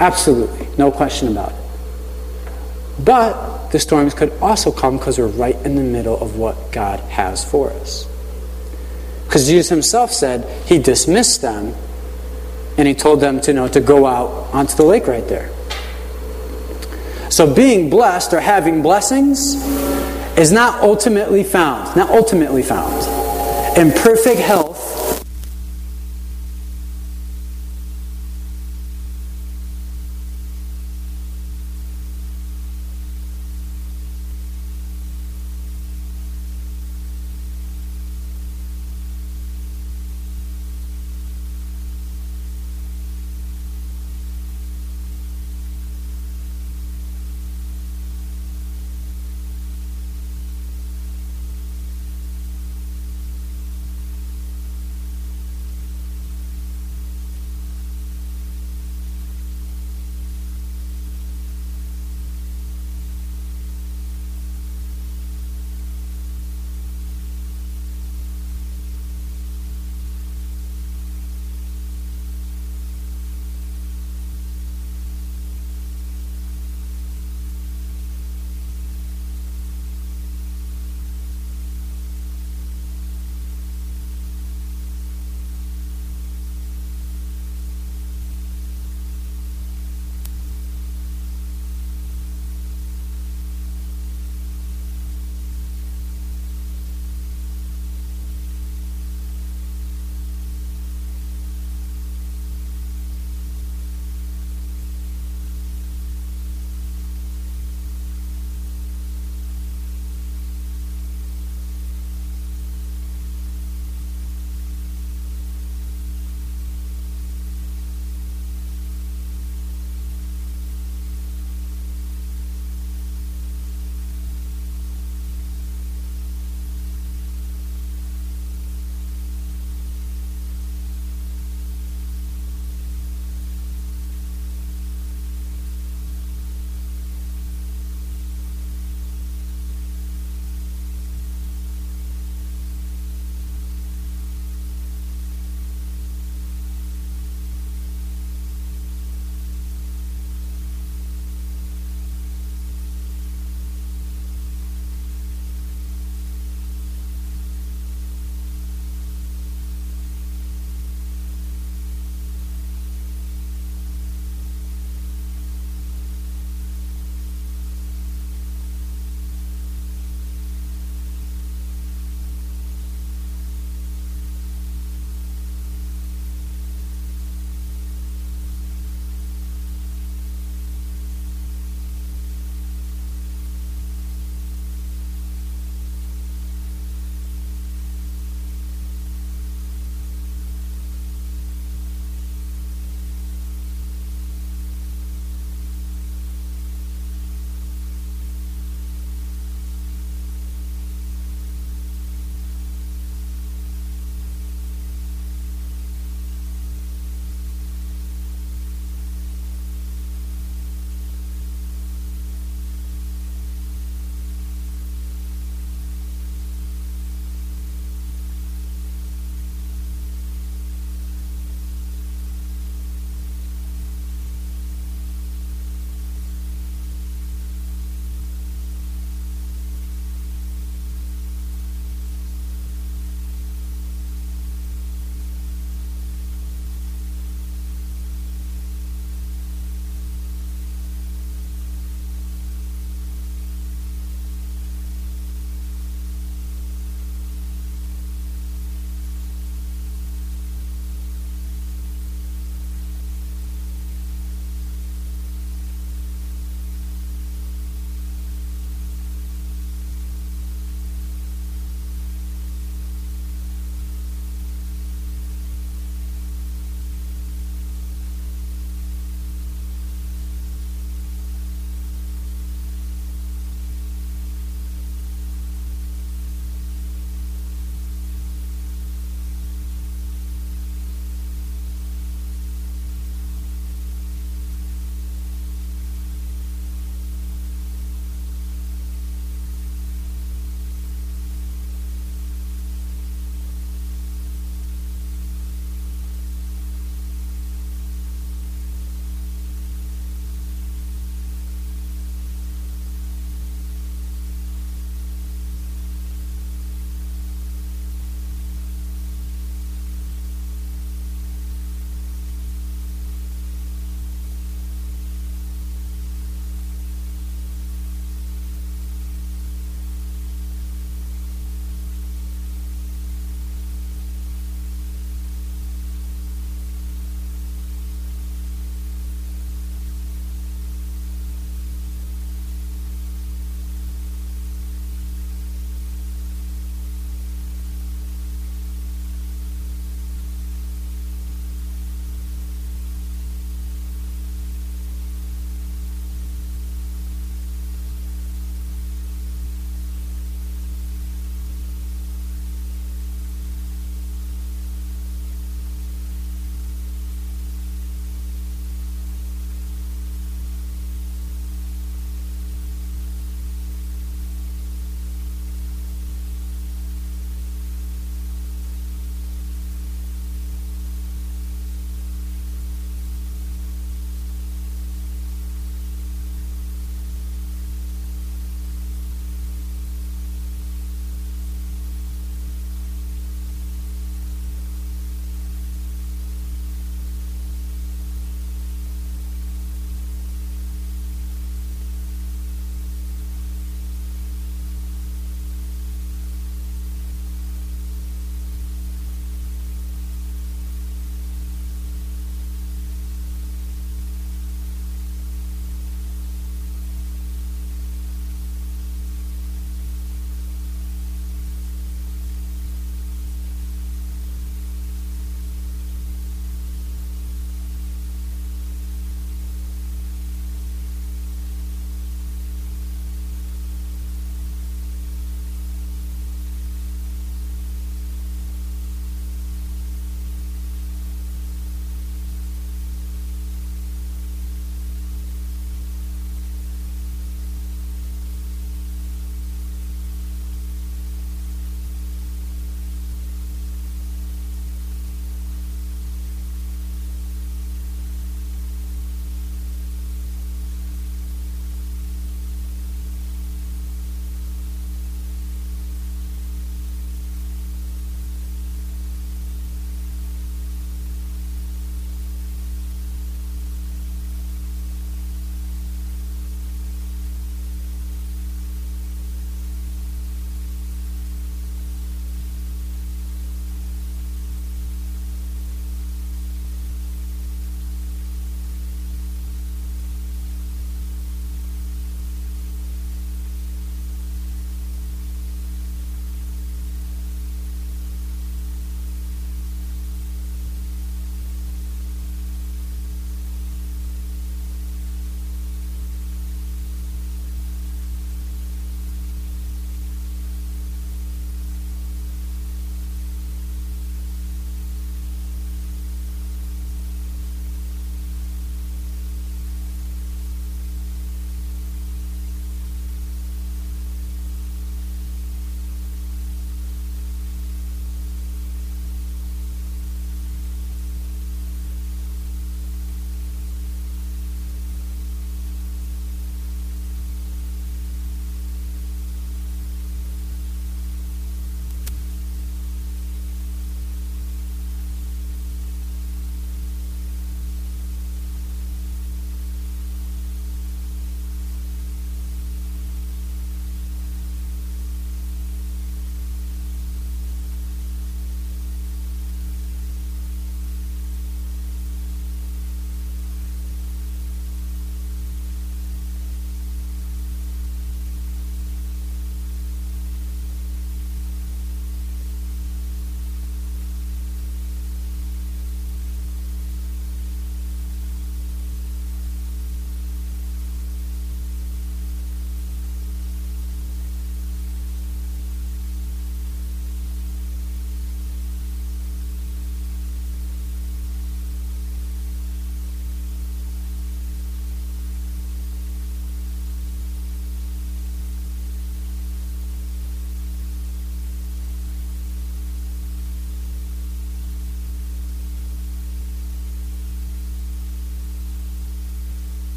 Absolutely. 0.00 0.68
No 0.76 0.90
question 0.90 1.28
about 1.28 1.52
it. 1.52 1.58
But 3.04 3.68
the 3.70 3.78
storms 3.78 4.14
could 4.14 4.32
also 4.40 4.72
come 4.72 4.98
because 4.98 5.18
we're 5.18 5.26
right 5.26 5.56
in 5.64 5.76
the 5.76 5.82
middle 5.82 6.18
of 6.18 6.36
what 6.36 6.72
God 6.72 7.00
has 7.00 7.44
for 7.44 7.70
us. 7.70 8.08
Because 9.26 9.46
Jesus 9.46 9.68
himself 9.68 10.12
said 10.12 10.44
he 10.66 10.78
dismissed 10.78 11.42
them 11.42 11.74
and 12.78 12.86
he 12.86 12.94
told 12.94 13.20
them 13.20 13.40
to 13.40 13.50
you 13.50 13.54
know 13.54 13.68
to 13.68 13.80
go 13.80 14.06
out 14.06 14.28
onto 14.54 14.76
the 14.76 14.84
lake 14.84 15.06
right 15.06 15.26
there. 15.28 15.50
So 17.30 17.52
being 17.52 17.90
blessed 17.90 18.32
or 18.32 18.40
having 18.40 18.82
blessings 18.82 19.54
is 20.38 20.52
not 20.52 20.82
ultimately 20.82 21.42
found, 21.42 21.96
not 21.96 22.10
ultimately 22.10 22.62
found 22.62 23.02
in 23.76 23.90
perfect 23.90 24.40
health 24.40 24.85